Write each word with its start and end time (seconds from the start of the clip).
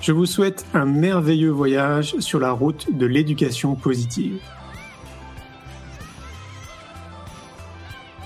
Je 0.00 0.12
vous 0.12 0.24
souhaite 0.24 0.64
un 0.72 0.86
merveilleux 0.86 1.50
voyage 1.50 2.14
sur 2.20 2.40
la 2.40 2.52
route 2.52 2.86
de 2.96 3.04
l'éducation 3.04 3.74
positive. 3.74 4.40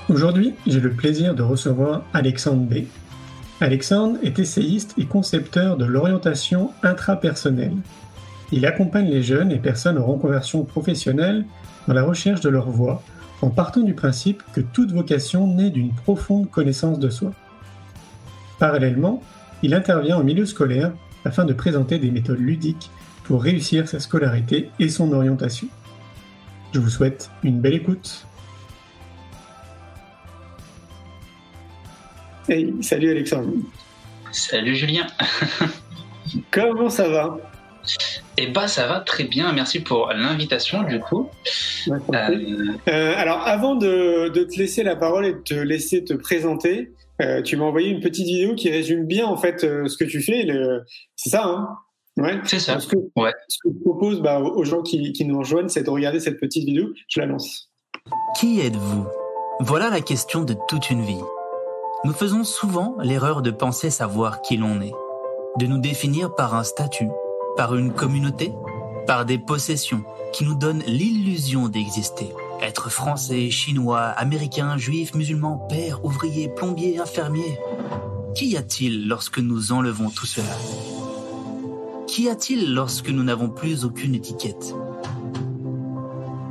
Aujourd'hui, 0.09 0.55
j'ai 0.69 0.79
le 0.79 0.93
plaisir 0.93 1.35
de 1.35 1.43
recevoir 1.43 2.05
Alexandre 2.13 2.63
B. 2.63 2.85
Alexandre 3.61 4.19
est 4.23 4.39
essayiste 4.39 4.95
et 4.99 5.07
concepteur 5.07 5.77
de 5.77 5.85
l'orientation 5.85 6.71
intrapersonnelle. 6.85 7.77
Il 8.53 8.67
accompagne 8.67 9.11
les 9.11 9.25
jeunes 9.25 9.51
et 9.51 9.59
personnes 9.59 9.99
en 9.99 10.07
reconversion 10.07 10.63
professionnelle 10.63 11.45
dans 11.89 11.95
la 11.95 12.05
recherche 12.05 12.41
de 12.41 12.51
leur 12.51 12.71
voie 12.71 13.03
en 13.43 13.51
partant 13.51 13.81
du 13.81 13.95
principe 13.95 14.45
que 14.53 14.61
toute 14.61 14.93
vocation 14.93 15.49
naît 15.49 15.71
d'une 15.71 15.93
profonde 15.93 16.49
connaissance 16.49 17.01
de 17.01 17.11
soi. 17.11 17.33
Parallèlement, 18.61 19.25
il 19.65 19.75
intervient 19.75 20.19
en 20.19 20.23
milieu 20.23 20.47
scolaire 20.47 20.93
afin 21.25 21.45
de 21.45 21.53
présenter 21.53 21.99
des 21.99 22.11
méthodes 22.11 22.41
ludiques 22.41 22.91
pour 23.25 23.43
réussir 23.43 23.89
sa 23.89 24.01
scolarité 24.01 24.71
et 24.79 24.89
son 24.89 25.13
orientation. 25.13 25.69
Je 26.73 26.81
vous 26.81 26.91
souhaite 26.91 27.31
une 27.43 27.61
belle 27.61 27.75
écoute. 27.75 28.27
Hey, 32.49 32.75
salut 32.83 33.11
Alexandre. 33.11 33.53
Salut 34.33 34.77
Julien. 34.77 35.07
Comment 36.51 36.91
ça 36.91 37.09
va? 37.09 37.39
Eh 38.37 38.49
bah 38.49 38.67
ça 38.67 38.87
va 38.87 39.01
très 39.01 39.25
bien, 39.25 39.53
merci 39.53 39.81
pour 39.81 40.13
l'invitation 40.13 40.83
du 40.83 40.99
coup. 40.99 41.31
Euh, 41.89 41.93
euh, 42.89 43.15
alors 43.17 43.47
avant 43.47 43.77
de, 43.77 44.29
te 44.29 44.59
laisser 44.59 44.83
la 44.83 44.97
parole 44.97 45.27
et 45.27 45.33
de 45.35 45.39
te 45.39 45.55
laisser 45.55 46.03
te 46.05 46.15
présenter, 46.15 46.93
euh, 47.21 47.43
tu 47.43 47.57
m'as 47.57 47.65
envoyé 47.65 47.91
une 47.91 48.01
petite 48.01 48.27
vidéo 48.27 48.55
qui 48.55 48.71
résume 48.71 49.07
bien 49.07 49.27
en 49.27 49.37
fait 49.37 49.61
ce 49.61 49.97
que 49.97 50.05
tu 50.05 50.21
fais. 50.21 50.47
C'est 51.17 51.31
ça, 51.31 51.45
hein? 51.45 51.69
Ouais. 52.17 52.39
C'est 52.45 52.61
ça. 52.61 52.79
Ce 52.79 52.87
que, 52.87 52.97
ouais. 53.17 53.33
ce 53.49 53.59
que 53.65 53.75
je 53.75 53.81
propose 53.81 54.21
bah, 54.21 54.41
aux 54.41 54.65
gens 54.65 54.83
qui, 54.83 55.13
qui 55.13 55.25
nous 55.25 55.39
rejoignent, 55.39 55.69
c'est 55.69 55.83
de 55.83 55.91
regarder 55.91 56.21
cette 56.21 56.39
petite 56.39 56.65
vidéo. 56.65 56.91
Je 57.09 57.21
la 57.21 57.27
lance. 57.27 57.71
Qui 58.39 58.61
êtes-vous? 58.61 59.07
Voilà 59.61 59.91
la 59.91 60.01
question 60.01 60.43
de 60.43 60.55
toute 60.69 60.91
une 60.91 61.03
vie. 61.03 61.23
Nous 62.05 62.13
faisons 62.13 62.45
souvent 62.45 62.97
l'erreur 63.01 63.43
de 63.43 63.51
penser 63.51 63.91
savoir 63.91 64.43
qui 64.43 64.57
l'on 64.57 64.81
est, 64.81 64.93
de 65.59 65.67
nous 65.67 65.79
définir 65.79 66.35
par 66.35 66.55
un 66.55 66.63
statut, 66.63 67.09
par 67.57 67.75
une 67.75 67.93
communauté, 67.93 68.53
par 69.07 69.25
des 69.25 69.39
possessions 69.39 70.05
qui 70.33 70.45
nous 70.45 70.55
donnent 70.55 70.83
l'illusion 70.87 71.69
d'exister. 71.69 72.29
Être 72.65 72.89
français, 72.89 73.51
chinois, 73.51 74.01
américain, 74.01 74.79
juif, 74.79 75.15
musulman, 75.15 75.59
père, 75.69 76.03
ouvrier, 76.03 76.49
plombier, 76.49 76.99
infirmier. 76.99 77.59
Qu'y 78.35 78.57
a-t-il 78.57 79.07
lorsque 79.07 79.39
nous 79.39 79.73
enlevons 79.73 80.09
tout 80.09 80.25
cela? 80.25 80.57
Qu'y 82.07 82.31
a-t-il 82.31 82.73
lorsque 82.73 83.11
nous 83.11 83.23
n'avons 83.23 83.51
plus 83.51 83.85
aucune 83.85 84.15
étiquette? 84.15 84.75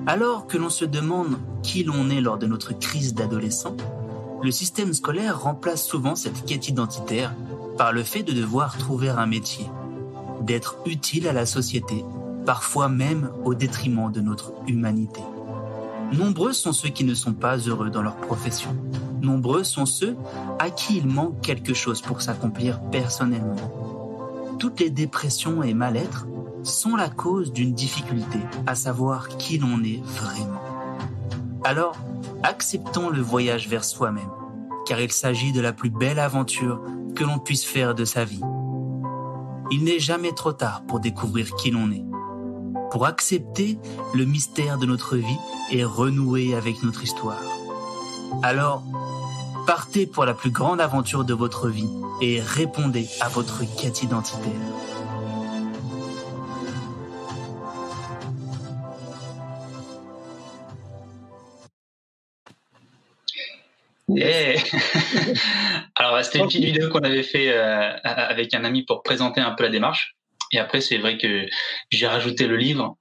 Alors 0.06 0.46
que 0.46 0.60
l'on 0.60 0.70
se 0.70 0.86
demande 0.86 1.40
qui 1.64 1.84
l'on 1.84 2.12
est 2.12 2.22
lors 2.22 2.38
de 2.38 2.46
notre 2.46 2.78
crise 2.78 3.16
d'adolescent, 3.16 3.76
le 4.44 4.52
système 4.52 4.94
scolaire 4.94 5.42
remplace 5.42 5.84
souvent 5.84 6.16
cette 6.16 6.46
quête 6.46 6.68
identitaire 6.68 7.34
par 7.76 7.92
le 7.92 8.04
fait 8.04 8.22
de 8.22 8.34
devoir 8.34 8.78
trouver 8.78 9.10
un 9.10 9.26
métier, 9.26 9.66
d'être 10.42 10.78
utile 10.86 11.28
à 11.28 11.34
la 11.34 11.48
société, 11.48 12.06
parfois 12.46 12.88
même 12.88 13.32
au 13.46 13.56
détriment 13.56 14.12
de 14.12 14.22
notre 14.22 14.54
humanité. 14.68 15.22
Nombreux 16.14 16.54
sont 16.54 16.74
ceux 16.74 16.90
qui 16.90 17.06
ne 17.06 17.16
sont 17.16 17.34
pas 17.34 17.58
heureux 17.58 17.90
dans 17.90 18.04
leur 18.04 18.18
profession. 18.18 18.76
Nombreux 19.22 19.64
sont 19.64 19.88
ceux 19.88 20.16
à 20.60 20.70
qui 20.70 20.98
il 20.98 21.08
manque 21.08 21.42
quelque 21.42 21.74
chose 21.74 22.02
pour 22.02 22.22
s'accomplir 22.22 22.80
personnellement. 22.92 23.56
Toutes 24.60 24.80
les 24.80 24.92
dépressions 24.92 25.64
et 25.64 25.74
mal-être 25.74 26.28
sont 26.62 26.96
la 26.96 27.10
cause 27.10 27.52
d'une 27.52 27.74
difficulté 27.74 28.40
à 28.68 28.76
savoir 28.76 29.28
qui 29.38 29.58
l'on 29.58 29.84
est 29.84 30.04
vraiment. 30.04 30.62
Alors, 31.64 31.98
acceptons 32.44 33.10
le 33.10 33.22
voyage 33.22 33.68
vers 33.68 33.84
soi-même, 33.84 34.30
car 34.86 35.02
il 35.02 35.12
s'agit 35.12 35.52
de 35.52 35.62
la 35.62 35.74
plus 35.74 35.90
belle 35.90 36.20
aventure 36.20 36.80
que 37.16 37.24
l'on 37.24 37.40
puisse 37.40 37.66
faire 37.66 37.96
de 37.96 38.06
sa 38.06 38.24
vie. 38.24 38.42
Il 39.72 39.84
n'est 39.84 40.00
jamais 40.00 40.34
trop 40.34 40.54
tard 40.54 40.84
pour 40.86 41.00
découvrir 41.00 41.56
qui 41.56 41.72
l'on 41.72 41.90
est, 41.92 42.06
pour 42.94 43.08
accepter 43.08 43.80
le 44.14 44.24
mystère 44.24 44.78
de 44.78 44.86
notre 44.86 45.18
vie 45.18 45.40
et 45.72 45.84
renouer 45.84 46.54
avec 46.54 46.84
notre 46.84 47.02
histoire. 47.02 47.42
Alors, 48.44 48.84
partez 49.66 50.06
pour 50.06 50.26
la 50.26 50.36
plus 50.36 50.52
grande 50.52 50.80
aventure 50.80 51.26
de 51.26 51.34
votre 51.34 51.70
vie 51.70 51.90
et 52.22 52.40
répondez 52.40 53.08
à 53.20 53.30
votre 53.30 53.64
quête 53.82 54.04
identitaire. 54.04 54.52
Yeah. 64.08 64.62
Alors, 65.96 66.24
c'était 66.24 66.38
une 66.38 66.46
petite 66.46 66.64
vidéo 66.64 66.90
qu'on 66.90 67.00
avait 67.00 67.24
fait 67.24 67.58
euh, 67.58 67.98
avec 68.04 68.54
un 68.54 68.64
ami 68.64 68.84
pour 68.84 69.02
présenter 69.02 69.42
un 69.42 69.56
peu 69.56 69.64
la 69.64 69.70
démarche. 69.70 70.16
Et 70.54 70.60
après, 70.60 70.82
c'est 70.82 70.98
vrai 70.98 71.18
que 71.18 71.46
j'ai 71.90 72.08
rajouté 72.08 72.48
le 72.48 72.56
livre 72.56 72.98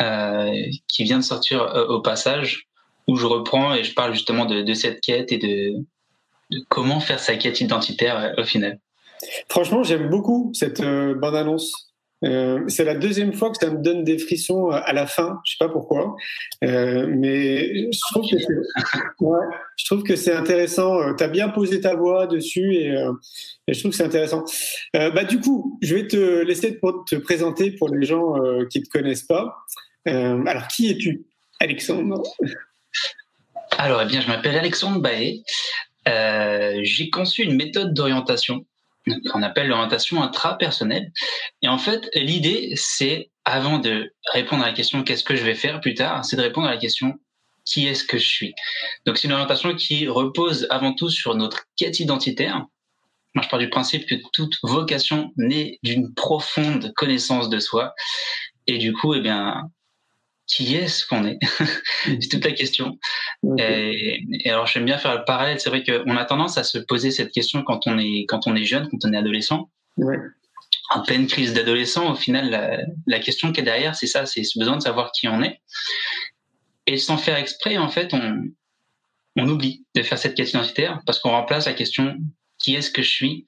euh, 0.00 0.52
qui 0.88 1.04
vient 1.04 1.18
de 1.18 1.24
sortir 1.24 1.62
euh, 1.62 1.86
au 1.86 2.00
passage, 2.00 2.68
où 3.08 3.16
je 3.16 3.26
reprends 3.26 3.74
et 3.74 3.82
je 3.82 3.94
parle 3.94 4.12
justement 4.14 4.44
de, 4.44 4.74
cette 4.74 5.00
quête 5.00 5.32
et 5.32 5.38
de, 5.38 5.74
comment 6.68 7.00
faire 7.00 7.18
sa 7.18 7.36
quête 7.36 7.60
identitaire 7.60 8.18
euh, 8.18 8.42
au 8.42 8.44
final. 8.44 8.78
Franchement, 9.48 9.82
j'aime 9.82 10.08
beaucoup 10.08 10.50
cette 10.54 10.82
bande-annonce. 10.82 11.91
Euh, 12.24 12.60
c'est 12.68 12.84
la 12.84 12.94
deuxième 12.94 13.32
fois 13.32 13.50
que 13.50 13.56
ça 13.58 13.70
me 13.70 13.78
donne 13.78 14.04
des 14.04 14.18
frissons 14.18 14.70
euh, 14.70 14.80
à 14.84 14.92
la 14.92 15.06
fin. 15.06 15.40
Je 15.44 15.52
sais 15.52 15.56
pas 15.58 15.68
pourquoi, 15.68 16.14
euh, 16.64 17.06
mais 17.08 17.90
je 17.92 17.98
trouve 18.10 18.30
que 18.30 18.38
c'est, 18.38 18.98
ouais, 19.20 19.46
je 19.76 19.84
trouve 19.86 20.02
que 20.02 20.16
c'est 20.16 20.32
intéressant. 20.32 21.14
Tu 21.16 21.24
as 21.24 21.28
bien 21.28 21.48
posé 21.48 21.80
ta 21.80 21.94
voix 21.94 22.26
dessus 22.26 22.74
et, 22.74 22.96
euh, 22.96 23.12
et 23.66 23.74
je 23.74 23.80
trouve 23.80 23.90
que 23.90 23.96
c'est 23.96 24.04
intéressant. 24.04 24.44
Bah 24.94 25.24
du 25.24 25.40
coup, 25.40 25.78
je 25.82 25.94
vais 25.94 26.06
te 26.06 26.42
laisser 26.42 26.78
te, 26.78 27.16
présenter 27.16 27.72
pour 27.72 27.88
les 27.88 28.06
gens 28.06 28.34
qui 28.70 28.80
ne 28.80 28.84
te 28.84 28.90
connaissent 28.90 29.22
pas. 29.22 29.56
alors, 30.06 30.68
qui 30.68 30.90
es-tu, 30.90 31.24
Alexandre? 31.60 32.22
Alors, 33.78 34.02
eh 34.02 34.06
bien, 34.06 34.20
je 34.20 34.28
m'appelle 34.28 34.56
Alexandre 34.56 35.00
Baé. 35.00 35.42
J'ai 36.82 37.10
conçu 37.10 37.42
une 37.42 37.56
méthode 37.56 37.94
d'orientation 37.94 38.64
qu'on 39.30 39.42
appelle 39.42 39.68
l'orientation 39.68 40.22
intrapersonnelle. 40.22 41.12
Et 41.62 41.68
en 41.68 41.78
fait, 41.78 42.08
l'idée, 42.14 42.72
c'est, 42.76 43.30
avant 43.44 43.78
de 43.78 44.12
répondre 44.32 44.62
à 44.62 44.66
la 44.66 44.72
question 44.72 45.02
qu'est-ce 45.02 45.24
que 45.24 45.36
je 45.36 45.44
vais 45.44 45.54
faire 45.54 45.80
plus 45.80 45.94
tard, 45.94 46.24
c'est 46.24 46.36
de 46.36 46.42
répondre 46.42 46.68
à 46.68 46.70
la 46.70 46.76
question 46.76 47.18
qui 47.64 47.86
est-ce 47.86 48.04
que 48.04 48.18
je 48.18 48.26
suis? 48.26 48.54
Donc 49.06 49.18
c'est 49.18 49.28
une 49.28 49.34
orientation 49.34 49.74
qui 49.74 50.08
repose 50.08 50.66
avant 50.70 50.94
tout 50.94 51.10
sur 51.10 51.34
notre 51.34 51.64
quête 51.76 52.00
identitaire. 52.00 52.66
Moi, 53.34 53.42
je 53.44 53.48
pars 53.48 53.58
du 53.58 53.70
principe 53.70 54.06
que 54.06 54.16
toute 54.32 54.56
vocation 54.62 55.32
naît 55.36 55.78
d'une 55.82 56.12
profonde 56.12 56.92
connaissance 56.94 57.48
de 57.48 57.60
soi. 57.60 57.94
Et 58.66 58.78
du 58.78 58.92
coup, 58.92 59.14
eh 59.14 59.20
bien, 59.20 59.70
qui 60.52 60.74
est-ce 60.74 61.06
qu'on 61.06 61.26
est, 61.26 61.38
C'est 62.04 62.28
toute 62.30 62.44
la 62.44 62.52
question. 62.52 62.98
Okay. 63.42 63.62
Et, 63.62 64.26
et, 64.44 64.50
alors, 64.50 64.66
j'aime 64.66 64.84
bien 64.84 64.98
faire 64.98 65.16
le 65.16 65.24
parallèle. 65.24 65.58
C'est 65.58 65.70
vrai 65.70 65.82
qu'on 65.82 66.16
a 66.16 66.24
tendance 66.24 66.58
à 66.58 66.64
se 66.64 66.78
poser 66.78 67.10
cette 67.10 67.32
question 67.32 67.62
quand 67.62 67.86
on 67.86 67.98
est 67.98 68.26
quand 68.28 68.46
on 68.46 68.54
est 68.54 68.64
jeune, 68.64 68.88
quand 68.90 68.98
on 69.04 69.12
est 69.12 69.16
adolescent. 69.16 69.70
Ouais. 69.98 70.16
en 70.90 71.02
pleine 71.02 71.26
crise 71.26 71.52
d'adolescent, 71.52 72.10
au 72.10 72.14
final, 72.14 72.88
la, 73.06 73.18
question 73.18 73.52
qui 73.52 73.60
est 73.60 73.64
derrière, 73.64 73.94
c'est 73.94 74.06
ça, 74.06 74.24
c'est 74.24 74.42
ce 74.42 74.58
besoin 74.58 74.76
de 74.76 74.82
savoir 74.82 75.12
qui 75.12 75.28
on 75.28 75.42
est. 75.42 75.60
Et 76.86 76.96
sans 76.96 77.18
faire 77.18 77.36
exprès, 77.36 77.76
en 77.76 77.88
fait, 77.88 78.12
on, 78.14 78.42
on 79.36 79.48
oublie 79.48 79.86
de 79.94 80.02
faire 80.02 80.18
cette 80.18 80.34
quête 80.34 80.50
identitaire 80.50 81.00
parce 81.06 81.18
qu'on 81.18 81.30
remplace 81.30 81.66
la 81.66 81.74
question 81.74 82.16
qui 82.58 82.74
est-ce 82.74 82.90
que 82.90 83.02
je 83.02 83.10
suis 83.10 83.44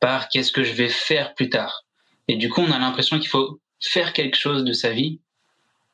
par 0.00 0.28
qu'est-ce 0.28 0.52
que 0.52 0.62
je 0.62 0.72
vais 0.72 0.88
faire 0.88 1.34
plus 1.34 1.50
tard. 1.50 1.84
Et 2.28 2.36
du 2.36 2.48
coup, 2.48 2.60
on 2.60 2.70
a 2.70 2.78
l'impression 2.78 3.18
qu'il 3.18 3.28
faut 3.28 3.60
faire 3.80 4.12
quelque 4.12 4.36
chose 4.36 4.64
de 4.64 4.72
sa 4.72 4.90
vie 4.90 5.20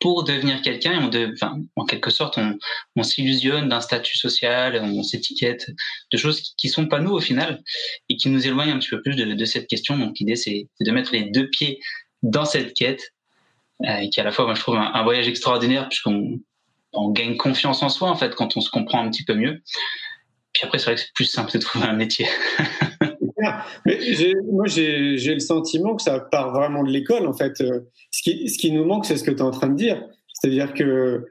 pour 0.04 0.22
devenir 0.22 0.60
quelqu'un. 0.60 1.02
On 1.02 1.08
de, 1.08 1.32
enfin, 1.32 1.62
en 1.76 1.86
quelque 1.86 2.10
sorte, 2.10 2.36
on, 2.36 2.58
on 2.94 3.02
s'illusionne 3.02 3.70
d'un 3.70 3.80
statut 3.80 4.18
social, 4.18 4.78
on 4.82 5.02
s'étiquette 5.02 5.70
de 6.12 6.18
choses 6.18 6.52
qui, 6.58 6.68
sont 6.68 6.88
pas 6.88 7.00
nous 7.00 7.12
au 7.12 7.20
final 7.20 7.62
et 8.10 8.18
qui 8.18 8.28
nous 8.28 8.46
éloignent 8.46 8.74
un 8.74 8.78
petit 8.78 8.90
peu 8.90 9.00
plus 9.00 9.16
de, 9.16 9.44
cette 9.46 9.66
question. 9.66 9.96
Donc 9.96 10.18
l'idée, 10.20 10.36
c'est 10.36 10.68
de 10.78 10.90
mettre 10.90 11.12
les 11.12 11.30
deux 11.30 11.48
pieds 11.48 11.80
dans 12.22 12.44
cette 12.44 12.74
quête, 12.74 13.14
euh, 13.88 14.06
qui 14.12 14.20
à 14.20 14.24
la 14.24 14.30
fois, 14.30 14.44
moi, 14.44 14.52
je 14.52 14.60
trouve 14.60 14.76
un, 14.76 15.02
voyage 15.04 15.26
extraordinaire 15.26 15.88
puisqu'on 15.88 16.38
on 16.92 17.10
gagne 17.10 17.38
confiance 17.38 17.82
en 17.82 17.88
soi 17.88 18.10
en 18.10 18.14
fait 18.14 18.34
quand 18.34 18.58
on 18.58 18.60
se 18.60 18.68
comprend 18.68 19.02
un 19.02 19.08
petit 19.08 19.24
peu 19.24 19.32
mieux. 19.32 19.62
Puis 20.52 20.64
après, 20.64 20.78
c'est 20.78 20.84
vrai 20.84 20.96
que 20.96 21.00
c'est 21.00 21.14
plus 21.14 21.24
simple 21.24 21.50
de 21.50 21.58
trouver 21.60 21.86
un 21.86 21.94
métier. 21.94 22.28
Mais 23.85 23.99
moi, 24.50 24.67
j'ai 24.67 25.17
le 25.17 25.38
sentiment 25.38 25.96
que 25.96 26.02
ça 26.02 26.20
part 26.20 26.52
vraiment 26.52 26.82
de 26.82 26.91
l'école, 26.91 27.26
en 27.26 27.32
fait. 27.32 27.62
Ce 28.11 28.23
qui, 28.23 28.73
nous 28.73 28.85
manque, 28.85 29.06
c'est 29.06 29.17
ce 29.17 29.25
que 29.25 29.31
tu 29.31 29.38
es 29.38 29.43
en 29.43 29.50
train 29.50 29.69
de 29.69 29.76
dire. 29.76 30.02
C'est-à-dire 30.32 30.75
que, 30.75 31.26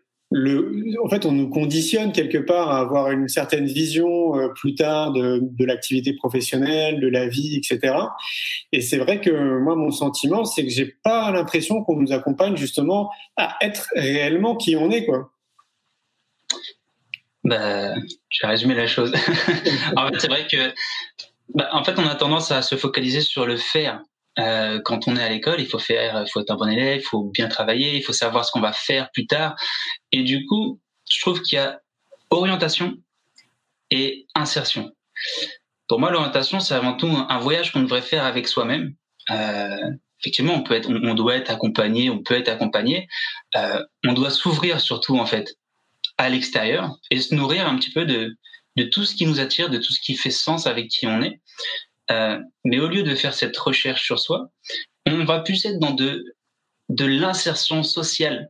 en 1.03 1.09
fait, 1.09 1.25
on 1.25 1.31
nous 1.31 1.49
conditionne 1.49 2.11
quelque 2.11 2.39
part 2.39 2.71
à 2.71 2.79
avoir 2.79 3.11
une 3.11 3.27
certaine 3.27 3.65
vision 3.65 4.39
euh, 4.39 4.47
plus 4.49 4.73
tard 4.73 5.11
de, 5.11 5.65
l'activité 5.65 6.13
professionnelle, 6.13 6.99
de 6.99 7.07
la 7.07 7.27
vie, 7.27 7.55
etc. 7.55 7.95
Et 8.71 8.81
c'est 8.81 8.97
vrai 8.97 9.21
que 9.21 9.59
moi, 9.59 9.75
mon 9.75 9.91
sentiment, 9.91 10.45
c'est 10.45 10.63
que 10.63 10.71
j'ai 10.71 10.95
pas 11.03 11.31
l'impression 11.31 11.83
qu'on 11.83 11.97
nous 11.97 12.11
accompagne 12.11 12.57
justement 12.57 13.11
à 13.37 13.55
être 13.61 13.87
réellement 13.95 14.55
qui 14.55 14.75
on 14.75 14.89
est, 14.89 15.05
quoi. 15.05 15.29
Bah, 17.43 17.93
j'ai 18.29 18.47
résumé 18.47 18.73
la 18.73 18.87
chose. 18.87 19.13
en 19.97 20.07
fait, 20.07 20.19
c'est 20.19 20.27
vrai 20.29 20.47
que 20.49 20.73
bah, 21.53 21.69
en 21.71 21.83
fait, 21.83 21.99
on 21.99 22.07
a 22.07 22.15
tendance 22.15 22.51
à 22.51 22.61
se 22.61 22.75
focaliser 22.75 23.21
sur 23.21 23.45
le 23.45 23.57
faire. 23.57 24.01
Euh, 24.39 24.79
quand 24.83 25.07
on 25.07 25.15
est 25.15 25.23
à 25.23 25.29
l'école, 25.29 25.59
il 25.59 25.67
faut 25.67 25.79
faire, 25.79 26.23
il 26.25 26.31
faut 26.31 26.41
être 26.41 26.51
un 26.51 26.55
bon 26.55 26.67
élève, 26.67 27.01
il 27.01 27.05
faut 27.05 27.25
bien 27.25 27.47
travailler, 27.47 27.95
il 27.97 28.03
faut 28.03 28.13
savoir 28.13 28.45
ce 28.45 28.51
qu'on 28.51 28.61
va 28.61 28.73
faire 28.73 29.11
plus 29.11 29.27
tard. 29.27 29.55
Et 30.11 30.23
du 30.23 30.45
coup, 30.45 30.79
je 31.09 31.19
trouve 31.21 31.41
qu'il 31.41 31.57
y 31.57 31.59
a 31.59 31.79
orientation 32.31 32.95
et 33.91 34.25
insertion. 34.33 34.91
Pour 35.87 35.99
moi, 35.99 36.09
l'orientation, 36.09 36.59
c'est 36.59 36.73
avant 36.73 36.93
tout 36.93 37.07
un 37.07 37.39
voyage 37.39 37.71
qu'on 37.71 37.81
devrait 37.81 38.01
faire 38.01 38.25
avec 38.25 38.47
soi-même. 38.47 38.95
Euh, 39.29 39.77
effectivement, 40.19 40.53
on 40.55 40.63
peut 40.63 40.73
être, 40.73 40.89
on, 40.89 41.13
doit 41.13 41.35
être 41.35 41.51
accompagné, 41.51 42.09
on 42.09 42.23
peut 42.23 42.35
être 42.35 42.49
accompagné. 42.49 43.07
Euh, 43.55 43.83
on 44.05 44.13
doit 44.13 44.31
s'ouvrir 44.31 44.81
surtout 44.81 45.19
en 45.19 45.25
fait 45.25 45.55
à 46.17 46.29
l'extérieur 46.29 46.95
et 47.11 47.19
se 47.19 47.35
nourrir 47.35 47.67
un 47.67 47.75
petit 47.75 47.91
peu 47.91 48.05
de 48.05 48.35
de 48.75 48.83
tout 48.83 49.05
ce 49.05 49.15
qui 49.15 49.25
nous 49.25 49.39
attire, 49.39 49.69
de 49.69 49.77
tout 49.77 49.93
ce 49.93 50.01
qui 50.01 50.15
fait 50.15 50.31
sens 50.31 50.67
avec 50.67 50.87
qui 50.87 51.07
on 51.07 51.21
est. 51.21 51.39
Euh, 52.11 52.39
mais 52.65 52.79
au 52.79 52.87
lieu 52.87 53.03
de 53.03 53.15
faire 53.15 53.33
cette 53.33 53.57
recherche 53.57 54.03
sur 54.03 54.19
soi, 54.19 54.49
on 55.05 55.23
va 55.25 55.39
plus 55.39 55.65
être 55.65 55.79
dans 55.79 55.91
de, 55.93 56.23
de 56.89 57.05
l'insertion 57.05 57.83
sociale 57.83 58.49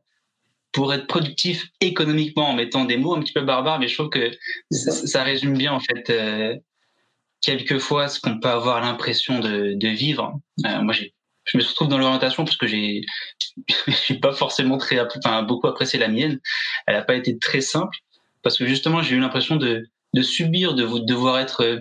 pour 0.71 0.93
être 0.93 1.05
productif 1.05 1.67
économiquement 1.81 2.49
en 2.49 2.53
mettant 2.53 2.85
des 2.85 2.97
mots 2.97 3.15
un 3.15 3.21
petit 3.21 3.33
peu 3.33 3.41
barbares, 3.41 3.79
mais 3.79 3.87
je 3.87 3.93
trouve 3.93 4.09
que 4.09 4.31
ça, 4.71 5.23
résume 5.23 5.55
bien 5.55 5.71
en 5.71 5.79
fait 5.79 6.09
euh, 6.09 6.55
quelquefois 7.41 8.07
ce 8.07 8.19
qu'on 8.19 8.39
peut 8.39 8.49
avoir 8.49 8.81
l'impression 8.81 9.39
de, 9.39 9.73
de, 9.75 9.87
vivre. 9.89 10.33
Euh, 10.65 10.81
moi, 10.81 10.93
je 10.93 11.57
me 11.57 11.63
retrouve 11.63 11.89
dans 11.89 11.99
l'orientation 11.99 12.43
parce 12.43 12.57
que 12.57 12.65
j'ai, 12.65 13.01
je 13.87 13.91
suis 13.91 14.19
pas 14.19 14.33
forcément 14.33 14.79
très, 14.79 14.99
enfin, 14.99 15.43
beaucoup 15.43 15.67
apprécié 15.67 15.99
la 15.99 16.07
mienne. 16.07 16.39
Elle 16.87 16.95
n'a 16.95 17.03
pas 17.03 17.15
été 17.15 17.37
très 17.37 17.61
simple 17.61 17.95
parce 18.41 18.57
que 18.57 18.65
justement, 18.65 19.03
j'ai 19.03 19.15
eu 19.15 19.19
l'impression 19.19 19.57
de, 19.57 19.87
de 20.13 20.21
subir, 20.21 20.73
de 20.75 21.05
devoir 21.05 21.39
être 21.39 21.61
euh, 21.61 21.79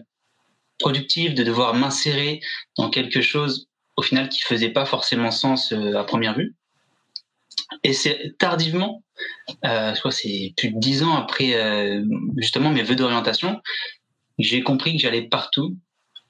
productif, 0.79 1.35
de 1.35 1.45
devoir 1.45 1.75
m'insérer 1.75 2.41
dans 2.77 2.91
quelque 2.91 3.23
chose 3.23 3.69
au 3.97 4.03
final 4.03 4.29
qui 4.29 4.43
faisait 4.43 4.71
pas 4.71 4.85
forcément 4.85 5.31
sens 5.31 5.73
euh, 5.73 5.95
à 5.95 6.05
première 6.05 6.37
vue. 6.37 6.55
Et 7.85 7.93
c'est 7.93 8.37
tardivement, 8.39 9.03
euh, 9.65 9.95
soit 9.95 10.11
c'est 10.11 10.53
plus 10.57 10.71
de 10.71 10.79
dix 10.79 11.03
ans 11.03 11.15
après 11.15 11.55
euh, 11.55 12.05
justement 12.37 12.71
mes 12.71 12.83
vœux 12.83 12.97
d'orientation, 12.97 13.61
j'ai 14.39 14.63
compris 14.63 14.97
que 14.97 15.03
j'allais 15.03 15.23
partout 15.23 15.77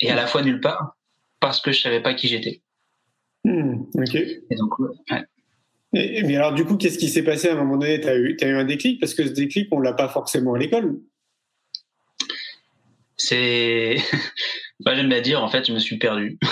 et 0.01 0.11
à 0.11 0.15
la 0.15 0.27
fois 0.27 0.43
nulle 0.43 0.61
part 0.61 0.97
parce 1.41 1.61
que 1.61 1.73
je 1.73 1.81
savais 1.81 2.01
pas 2.01 2.15
qui 2.15 2.29
j'étais. 2.29 2.63
Hmm, 3.45 3.83
ok. 3.95 4.15
Et 4.15 4.57
donc, 4.57 4.79
ouais. 4.79 5.25
mais 5.93 6.37
alors 6.37 6.53
du 6.53 6.65
coup, 6.65 6.77
qu'est-ce 6.77 6.99
qui 6.99 7.09
s'est 7.09 7.25
passé 7.25 7.49
à 7.49 7.53
un 7.53 7.57
moment 7.57 7.77
donné? 7.77 8.01
Tu 8.01 8.09
as 8.09 8.17
eu, 8.17 8.37
as 8.41 8.47
eu 8.47 8.55
un 8.55 8.65
déclic? 8.65 9.01
Parce 9.01 9.15
que 9.15 9.27
ce 9.27 9.33
déclic, 9.33 9.69
on 9.73 9.81
l'a 9.81 9.93
pas 9.93 10.09
forcément 10.09 10.55
à 10.55 10.59
l'école. 10.59 11.01
C'est, 13.17 13.97
bah, 14.81 14.95
j'aime 14.95 15.09
bien 15.09 15.21
dire, 15.21 15.43
en 15.43 15.49
fait, 15.49 15.67
je 15.67 15.73
me 15.73 15.79
suis 15.79 15.99
perdu. 15.99 16.39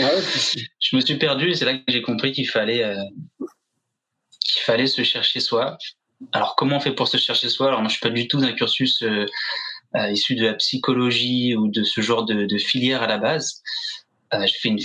Ah 0.00 0.10
je 0.78 0.94
me 0.94 1.00
suis 1.00 1.16
perdu 1.16 1.50
et 1.50 1.54
c'est 1.56 1.64
là 1.64 1.74
que 1.74 1.82
j'ai 1.88 2.02
compris 2.02 2.30
qu'il 2.30 2.48
fallait, 2.48 2.84
euh, 2.84 3.02
qu'il 3.40 4.62
fallait 4.62 4.86
se 4.86 5.02
chercher 5.02 5.40
soi. 5.40 5.76
Alors, 6.30 6.54
comment 6.54 6.76
on 6.76 6.80
fait 6.80 6.92
pour 6.92 7.08
se 7.08 7.16
chercher 7.16 7.48
soi? 7.48 7.66
Alors, 7.66 7.80
moi, 7.80 7.88
je 7.88 7.94
suis 7.94 8.00
pas 8.00 8.10
du 8.10 8.28
tout 8.28 8.38
d'un 8.38 8.52
cursus 8.52 9.02
euh, 9.02 9.26
euh, 9.96 10.10
issu 10.12 10.36
de 10.36 10.44
la 10.44 10.54
psychologie 10.54 11.56
ou 11.56 11.66
de 11.66 11.82
ce 11.82 12.00
genre 12.00 12.24
de, 12.26 12.44
de 12.44 12.58
filière 12.58 13.02
à 13.02 13.08
la 13.08 13.18
base. 13.18 13.60
je 14.32 14.52
fais 14.60 14.68
une, 14.68 14.78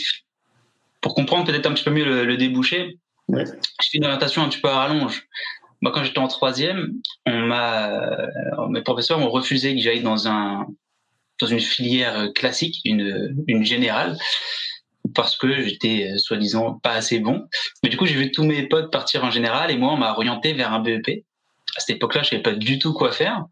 pour 1.00 1.14
comprendre 1.14 1.46
peut-être 1.46 1.68
un 1.68 1.74
petit 1.74 1.84
peu 1.84 1.92
mieux 1.92 2.06
le, 2.06 2.26
le 2.26 2.36
débouché, 2.36 2.98
je 3.30 3.46
fais 3.92 4.00
une 4.00 4.06
orientation 4.06 4.42
un 4.42 4.50
petit 4.50 4.62
peu 4.62 4.70
à 4.70 4.78
rallonge. 4.78 5.28
Moi, 5.82 5.92
quand 5.92 6.04
j'étais 6.04 6.18
en 6.18 6.28
troisième, 6.28 6.92
on 7.28 7.38
m'a, 7.38 8.08
mes 8.70 8.82
professeurs 8.82 9.20
m'ont 9.20 9.30
refusé 9.30 9.76
que 9.76 9.80
j'aille 9.82 10.02
dans 10.02 10.28
un, 10.28 10.66
dans 11.40 11.48
une 11.48 11.60
filière 11.60 12.20
euh, 12.20 12.32
classique, 12.32 12.82
une, 12.86 13.44
une 13.48 13.64
générale, 13.64 14.18
parce 15.14 15.36
que 15.36 15.62
j'étais 15.62 16.12
euh, 16.12 16.18
soi-disant 16.18 16.80
pas 16.82 16.94
assez 16.94 17.20
bon. 17.20 17.48
Mais 17.84 17.90
du 17.90 17.98
coup, 17.98 18.06
j'ai 18.06 18.16
vu 18.16 18.32
tous 18.32 18.44
mes 18.44 18.64
potes 18.68 18.92
partir 18.92 19.24
en 19.24 19.32
général 19.32 19.72
et 19.72 19.78
moi, 19.78 19.94
on 19.94 19.98
m'a 19.98 20.12
orienté 20.12 20.54
vers 20.54 20.74
un 20.74 20.80
BEP. 20.80 21.26
À 21.76 21.80
cette 21.80 21.98
époque-là, 21.98 22.24
je 22.24 22.30
savais 22.30 22.42
pas 22.42 22.54
du 22.54 22.80
tout 22.80 22.94
quoi 22.94 23.12
faire. 23.12 23.46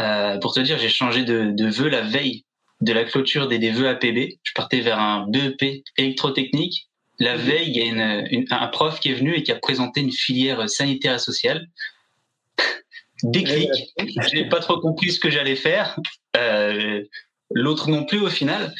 Euh, 0.00 0.38
pour 0.38 0.54
te 0.54 0.60
dire, 0.60 0.78
j'ai 0.78 0.88
changé 0.88 1.24
de, 1.24 1.50
de 1.50 1.66
vœu 1.66 1.88
la 1.88 2.02
veille 2.02 2.44
de 2.80 2.92
la 2.92 3.04
clôture 3.04 3.48
des, 3.48 3.58
des 3.58 3.72
vœux 3.72 3.88
APB. 3.88 4.38
Je 4.42 4.52
partais 4.54 4.80
vers 4.80 5.00
un 5.00 5.26
BEP 5.28 5.82
électrotechnique. 5.96 6.88
La 7.18 7.36
veille, 7.36 7.68
il 7.68 7.76
y 7.76 7.82
a 7.82 7.84
une, 7.86 8.28
une, 8.30 8.46
un 8.50 8.68
prof 8.68 9.00
qui 9.00 9.10
est 9.10 9.14
venu 9.14 9.34
et 9.34 9.42
qui 9.42 9.50
a 9.50 9.56
présenté 9.56 10.00
une 10.00 10.12
filière 10.12 10.68
sanitaire 10.68 11.14
et 11.14 11.18
sociale 11.18 11.66
déclic. 13.24 13.70
J'ai 14.32 14.44
pas 14.44 14.60
trop 14.60 14.78
compris 14.78 15.10
ce 15.10 15.18
que 15.18 15.28
j'allais 15.28 15.56
faire. 15.56 15.98
Euh, 16.38 17.02
L'autre 17.50 17.88
non 17.88 18.04
plus 18.04 18.20
au 18.20 18.28
final. 18.28 18.74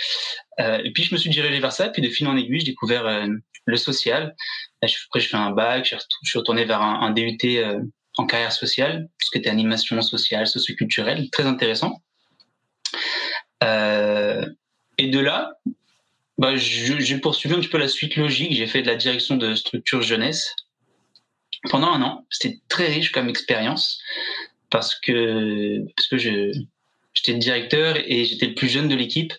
Euh, 0.61 0.79
et 0.85 0.93
puis 0.93 1.03
je 1.03 1.15
me 1.15 1.19
suis 1.19 1.31
dirigé 1.31 1.59
vers 1.59 1.73
ça. 1.73 1.89
Puis 1.89 2.03
de 2.03 2.09
fil 2.11 2.29
en 2.29 2.37
aiguille, 2.37 2.61
j'ai 2.61 2.67
découvert 2.67 3.07
euh, 3.07 3.27
le 3.65 3.77
social. 3.77 4.37
Après, 4.83 5.21
je 5.21 5.29
fais 5.29 5.37
un 5.37 5.53
bac. 5.53 5.95
Je 6.23 6.29
suis 6.29 6.39
retourné 6.39 6.67
vers 6.67 6.83
un, 6.83 7.11
DUT 7.11 7.39
en 8.19 8.27
carrière 8.27 8.53
sociale, 8.53 9.09
ce 9.19 9.31
qui 9.31 9.39
était 9.39 9.49
animation 9.49 10.01
sociale, 10.03 10.47
socioculturelle, 10.47 11.31
très 11.31 11.45
intéressant. 11.45 12.03
Et 13.63 15.07
de 15.07 15.21
là, 15.21 15.53
bah, 16.37 16.57
j'ai 16.57 17.19
poursuivi 17.19 17.55
un 17.55 17.61
petit 17.61 17.69
peu 17.69 17.79
la 17.79 17.89
suite 17.89 18.17
logique. 18.17 18.53
J'ai 18.53 18.67
fait 18.67 18.83
de 18.83 18.87
la 18.87 18.97
direction 18.97 19.37
de 19.37 19.55
structure 19.55 20.03
jeunesse 20.03 20.55
pendant 21.71 21.91
un 21.93 22.03
an. 22.03 22.27
C'était 22.31 22.61
très 22.69 22.87
riche 22.87 23.13
comme 23.13 23.29
expérience 23.29 24.01
parce 24.71 24.95
que 25.01 25.85
parce 25.97 26.09
que 26.09 26.19
je 26.19 26.53
j'étais 27.19 27.33
le 27.33 27.39
directeur 27.39 27.97
et 27.97 28.25
j'étais 28.25 28.47
le 28.47 28.55
plus 28.55 28.69
jeune 28.69 28.89
de 28.89 28.95
l'équipe, 28.95 29.33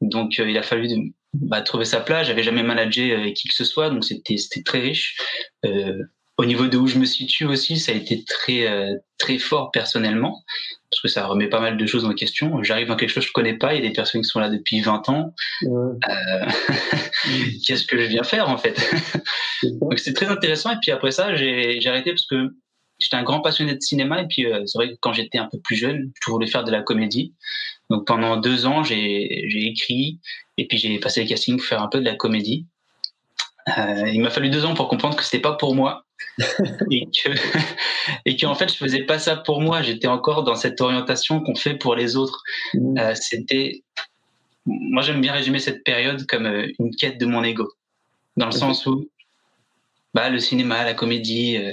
donc 0.00 0.38
euh, 0.38 0.48
il 0.48 0.56
a 0.56 0.62
fallu 0.62 1.12
bah, 1.34 1.60
trouver 1.60 1.84
sa 1.84 2.00
place. 2.00 2.26
J'avais 2.26 2.42
jamais 2.42 2.62
managé 2.62 3.14
avec 3.14 3.34
qui 3.34 3.48
que 3.48 3.54
ce 3.54 3.64
soit, 3.64 3.90
donc 3.90 4.04
c'était 4.04 4.36
c'était 4.36 4.62
très 4.62 4.80
riche. 4.80 5.16
Euh, 5.64 6.02
au 6.38 6.44
niveau 6.44 6.68
de 6.68 6.78
où 6.78 6.86
je 6.86 6.98
me 6.98 7.04
situe 7.04 7.46
aussi, 7.46 7.78
ça 7.78 7.92
a 7.92 7.96
été 7.96 8.24
très 8.24 8.68
euh, 8.68 8.94
très 9.18 9.38
fort 9.38 9.70
personnellement 9.72 10.44
parce 10.90 11.02
que 11.02 11.08
ça 11.08 11.26
remet 11.26 11.48
pas 11.48 11.60
mal 11.60 11.76
de 11.76 11.86
choses 11.86 12.04
en 12.04 12.14
question. 12.14 12.62
J'arrive 12.62 12.88
dans 12.88 12.96
quelque 12.96 13.10
chose 13.10 13.24
que 13.24 13.28
je 13.28 13.32
connais 13.32 13.58
pas, 13.58 13.74
il 13.74 13.82
y 13.82 13.84
a 13.84 13.88
des 13.88 13.92
personnes 13.92 14.22
qui 14.22 14.28
sont 14.28 14.40
là 14.40 14.48
depuis 14.48 14.80
20 14.80 15.08
ans. 15.10 15.34
Euh, 15.64 16.46
Qu'est-ce 17.66 17.84
que 17.84 17.98
je 17.98 18.06
viens 18.06 18.22
faire 18.22 18.48
en 18.48 18.56
fait? 18.56 18.80
Donc 19.64 19.98
c'est 19.98 20.14
très 20.14 20.26
intéressant. 20.26 20.70
Et 20.70 20.76
puis 20.80 20.92
après 20.92 21.10
ça, 21.10 21.34
j'ai 21.34 21.86
arrêté 21.86 22.12
parce 22.12 22.26
que 22.26 22.54
j'étais 22.98 23.16
un 23.16 23.22
grand 23.22 23.40
passionné 23.40 23.74
de 23.74 23.80
cinéma. 23.80 24.22
Et 24.22 24.26
puis 24.26 24.46
euh, 24.46 24.64
c'est 24.66 24.78
vrai 24.78 24.90
que 24.90 24.96
quand 25.00 25.12
j'étais 25.12 25.38
un 25.38 25.48
peu 25.50 25.58
plus 25.58 25.76
jeune, 25.76 26.12
je 26.24 26.30
voulais 26.30 26.46
faire 26.46 26.64
de 26.64 26.70
la 26.70 26.82
comédie. 26.82 27.34
Donc 27.90 28.06
pendant 28.06 28.36
deux 28.36 28.66
ans, 28.66 28.82
j'ai 28.82 29.66
écrit 29.66 30.18
et 30.56 30.66
puis 30.66 30.78
j'ai 30.78 30.98
passé 30.98 31.22
les 31.22 31.26
castings 31.26 31.56
pour 31.56 31.66
faire 31.66 31.82
un 31.82 31.88
peu 31.88 32.00
de 32.00 32.04
la 32.04 32.14
comédie. 32.14 32.66
Euh, 33.76 34.08
il 34.08 34.20
m'a 34.22 34.30
fallu 34.30 34.50
deux 34.50 34.64
ans 34.64 34.74
pour 34.74 34.88
comprendre 34.88 35.16
que 35.16 35.22
c'était 35.22 35.40
pas 35.40 35.52
pour 35.52 35.74
moi 35.74 36.04
et 36.90 37.06
que 37.06 37.30
et 38.24 38.36
qu'en 38.36 38.54
fait 38.54 38.72
je 38.72 38.76
faisais 38.76 39.02
pas 39.02 39.18
ça 39.18 39.36
pour 39.36 39.60
moi. 39.60 39.82
J'étais 39.82 40.08
encore 40.08 40.44
dans 40.44 40.54
cette 40.54 40.80
orientation 40.80 41.40
qu'on 41.40 41.54
fait 41.54 41.74
pour 41.74 41.94
les 41.94 42.16
autres. 42.16 42.42
Mmh. 42.74 42.98
Euh, 42.98 43.14
c'était 43.14 43.82
moi 44.66 45.02
j'aime 45.02 45.20
bien 45.20 45.32
résumer 45.32 45.58
cette 45.58 45.84
période 45.84 46.26
comme 46.26 46.46
une 46.78 46.94
quête 46.94 47.18
de 47.18 47.26
mon 47.26 47.42
ego, 47.42 47.68
dans 48.36 48.46
le 48.46 48.52
sens 48.52 48.84
où 48.86 49.08
bah, 50.14 50.30
le 50.30 50.38
cinéma, 50.38 50.84
la 50.84 50.94
comédie, 50.94 51.56
euh, 51.56 51.72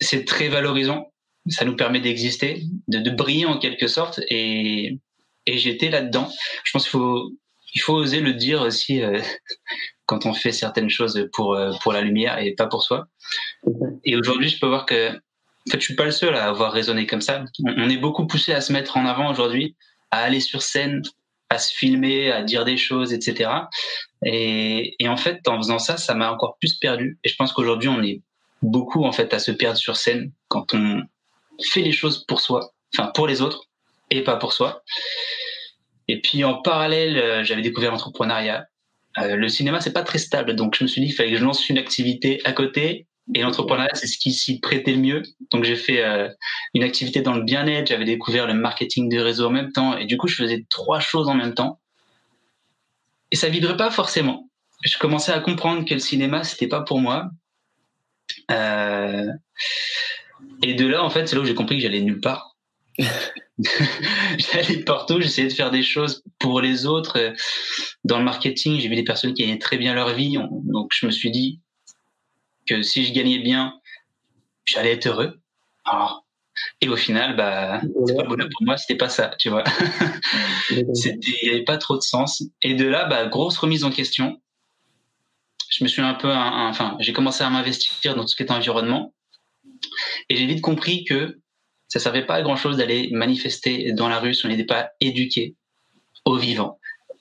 c'est 0.00 0.24
très 0.24 0.48
valorisant. 0.48 1.12
Ça 1.48 1.64
nous 1.64 1.76
permet 1.76 2.00
d'exister, 2.00 2.64
de, 2.88 2.98
de, 2.98 3.10
briller 3.10 3.46
en 3.46 3.58
quelque 3.58 3.86
sorte. 3.86 4.20
Et, 4.28 4.98
et 5.46 5.58
j'étais 5.58 5.88
là-dedans. 5.88 6.28
Je 6.64 6.72
pense 6.72 6.84
qu'il 6.84 6.90
faut, 6.90 7.30
il 7.74 7.80
faut 7.80 7.94
oser 7.94 8.20
le 8.20 8.34
dire 8.34 8.62
aussi 8.62 9.02
euh, 9.02 9.20
quand 10.06 10.26
on 10.26 10.34
fait 10.34 10.52
certaines 10.52 10.90
choses 10.90 11.28
pour, 11.32 11.54
euh, 11.54 11.72
pour 11.82 11.92
la 11.92 12.00
lumière 12.00 12.38
et 12.38 12.54
pas 12.54 12.66
pour 12.66 12.82
soi. 12.82 13.06
Et 14.04 14.16
aujourd'hui, 14.16 14.48
je 14.48 14.58
peux 14.58 14.66
voir 14.66 14.86
que 14.86 15.10
en 15.10 15.70
fait, 15.70 15.80
je 15.80 15.84
suis 15.84 15.96
pas 15.96 16.06
le 16.06 16.12
seul 16.12 16.34
à 16.34 16.46
avoir 16.46 16.72
raisonné 16.72 17.06
comme 17.06 17.20
ça. 17.20 17.44
On, 17.62 17.90
est 17.90 17.98
beaucoup 17.98 18.26
poussé 18.26 18.54
à 18.54 18.62
se 18.62 18.72
mettre 18.72 18.96
en 18.96 19.04
avant 19.04 19.30
aujourd'hui, 19.30 19.76
à 20.10 20.20
aller 20.20 20.40
sur 20.40 20.62
scène, 20.62 21.02
à 21.50 21.58
se 21.58 21.74
filmer, 21.74 22.32
à 22.32 22.42
dire 22.42 22.64
des 22.64 22.78
choses, 22.78 23.12
etc. 23.12 23.50
Et, 24.24 24.94
et 24.98 25.08
en 25.08 25.18
fait, 25.18 25.46
en 25.46 25.58
faisant 25.58 25.78
ça, 25.78 25.98
ça 25.98 26.14
m'a 26.14 26.32
encore 26.32 26.56
plus 26.58 26.74
perdu. 26.78 27.18
Et 27.22 27.28
je 27.28 27.36
pense 27.36 27.52
qu'aujourd'hui, 27.52 27.90
on 27.90 28.02
est 28.02 28.22
beaucoup 28.62 29.04
en 29.04 29.12
fait 29.12 29.32
à 29.34 29.38
se 29.38 29.50
perdre 29.50 29.78
sur 29.78 29.96
scène 29.96 30.32
quand 30.48 30.74
on 30.74 31.02
fait 31.62 31.82
les 31.82 31.92
choses 31.92 32.24
pour 32.26 32.40
soi, 32.40 32.72
enfin 32.94 33.10
pour 33.14 33.26
les 33.26 33.42
autres 33.42 33.64
et 34.10 34.22
pas 34.22 34.36
pour 34.36 34.52
soi. 34.52 34.82
Et 36.08 36.20
puis 36.20 36.42
en 36.44 36.62
parallèle, 36.62 37.18
euh, 37.18 37.44
j'avais 37.44 37.62
découvert 37.62 37.90
l'entrepreneuriat. 37.90 38.66
Euh, 39.18 39.36
le 39.36 39.48
cinéma, 39.48 39.80
c'est 39.80 39.92
pas 39.92 40.02
très 40.02 40.18
stable, 40.18 40.56
donc 40.56 40.74
je 40.76 40.84
me 40.84 40.88
suis 40.88 41.00
dit 41.00 41.08
qu'il 41.08 41.16
fallait 41.16 41.32
que 41.32 41.36
je 41.36 41.44
lance 41.44 41.68
une 41.68 41.78
activité 41.78 42.40
à 42.44 42.52
côté. 42.52 43.06
Et 43.34 43.42
l'entrepreneuriat, 43.42 43.94
c'est 43.94 44.06
ce 44.06 44.16
qui 44.16 44.32
s'y 44.32 44.58
prêtait 44.58 44.92
le 44.92 45.00
mieux. 45.00 45.22
Donc 45.50 45.64
j'ai 45.64 45.76
fait 45.76 46.02
euh, 46.02 46.28
une 46.72 46.82
activité 46.82 47.20
dans 47.20 47.34
le 47.34 47.42
bien-être, 47.42 47.88
j'avais 47.88 48.06
découvert 48.06 48.46
le 48.46 48.54
marketing 48.54 49.10
de 49.10 49.18
réseau 49.18 49.48
en 49.48 49.50
même 49.50 49.70
temps, 49.70 49.98
et 49.98 50.06
du 50.06 50.16
coup 50.16 50.28
je 50.28 50.36
faisais 50.36 50.64
trois 50.70 51.00
choses 51.00 51.28
en 51.28 51.34
même 51.34 51.54
temps. 51.54 51.78
Et 53.30 53.36
ça 53.36 53.50
vibrait 53.50 53.76
pas 53.76 53.90
forcément. 53.90 54.48
Je 54.84 54.96
commençais 54.96 55.32
à 55.32 55.40
comprendre 55.40 55.84
que 55.84 55.92
le 55.92 56.00
cinéma, 56.00 56.44
c'était 56.44 56.68
pas 56.68 56.80
pour 56.80 57.00
moi. 57.00 57.30
Euh, 58.50 59.26
et 60.62 60.74
de 60.74 60.86
là, 60.86 61.02
en 61.02 61.10
fait, 61.10 61.26
c'est 61.26 61.36
là 61.36 61.42
où 61.42 61.44
j'ai 61.44 61.54
compris 61.54 61.76
que 61.76 61.82
j'allais 61.82 62.00
nulle 62.00 62.20
part. 62.20 62.56
J'allais 64.38 64.84
partout, 64.84 65.20
j'essayais 65.20 65.48
de 65.48 65.52
faire 65.52 65.70
des 65.70 65.82
choses 65.82 66.22
pour 66.38 66.60
les 66.60 66.86
autres. 66.86 67.34
Dans 68.04 68.18
le 68.18 68.24
marketing, 68.24 68.78
j'ai 68.78 68.88
vu 68.88 68.94
des 68.94 69.04
personnes 69.04 69.34
qui 69.34 69.42
gagnaient 69.42 69.58
très 69.58 69.78
bien 69.78 69.94
leur 69.94 70.14
vie. 70.14 70.36
Donc, 70.64 70.92
je 70.94 71.06
me 71.06 71.10
suis 71.10 71.30
dit 71.30 71.60
que 72.66 72.82
si 72.82 73.04
je 73.04 73.12
gagnais 73.12 73.38
bien, 73.38 73.74
j'allais 74.64 74.92
être 74.92 75.06
heureux. 75.06 75.40
Et 76.80 76.88
au 76.88 76.96
final, 76.96 77.36
bah, 77.36 77.80
c'est 78.06 78.16
pas 78.16 78.24
bonheur 78.24 78.48
pour 78.50 78.64
moi, 78.64 78.76
c'était 78.76 78.96
pas 78.96 79.08
ça, 79.08 79.32
tu 79.38 79.48
vois. 79.48 79.64
il 80.70 80.84
n'y 81.42 81.50
avait 81.50 81.64
pas 81.64 81.78
trop 81.78 81.96
de 81.96 82.02
sens. 82.02 82.42
Et 82.62 82.74
de 82.74 82.86
là, 82.86 83.06
bah, 83.06 83.26
grosse 83.26 83.58
remise 83.58 83.84
en 83.84 83.90
question. 83.90 84.40
Je 85.70 85.84
me 85.84 85.88
suis 85.88 86.02
un 86.02 86.14
peu, 86.14 86.30
enfin, 86.30 86.96
j'ai 87.00 87.12
commencé 87.12 87.44
à 87.44 87.50
m'investir 87.50 88.14
dans 88.14 88.22
tout 88.22 88.28
ce 88.28 88.36
qui 88.36 88.42
est 88.42 88.50
environnement. 88.50 89.12
Et 90.28 90.36
j'ai 90.36 90.46
vite 90.46 90.60
compris 90.60 91.04
que 91.04 91.38
ça 91.88 92.00
servait 92.00 92.24
pas 92.24 92.34
à 92.34 92.42
grand 92.42 92.56
chose 92.56 92.76
d'aller 92.76 93.10
manifester 93.12 93.92
dans 93.92 94.08
la 94.08 94.18
rue 94.18 94.34
si 94.34 94.44
on 94.46 94.48
n'était 94.48 94.64
pas 94.64 94.90
éduqué 95.00 95.54
au 96.24 96.36
vivant. 96.36 96.78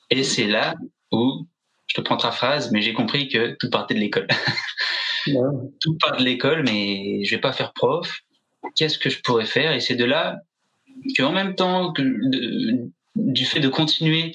Et 0.09 0.23
c'est 0.23 0.47
là 0.47 0.75
où, 1.11 1.47
je 1.87 1.95
te 1.95 2.01
prends 2.01 2.17
ta 2.17 2.31
phrase, 2.31 2.71
mais 2.71 2.81
j'ai 2.81 2.93
compris 2.93 3.29
que 3.29 3.55
tout 3.59 3.69
partait 3.69 3.93
de 3.93 3.99
l'école. 3.99 4.27
tout 5.81 5.97
part 5.99 6.17
de 6.17 6.23
l'école, 6.23 6.63
mais 6.63 7.23
je 7.23 7.35
vais 7.35 7.41
pas 7.41 7.53
faire 7.53 7.73
prof. 7.73 8.21
Qu'est-ce 8.75 8.97
que 8.97 9.09
je 9.09 9.21
pourrais 9.21 9.45
faire? 9.45 9.71
Et 9.71 9.79
c'est 9.79 9.95
de 9.95 10.05
là 10.05 10.37
qu'en 11.17 11.31
même 11.31 11.55
temps 11.55 11.93
que 11.93 12.01
du 13.15 13.45
fait 13.45 13.59
de 13.59 13.69
continuer 13.69 14.33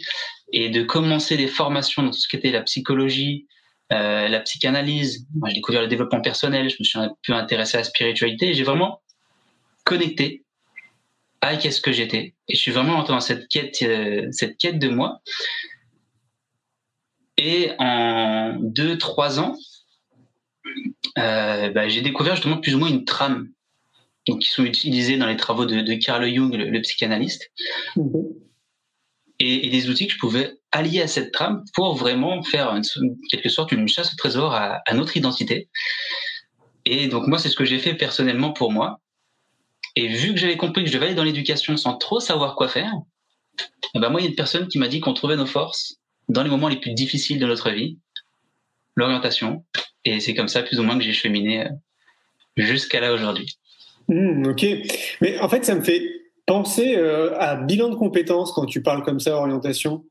et 0.52 0.68
de 0.68 0.82
commencer 0.82 1.36
des 1.36 1.46
formations 1.46 2.02
dans 2.02 2.10
tout 2.10 2.18
ce 2.18 2.28
qui 2.28 2.36
était 2.36 2.50
la 2.50 2.62
psychologie, 2.62 3.46
euh, 3.92 4.28
la 4.28 4.40
psychanalyse, 4.40 5.26
j'ai 5.46 5.54
découvert 5.54 5.82
le 5.82 5.88
développement 5.88 6.20
personnel, 6.20 6.70
je 6.70 6.76
me 6.78 6.84
suis 6.84 6.98
un 6.98 7.14
peu 7.26 7.34
intéressé 7.34 7.76
à 7.76 7.80
la 7.80 7.84
spiritualité, 7.84 8.54
j'ai 8.54 8.64
vraiment 8.64 9.02
connecté 9.84 10.44
à 11.40 11.56
qu'est-ce 11.56 11.80
que 11.80 11.92
j'étais. 11.92 12.34
Et 12.48 12.54
je 12.54 12.60
suis 12.60 12.70
vraiment 12.70 12.94
entré 12.94 13.12
dans 13.12 13.20
cette 13.20 13.48
quête, 13.48 13.82
euh, 13.82 14.28
cette 14.30 14.56
quête 14.56 14.78
de 14.78 14.88
moi. 14.88 15.20
Et 17.36 17.72
en 17.78 18.56
deux, 18.60 18.96
trois 18.96 19.40
ans, 19.40 19.56
euh, 21.18 21.70
bah, 21.70 21.88
j'ai 21.88 22.00
découvert 22.00 22.36
justement 22.36 22.58
plus 22.58 22.74
ou 22.74 22.78
moins 22.78 22.88
une 22.88 23.04
trame 23.04 23.48
qui 24.24 24.48
sont 24.48 24.64
utilisées 24.64 25.16
dans 25.16 25.26
les 25.26 25.36
travaux 25.36 25.66
de, 25.66 25.94
Carl 25.94 26.24
Jung, 26.32 26.54
le, 26.54 26.80
psychanalyste, 26.80 27.50
mm-hmm. 27.96 28.34
Et, 29.42 29.68
des 29.68 29.90
outils 29.90 30.06
que 30.06 30.12
je 30.12 30.18
pouvais 30.18 30.58
allier 30.70 31.02
à 31.02 31.06
cette 31.06 31.32
trame 31.32 31.64
pour 31.74 31.94
vraiment 31.94 32.42
faire 32.42 32.72
en 32.72 32.80
quelque 33.30 33.48
sorte 33.48 33.72
une 33.72 33.88
chasse 33.88 34.12
au 34.12 34.16
trésor 34.16 34.54
à, 34.54 34.82
notre 34.94 35.16
identité. 35.16 35.68
Et 36.84 37.08
donc 37.08 37.26
moi, 37.26 37.38
c'est 37.38 37.48
ce 37.48 37.56
que 37.56 37.64
j'ai 37.64 37.78
fait 37.78 37.94
personnellement 37.94 38.52
pour 38.52 38.72
moi. 38.72 39.00
Et 39.96 40.08
vu 40.08 40.32
que 40.32 40.38
j'avais 40.38 40.56
compris 40.56 40.84
que 40.84 40.88
je 40.88 40.94
devais 40.94 41.06
aller 41.06 41.14
dans 41.14 41.24
l'éducation 41.24 41.76
sans 41.76 41.96
trop 41.96 42.20
savoir 42.20 42.56
quoi 42.56 42.68
faire, 42.68 42.92
eh 43.94 43.98
ben 43.98 44.08
moi, 44.08 44.20
il 44.20 44.24
y 44.24 44.26
a 44.26 44.30
une 44.30 44.36
personne 44.36 44.68
qui 44.68 44.78
m'a 44.78 44.88
dit 44.88 45.00
qu'on 45.00 45.12
trouvait 45.12 45.36
nos 45.36 45.46
forces 45.46 45.96
dans 46.28 46.42
les 46.42 46.50
moments 46.50 46.68
les 46.68 46.80
plus 46.80 46.94
difficiles 46.94 47.38
de 47.38 47.46
notre 47.46 47.70
vie, 47.70 47.98
l'orientation. 48.96 49.64
Et 50.04 50.20
c'est 50.20 50.34
comme 50.34 50.48
ça, 50.48 50.62
plus 50.62 50.80
ou 50.80 50.82
moins, 50.82 50.96
que 50.96 51.04
j'ai 51.04 51.12
cheminé 51.12 51.66
euh, 51.66 51.68
jusqu'à 52.56 53.00
là 53.00 53.12
aujourd'hui. 53.12 53.58
Mmh, 54.08 54.46
ok. 54.46 54.66
Mais 55.20 55.38
en 55.40 55.48
fait, 55.48 55.64
ça 55.64 55.74
me 55.74 55.82
fait 55.82 56.21
penser 56.46 56.96
euh, 56.96 57.38
à 57.38 57.56
bilan 57.56 57.88
de 57.88 57.94
compétences 57.94 58.52
quand 58.52 58.66
tu 58.66 58.82
parles 58.82 59.02
comme 59.02 59.20
ça, 59.20 59.36
orientation? 59.36 60.04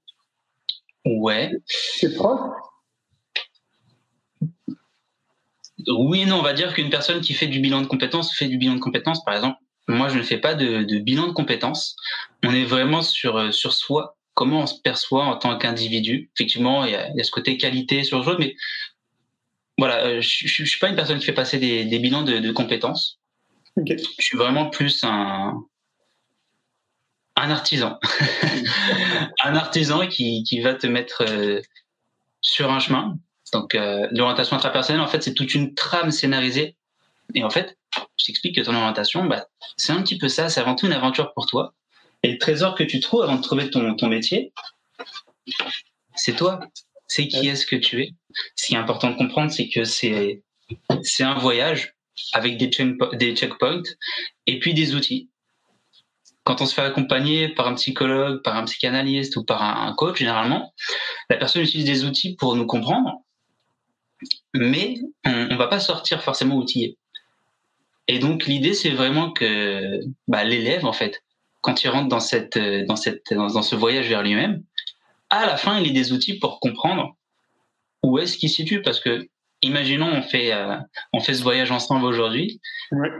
Ouais. 1.05 1.51
C'est 1.65 2.13
propre 2.15 2.53
Oui 5.87 6.25
non, 6.25 6.37
on 6.37 6.43
va 6.43 6.53
dire 6.53 6.73
qu'une 6.73 6.89
personne 6.89 7.21
qui 7.21 7.33
fait 7.33 7.47
du 7.47 7.59
bilan 7.59 7.81
de 7.81 7.87
compétences 7.87 8.35
fait 8.35 8.47
du 8.47 8.57
bilan 8.57 8.75
de 8.75 8.79
compétences, 8.79 9.23
par 9.23 9.35
exemple, 9.35 9.57
moi, 9.87 10.09
je 10.09 10.17
ne 10.17 10.23
fais 10.23 10.37
pas 10.37 10.53
de, 10.53 10.83
de, 10.83 10.99
bilan 10.99 11.27
de 11.27 11.33
compétences. 11.33 11.95
On 12.43 12.53
est 12.53 12.65
vraiment 12.65 13.01
sur, 13.01 13.37
euh, 13.37 13.51
sur 13.51 13.73
soi, 13.73 14.15
comment 14.33 14.61
on 14.61 14.67
se 14.67 14.79
perçoit 14.81 15.25
en 15.25 15.37
tant 15.37 15.57
qu'individu. 15.57 16.29
Effectivement, 16.35 16.85
il 16.85 16.91
y, 16.91 16.95
a, 16.95 17.09
il 17.09 17.17
y, 17.17 17.19
a, 17.19 17.23
ce 17.23 17.31
côté 17.31 17.57
qualité 17.57 18.03
sur 18.03 18.19
le 18.19 18.23
jeu, 18.23 18.35
mais 18.39 18.55
voilà, 19.77 20.05
euh, 20.05 20.21
je, 20.21 20.47
je, 20.47 20.63
suis 20.63 20.79
pas 20.79 20.89
une 20.89 20.95
personne 20.95 21.19
qui 21.19 21.25
fait 21.25 21.33
passer 21.33 21.57
des, 21.57 21.85
des 21.85 21.99
bilans 21.99 22.21
de, 22.21 22.37
de 22.37 22.51
compétences. 22.51 23.19
Okay. 23.75 23.97
Je 23.97 24.23
suis 24.23 24.37
vraiment 24.37 24.69
plus 24.69 25.03
un, 25.03 25.63
un 27.41 27.49
artisan. 27.49 27.99
un 29.43 29.55
artisan 29.55 30.07
qui, 30.07 30.43
qui 30.43 30.61
va 30.61 30.75
te 30.75 30.85
mettre 30.87 31.23
euh, 31.27 31.59
sur 32.41 32.71
un 32.71 32.79
chemin. 32.79 33.17
Donc, 33.51 33.75
euh, 33.75 34.07
l'orientation 34.11 34.55
intrapersonnelle, 34.55 35.01
en 35.01 35.07
fait, 35.07 35.23
c'est 35.23 35.33
toute 35.33 35.53
une 35.55 35.73
trame 35.73 36.11
scénarisée. 36.11 36.77
Et 37.33 37.43
en 37.43 37.49
fait, 37.49 37.77
je 38.17 38.25
t'explique 38.25 38.55
que 38.55 38.61
ton 38.61 38.75
orientation, 38.75 39.25
bah, 39.25 39.47
c'est 39.75 39.91
un 39.91 40.01
petit 40.01 40.17
peu 40.17 40.29
ça, 40.29 40.49
c'est 40.49 40.61
avant 40.61 40.75
tout 40.75 40.85
une 40.85 40.93
aventure 40.93 41.33
pour 41.33 41.47
toi. 41.47 41.73
Et 42.23 42.31
le 42.31 42.37
trésor 42.37 42.75
que 42.75 42.83
tu 42.83 42.99
trouves 42.99 43.23
avant 43.23 43.37
de 43.37 43.41
trouver 43.41 43.69
ton, 43.69 43.95
ton 43.95 44.07
métier, 44.07 44.53
c'est 46.15 46.35
toi. 46.35 46.59
C'est 47.07 47.27
qui 47.27 47.47
est-ce 47.47 47.65
que 47.65 47.75
tu 47.75 48.03
es. 48.03 48.13
Ce 48.55 48.67
qui 48.67 48.75
est 48.75 48.77
important 48.77 49.09
de 49.09 49.17
comprendre, 49.17 49.51
c'est 49.51 49.67
que 49.67 49.83
c'est, 49.83 50.43
c'est 51.01 51.23
un 51.23 51.33
voyage 51.33 51.95
avec 52.33 52.57
des, 52.57 52.69
check, 52.69 52.95
des 53.13 53.35
checkpoints 53.35 53.81
et 54.45 54.59
puis 54.59 54.73
des 54.73 54.95
outils. 54.95 55.30
Quand 56.43 56.61
on 56.61 56.65
se 56.65 56.73
fait 56.73 56.81
accompagner 56.81 57.49
par 57.49 57.67
un 57.67 57.75
psychologue, 57.75 58.41
par 58.41 58.55
un 58.55 58.65
psychanalyste 58.65 59.35
ou 59.35 59.43
par 59.43 59.61
un, 59.61 59.93
coach, 59.93 60.17
généralement, 60.17 60.73
la 61.29 61.37
personne 61.37 61.61
utilise 61.61 61.85
des 61.85 62.05
outils 62.05 62.35
pour 62.35 62.55
nous 62.55 62.65
comprendre, 62.65 63.21
mais 64.53 64.95
on, 65.25 65.49
on 65.51 65.55
va 65.55 65.67
pas 65.67 65.79
sortir 65.79 66.21
forcément 66.23 66.55
outillé. 66.55 66.97
Et 68.07 68.19
donc 68.19 68.45
l'idée 68.45 68.73
c'est 68.73 68.89
vraiment 68.89 69.31
que 69.31 70.01
bah, 70.27 70.43
l'élève 70.43 70.85
en 70.85 70.93
fait, 70.93 71.23
quand 71.61 71.83
il 71.83 71.89
rentre 71.89 72.09
dans 72.09 72.19
cette 72.19 72.57
dans 72.57 72.95
cette 72.95 73.33
dans, 73.33 73.47
dans 73.47 73.61
ce 73.61 73.75
voyage 73.75 74.09
vers 74.09 74.23
lui-même, 74.23 74.63
à 75.29 75.45
la 75.45 75.57
fin 75.57 75.79
il 75.79 75.87
ait 75.87 75.93
des 75.93 76.11
outils 76.11 76.37
pour 76.39 76.59
comprendre 76.59 77.15
où 78.03 78.19
est-ce 78.19 78.37
qu'il 78.37 78.49
se 78.49 78.55
situe 78.55 78.81
parce 78.81 78.99
que 78.99 79.27
imaginons 79.61 80.11
on 80.11 80.21
fait 80.21 80.51
euh, 80.51 80.75
on 81.13 81.21
fait 81.21 81.35
ce 81.35 81.43
voyage 81.43 81.71
ensemble 81.71 82.05
aujourd'hui, 82.05 82.59
ouais. 82.91 83.11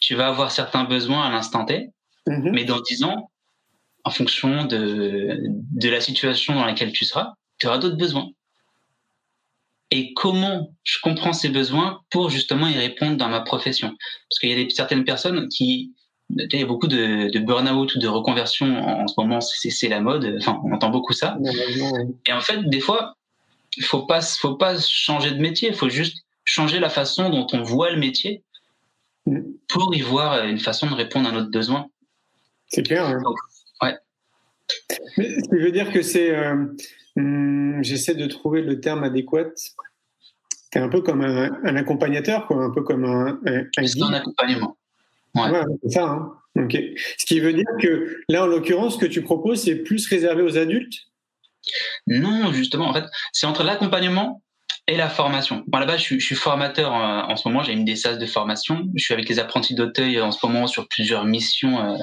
tu 0.00 0.14
vas 0.14 0.28
avoir 0.28 0.50
certains 0.50 0.84
besoins 0.84 1.26
à 1.26 1.30
l'instant 1.30 1.64
T, 1.64 1.90
mm-hmm. 2.28 2.50
mais 2.52 2.64
dans 2.64 2.80
dix 2.80 3.04
ans, 3.04 3.30
en 4.04 4.10
fonction 4.10 4.64
de 4.64 5.38
de 5.72 5.88
la 5.88 6.00
situation 6.00 6.54
dans 6.54 6.64
laquelle 6.64 6.92
tu 6.92 7.04
seras, 7.04 7.34
tu 7.58 7.66
auras 7.66 7.78
d'autres 7.78 7.96
besoins 7.96 8.30
et 9.92 10.14
comment 10.14 10.74
je 10.84 10.96
comprends 11.02 11.34
ces 11.34 11.50
besoins 11.50 12.00
pour 12.10 12.30
justement 12.30 12.66
y 12.66 12.78
répondre 12.78 13.18
dans 13.18 13.28
ma 13.28 13.42
profession? 13.42 13.90
Parce 13.90 14.38
qu'il 14.40 14.48
y 14.48 14.52
a 14.52 14.56
des, 14.56 14.70
certaines 14.70 15.04
personnes 15.04 15.48
qui, 15.50 15.92
il 16.30 16.58
y 16.58 16.62
a 16.62 16.66
beaucoup 16.66 16.86
de, 16.86 17.30
de 17.30 17.38
burn-out 17.38 17.94
ou 17.94 17.98
de 17.98 18.08
reconversion 18.08 18.74
en, 18.82 19.02
en 19.02 19.06
ce 19.06 19.14
moment, 19.18 19.42
c'est 19.42 19.88
la 19.88 20.00
mode. 20.00 20.34
Enfin, 20.40 20.58
on 20.64 20.72
entend 20.72 20.88
beaucoup 20.88 21.12
ça. 21.12 21.36
Et 22.26 22.32
en 22.32 22.40
fait, 22.40 22.62
des 22.70 22.80
fois, 22.80 23.16
il 23.76 23.84
faut 23.84 24.06
pas, 24.06 24.22
faut 24.22 24.54
pas 24.54 24.80
changer 24.80 25.32
de 25.32 25.38
métier. 25.38 25.68
Il 25.68 25.74
faut 25.74 25.90
juste 25.90 26.24
changer 26.44 26.80
la 26.80 26.88
façon 26.88 27.28
dont 27.28 27.46
on 27.52 27.62
voit 27.62 27.90
le 27.90 27.98
métier 27.98 28.42
pour 29.68 29.94
y 29.94 30.00
voir 30.00 30.42
une 30.46 30.58
façon 30.58 30.88
de 30.88 30.94
répondre 30.94 31.28
à 31.28 31.32
notre 31.32 31.50
besoin. 31.50 31.88
C'est 32.72 32.82
clair. 32.82 33.04
Hein. 33.06 33.20
Donc, 33.22 33.36
ouais. 33.82 33.96
Mais 35.18 35.28
ce 35.40 35.48
qui 35.48 35.56
veut 35.62 35.72
dire 35.72 35.92
que 35.92 36.02
c'est, 36.02 36.34
euh, 36.34 36.54
hum, 37.16 37.78
j'essaie 37.82 38.14
de 38.14 38.26
trouver 38.26 38.62
le 38.62 38.80
terme 38.80 39.04
adéquat. 39.04 39.50
C'est 40.72 40.78
un 40.80 40.88
peu 40.88 41.02
comme 41.02 41.20
un, 41.22 41.50
un 41.64 41.76
accompagnateur, 41.76 42.46
quoi, 42.46 42.64
un 42.64 42.70
peu 42.70 42.82
comme 42.82 43.04
un, 43.04 43.38
un, 43.46 43.58
un 43.76 43.86
C'est 43.86 44.00
un 44.02 44.06
guide. 44.06 44.14
accompagnement. 44.14 44.76
Ouais. 45.34 45.50
Ouais, 45.50 45.62
c'est 45.82 45.90
ça. 45.90 46.04
Hein. 46.04 46.32
Ok. 46.56 46.76
Ce 47.18 47.26
qui 47.26 47.40
veut 47.40 47.52
dire 47.52 47.66
que 47.80 48.20
là, 48.28 48.44
en 48.44 48.46
l'occurrence, 48.46 48.94
ce 48.94 48.98
que 48.98 49.06
tu 49.06 49.22
proposes, 49.22 49.62
c'est 49.62 49.76
plus 49.76 50.06
réservé 50.08 50.42
aux 50.42 50.56
adultes? 50.58 50.94
Non, 52.06 52.52
justement, 52.52 52.88
en 52.88 52.94
fait, 52.94 53.04
c'est 53.32 53.46
entre 53.46 53.62
l'accompagnement 53.64 54.42
et 54.88 54.96
la 54.96 55.08
formation. 55.08 55.62
Moi, 55.70 55.80
là-bas, 55.80 55.96
je, 55.96 56.02
suis- 56.02 56.20
je 56.20 56.26
suis 56.26 56.34
formateur 56.34 56.92
euh, 56.94 57.22
en 57.32 57.36
ce 57.36 57.46
moment. 57.48 57.62
J'ai 57.62 57.72
une 57.72 57.84
des 57.84 57.96
SAS 57.96 58.18
de 58.18 58.26
formation. 58.26 58.88
Je 58.96 59.02
suis 59.04 59.14
avec 59.14 59.28
les 59.28 59.38
apprentis 59.38 59.74
d'Auteuil 59.74 60.16
euh, 60.18 60.24
en 60.24 60.32
ce 60.32 60.44
moment 60.44 60.66
sur 60.66 60.88
plusieurs 60.88 61.24
missions 61.24 61.78
euh, 61.78 61.96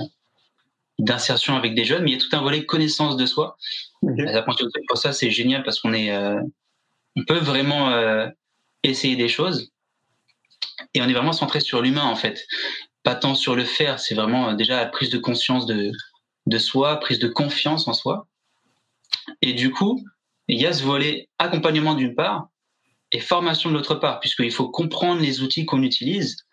d'insertion 0.99 1.55
avec 1.55 1.73
des 1.73 1.85
jeunes. 1.85 2.03
Mais 2.03 2.11
il 2.11 2.13
y 2.13 2.17
a 2.17 2.19
tout 2.19 2.35
un 2.35 2.41
volet 2.41 2.65
connaissance 2.65 3.17
de 3.17 3.25
soi. 3.25 3.57
Les 4.03 4.33
apprentis 4.33 4.65
pour 4.87 4.97
ça, 4.97 5.11
c'est 5.11 5.31
génial 5.31 5.63
parce 5.63 5.79
qu'on 5.79 5.93
est, 5.93 6.11
euh, 6.11 6.39
on 7.15 7.23
peut 7.25 7.37
vraiment 7.37 7.89
euh, 7.89 8.27
essayer 8.83 9.15
des 9.15 9.29
choses. 9.29 9.71
Et 10.93 11.01
on 11.01 11.07
est 11.07 11.13
vraiment 11.13 11.33
centré 11.33 11.59
sur 11.59 11.81
l'humain, 11.81 12.05
en 12.05 12.15
fait. 12.15 12.45
Pas 13.03 13.15
tant 13.15 13.35
sur 13.35 13.55
le 13.55 13.65
faire. 13.65 13.99
C'est 13.99 14.15
vraiment 14.15 14.49
euh, 14.49 14.53
déjà 14.55 14.77
la 14.77 14.85
prise 14.85 15.09
de 15.09 15.17
conscience 15.17 15.65
de, 15.65 15.91
de 16.45 16.57
soi, 16.57 16.99
prise 16.99 17.19
de 17.19 17.27
confiance 17.27 17.87
en 17.87 17.93
soi. 17.93 18.27
Et 19.41 19.53
du 19.53 19.71
coup, 19.71 20.03
il 20.47 20.59
y 20.59 20.65
a 20.65 20.73
ce 20.73 20.83
volet 20.83 21.29
accompagnement 21.37 21.93
d'une 21.93 22.15
part 22.15 22.49
et 23.11 23.19
formation 23.19 23.69
de 23.69 23.75
l'autre 23.75 23.95
part, 23.95 24.19
puisqu'il 24.19 24.51
faut 24.51 24.69
comprendre 24.69 25.21
les 25.21 25.41
outils 25.41 25.65
qu'on 25.65 25.81
utilise 25.81 26.45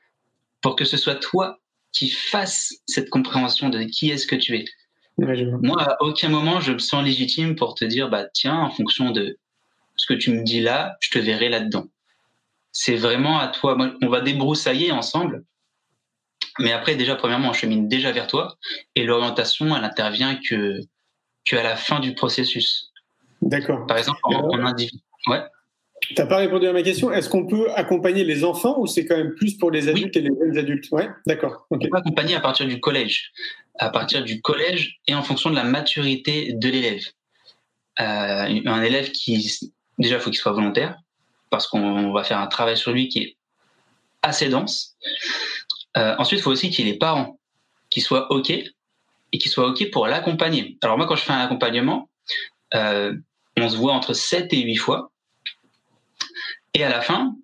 pour 0.62 0.76
que 0.76 0.84
ce 0.84 0.96
soit 0.96 1.16
toi 1.16 1.58
qui 1.96 2.10
fasses 2.10 2.74
cette 2.86 3.08
compréhension 3.08 3.70
de 3.70 3.84
qui 3.84 4.10
est-ce 4.10 4.26
que 4.26 4.36
tu 4.36 4.54
es. 4.56 4.64
Ouais. 5.16 5.46
Moi, 5.62 5.82
à 5.82 5.96
aucun 6.02 6.28
moment, 6.28 6.60
je 6.60 6.72
me 6.72 6.78
sens 6.78 7.02
légitime 7.02 7.56
pour 7.56 7.74
te 7.74 7.86
dire, 7.86 8.10
bah, 8.10 8.26
tiens, 8.34 8.58
en 8.58 8.70
fonction 8.70 9.12
de 9.12 9.38
ce 9.96 10.06
que 10.06 10.12
tu 10.12 10.30
me 10.30 10.42
dis 10.42 10.60
là, 10.60 10.96
je 11.00 11.10
te 11.10 11.18
verrai 11.18 11.48
là-dedans. 11.48 11.86
C'est 12.70 12.96
vraiment 12.96 13.38
à 13.38 13.48
toi. 13.48 13.78
On 14.02 14.08
va 14.08 14.20
débroussailler 14.20 14.92
ensemble. 14.92 15.44
Mais 16.58 16.72
après, 16.72 16.96
déjà, 16.96 17.16
premièrement, 17.16 17.48
on 17.48 17.54
chemine 17.54 17.88
déjà 17.88 18.12
vers 18.12 18.26
toi. 18.26 18.58
Et 18.94 19.04
l'orientation, 19.04 19.74
elle 19.74 19.84
intervient 19.84 20.38
que, 20.48 20.80
que 21.46 21.56
à 21.56 21.62
la 21.62 21.76
fin 21.76 21.98
du 22.00 22.14
processus. 22.14 22.92
D'accord. 23.40 23.86
Par 23.86 23.96
exemple, 23.96 24.20
en, 24.24 24.50
en 24.50 24.66
individu. 24.66 25.00
Ouais. 25.28 25.40
T'as 26.14 26.26
pas 26.26 26.36
répondu 26.36 26.66
à 26.66 26.72
ma 26.72 26.82
question. 26.82 27.10
Est-ce 27.10 27.28
qu'on 27.28 27.46
peut 27.46 27.70
accompagner 27.74 28.24
les 28.24 28.44
enfants 28.44 28.78
ou 28.78 28.86
c'est 28.86 29.04
quand 29.06 29.16
même 29.16 29.34
plus 29.34 29.56
pour 29.56 29.70
les 29.70 29.88
adultes 29.88 30.16
et 30.16 30.20
les 30.20 30.28
jeunes 30.28 30.58
adultes? 30.58 30.88
Ouais, 30.92 31.08
d'accord. 31.26 31.66
On 31.70 31.78
peut 31.78 31.88
accompagner 31.92 32.34
à 32.34 32.40
partir 32.40 32.66
du 32.66 32.80
collège. 32.80 33.32
À 33.78 33.90
partir 33.90 34.24
du 34.24 34.40
collège 34.40 35.00
et 35.06 35.14
en 35.14 35.22
fonction 35.22 35.50
de 35.50 35.54
la 35.54 35.64
maturité 35.64 36.52
de 36.52 36.68
l'élève. 36.68 37.02
Euh, 38.00 38.60
un 38.66 38.82
élève 38.82 39.10
qui, 39.10 39.72
déjà, 39.98 40.16
il 40.16 40.20
faut 40.20 40.30
qu'il 40.30 40.38
soit 40.38 40.52
volontaire 40.52 40.96
parce 41.50 41.66
qu'on 41.66 42.12
va 42.12 42.24
faire 42.24 42.38
un 42.38 42.46
travail 42.46 42.76
sur 42.76 42.92
lui 42.92 43.08
qui 43.08 43.18
est 43.20 43.36
assez 44.22 44.48
dense. 44.48 44.96
Euh, 45.96 46.14
ensuite, 46.18 46.40
il 46.40 46.42
faut 46.42 46.50
aussi 46.50 46.70
qu'il 46.70 46.86
ait 46.86 46.92
les 46.92 46.98
parents 46.98 47.38
qui 47.90 48.00
soient 48.00 48.30
OK 48.30 48.50
et 48.50 49.38
qui 49.38 49.48
soient 49.48 49.68
OK 49.68 49.90
pour 49.90 50.06
l'accompagner. 50.06 50.76
Alors 50.82 50.98
moi, 50.98 51.06
quand 51.06 51.16
je 51.16 51.22
fais 51.22 51.32
un 51.32 51.40
accompagnement, 51.40 52.08
euh, 52.74 53.14
on 53.56 53.68
se 53.68 53.76
voit 53.76 53.92
entre 53.92 54.12
7 54.12 54.52
et 54.52 54.62
8 54.62 54.76
fois. 54.76 55.10
Et 56.76 56.84
à 56.84 56.90
la 56.90 57.00
fin, 57.00 57.34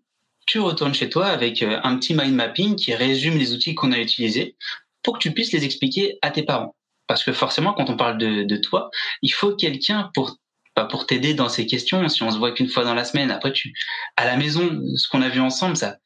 tu 0.46 0.60
retournes 0.60 0.92
chez 0.92 1.08
toi 1.08 1.28
avec 1.28 1.62
euh, 1.62 1.80
un 1.84 1.96
petit 1.96 2.12
mind 2.12 2.34
mapping 2.34 2.76
qui 2.76 2.94
résume 2.94 3.38
les 3.38 3.54
outils 3.54 3.74
qu'on 3.74 3.90
a 3.90 3.98
utilisés 3.98 4.56
pour 5.02 5.14
que 5.14 5.20
tu 5.20 5.32
puisses 5.32 5.52
les 5.52 5.64
expliquer 5.64 6.18
à 6.20 6.30
tes 6.30 6.42
parents. 6.42 6.76
Parce 7.06 7.24
que 7.24 7.32
forcément, 7.32 7.72
quand 7.72 7.88
on 7.88 7.96
parle 7.96 8.18
de, 8.18 8.42
de 8.42 8.56
toi, 8.58 8.90
il 9.22 9.30
faut 9.30 9.56
quelqu'un 9.56 10.10
pour 10.12 10.36
pas 10.74 10.84
pour 10.84 11.06
t'aider 11.06 11.32
dans 11.32 11.48
ces 11.48 11.66
questions. 11.66 12.06
Si 12.10 12.22
on 12.22 12.30
se 12.30 12.36
voit 12.36 12.52
qu'une 12.52 12.68
fois 12.68 12.84
dans 12.84 12.92
la 12.92 13.06
semaine, 13.06 13.30
après 13.30 13.54
tu 13.54 13.72
à 14.18 14.26
la 14.26 14.36
maison, 14.36 14.82
ce 14.96 15.08
qu'on 15.08 15.22
a 15.22 15.30
vu 15.30 15.40
ensemble, 15.40 15.78
ça 15.78 15.96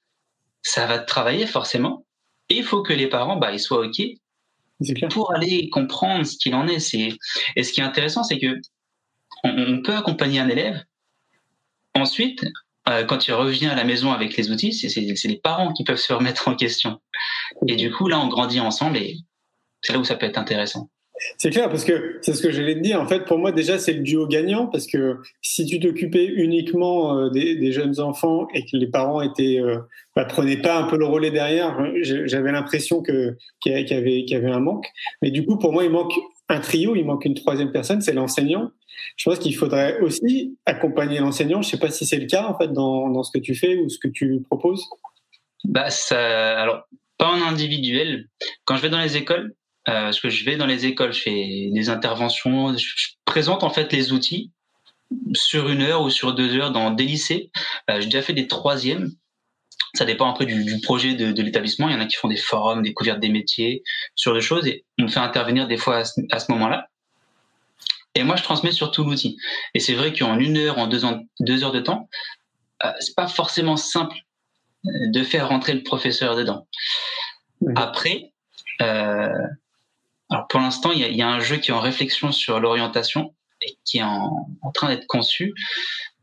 ça 0.62 0.86
va 0.86 1.00
te 1.00 1.06
travailler 1.08 1.48
forcément. 1.48 2.06
Et 2.48 2.58
il 2.58 2.64
faut 2.64 2.82
que 2.82 2.92
les 2.92 3.08
parents, 3.08 3.36
bah, 3.36 3.50
ils 3.52 3.58
soient 3.58 3.84
ok 3.84 4.02
pour 5.10 5.34
aller 5.34 5.68
comprendre 5.70 6.24
ce 6.24 6.36
qu'il 6.36 6.54
en 6.54 6.68
est. 6.68 6.78
C'est 6.78 7.08
et 7.56 7.62
ce 7.64 7.72
qui 7.72 7.80
est 7.80 7.84
intéressant, 7.84 8.22
c'est 8.22 8.38
que 8.38 8.60
on, 9.42 9.50
on 9.50 9.82
peut 9.82 9.96
accompagner 9.96 10.38
un 10.38 10.48
élève. 10.48 10.80
Ensuite, 11.96 12.44
euh, 12.88 13.04
quand 13.04 13.26
il 13.26 13.32
revient 13.32 13.66
à 13.66 13.74
la 13.74 13.84
maison 13.84 14.12
avec 14.12 14.36
les 14.36 14.50
outils, 14.50 14.72
c'est 14.72 15.28
les 15.28 15.40
parents 15.40 15.72
qui 15.72 15.84
peuvent 15.84 15.96
se 15.96 16.12
remettre 16.12 16.48
en 16.48 16.54
question. 16.54 17.00
Et 17.66 17.76
du 17.76 17.90
coup, 17.90 18.08
là, 18.08 18.20
on 18.20 18.28
grandit 18.28 18.60
ensemble 18.60 18.98
et 18.98 19.16
c'est 19.82 19.92
là 19.92 19.98
où 19.98 20.04
ça 20.04 20.16
peut 20.16 20.26
être 20.26 20.38
intéressant. 20.38 20.88
C'est 21.38 21.50
clair 21.50 21.68
parce 21.68 21.84
que 21.84 22.18
c'est 22.20 22.34
ce 22.34 22.42
que 22.42 22.50
j'allais 22.50 22.74
te 22.74 22.80
dire. 22.80 23.00
En 23.00 23.06
fait, 23.06 23.24
pour 23.24 23.38
moi, 23.38 23.50
déjà, 23.50 23.78
c'est 23.78 23.94
le 23.94 24.00
duo 24.00 24.26
gagnant 24.26 24.66
parce 24.66 24.86
que 24.86 25.16
si 25.40 25.64
tu 25.64 25.80
t'occupais 25.80 26.26
uniquement 26.26 27.18
euh, 27.18 27.30
des, 27.30 27.72
jeunes 27.72 28.00
enfants 28.00 28.48
et 28.52 28.62
que 28.62 28.76
les 28.76 28.86
parents 28.86 29.22
étaient 29.22 29.58
euh, 29.60 29.78
bah, 30.14 30.26
prenaient 30.26 30.60
pas 30.60 30.78
un 30.78 30.84
peu 30.84 30.98
le 30.98 31.06
relais 31.06 31.30
derrière, 31.30 31.78
j'avais 32.02 32.52
l'impression 32.52 33.02
qu'il 33.02 33.36
y 33.64 34.34
avait 34.34 34.50
un 34.50 34.60
manque. 34.60 34.86
Mais 35.22 35.30
du 35.30 35.44
coup, 35.46 35.58
pour 35.58 35.72
moi, 35.72 35.84
il 35.84 35.90
manque 35.90 36.12
un 36.48 36.60
trio, 36.60 36.94
il 36.94 37.04
manque 37.04 37.24
une 37.24 37.34
troisième 37.34 37.72
personne, 37.72 38.00
c'est 38.00 38.12
l'enseignant. 38.12 38.70
Je 39.16 39.28
pense 39.28 39.38
qu'il 39.38 39.54
faudrait 39.56 39.98
aussi 40.00 40.56
accompagner 40.66 41.18
l'enseignant. 41.18 41.62
Je 41.62 41.70
sais 41.70 41.78
pas 41.78 41.90
si 41.90 42.06
c'est 42.06 42.18
le 42.18 42.26
cas 42.26 42.46
en 42.46 42.56
fait 42.56 42.72
dans, 42.72 43.08
dans 43.08 43.22
ce 43.22 43.30
que 43.36 43.42
tu 43.42 43.54
fais 43.54 43.76
ou 43.76 43.88
ce 43.88 43.98
que 43.98 44.08
tu 44.08 44.42
proposes. 44.48 44.84
Bah, 45.64 45.90
ça, 45.90 46.60
alors, 46.60 46.84
pas 47.18 47.28
en 47.28 47.42
individuel. 47.42 48.28
Quand 48.64 48.76
je 48.76 48.82
vais 48.82 48.90
dans 48.90 49.00
les 49.00 49.16
écoles, 49.16 49.54
euh, 49.88 50.12
que 50.12 50.28
je 50.28 50.44
vais 50.44 50.56
dans 50.56 50.66
les 50.66 50.86
écoles, 50.86 51.12
je 51.12 51.20
fais 51.20 51.70
des 51.72 51.88
interventions, 51.88 52.76
je, 52.76 52.86
présente 53.24 53.62
en 53.62 53.70
fait 53.70 53.92
les 53.92 54.12
outils 54.12 54.52
sur 55.34 55.68
une 55.68 55.82
heure 55.82 56.02
ou 56.02 56.10
sur 56.10 56.34
deux 56.34 56.56
heures 56.56 56.72
dans 56.72 56.90
des 56.90 57.04
lycées. 57.04 57.50
Euh, 57.90 58.00
J'ai 58.00 58.06
déjà 58.06 58.22
fait 58.22 58.32
des 58.32 58.48
troisièmes. 58.48 59.10
Ça 59.94 60.04
dépend 60.04 60.28
un 60.28 60.34
peu 60.34 60.44
du, 60.44 60.64
du 60.64 60.80
projet 60.80 61.14
de, 61.14 61.42
l'établissement. 61.42 61.88
Il 61.88 61.94
y 61.94 61.96
en 61.96 62.00
a 62.00 62.06
qui 62.06 62.16
font 62.16 62.28
des 62.28 62.36
forums, 62.36 62.82
découvertes 62.82 63.20
des 63.20 63.28
métiers, 63.28 63.82
sur 64.14 64.34
des 64.34 64.40
choses, 64.40 64.66
et 64.66 64.84
on 64.98 65.04
me 65.04 65.08
fait 65.08 65.20
intervenir 65.20 65.68
des 65.68 65.76
fois 65.76 66.02
à 66.30 66.38
ce 66.38 66.52
moment-là. 66.52 66.88
Et 68.16 68.24
moi, 68.24 68.34
je 68.34 68.42
transmets 68.42 68.72
sur 68.72 68.90
tout 68.90 69.04
l'outil. 69.04 69.36
Et 69.74 69.80
c'est 69.80 69.94
vrai 69.94 70.14
qu'en 70.14 70.38
une 70.38 70.56
heure, 70.56 70.78
en 70.78 70.86
deux, 70.86 71.04
ans, 71.04 71.22
deux 71.38 71.64
heures 71.64 71.72
de 71.72 71.80
temps, 71.80 72.08
euh, 72.82 72.90
c'est 72.98 73.14
pas 73.14 73.28
forcément 73.28 73.76
simple 73.76 74.16
euh, 74.86 74.90
de 75.08 75.22
faire 75.22 75.50
rentrer 75.50 75.74
le 75.74 75.82
professeur 75.82 76.34
dedans. 76.34 76.66
Après, 77.74 78.32
euh, 78.80 79.28
alors 80.30 80.48
pour 80.48 80.60
l'instant, 80.60 80.92
il 80.92 81.00
y 81.00 81.04
a, 81.04 81.08
il 81.08 81.16
y 81.16 81.22
a 81.22 81.28
un 81.28 81.40
jeu 81.40 81.58
qui 81.58 81.70
est 81.70 81.74
en 81.74 81.80
réflexion 81.80 82.32
sur 82.32 82.58
l'orientation 82.58 83.34
et 83.60 83.76
qui 83.84 83.98
est 83.98 84.02
en, 84.02 84.48
en 84.62 84.72
train 84.72 84.88
d'être 84.88 85.06
conçu. 85.06 85.52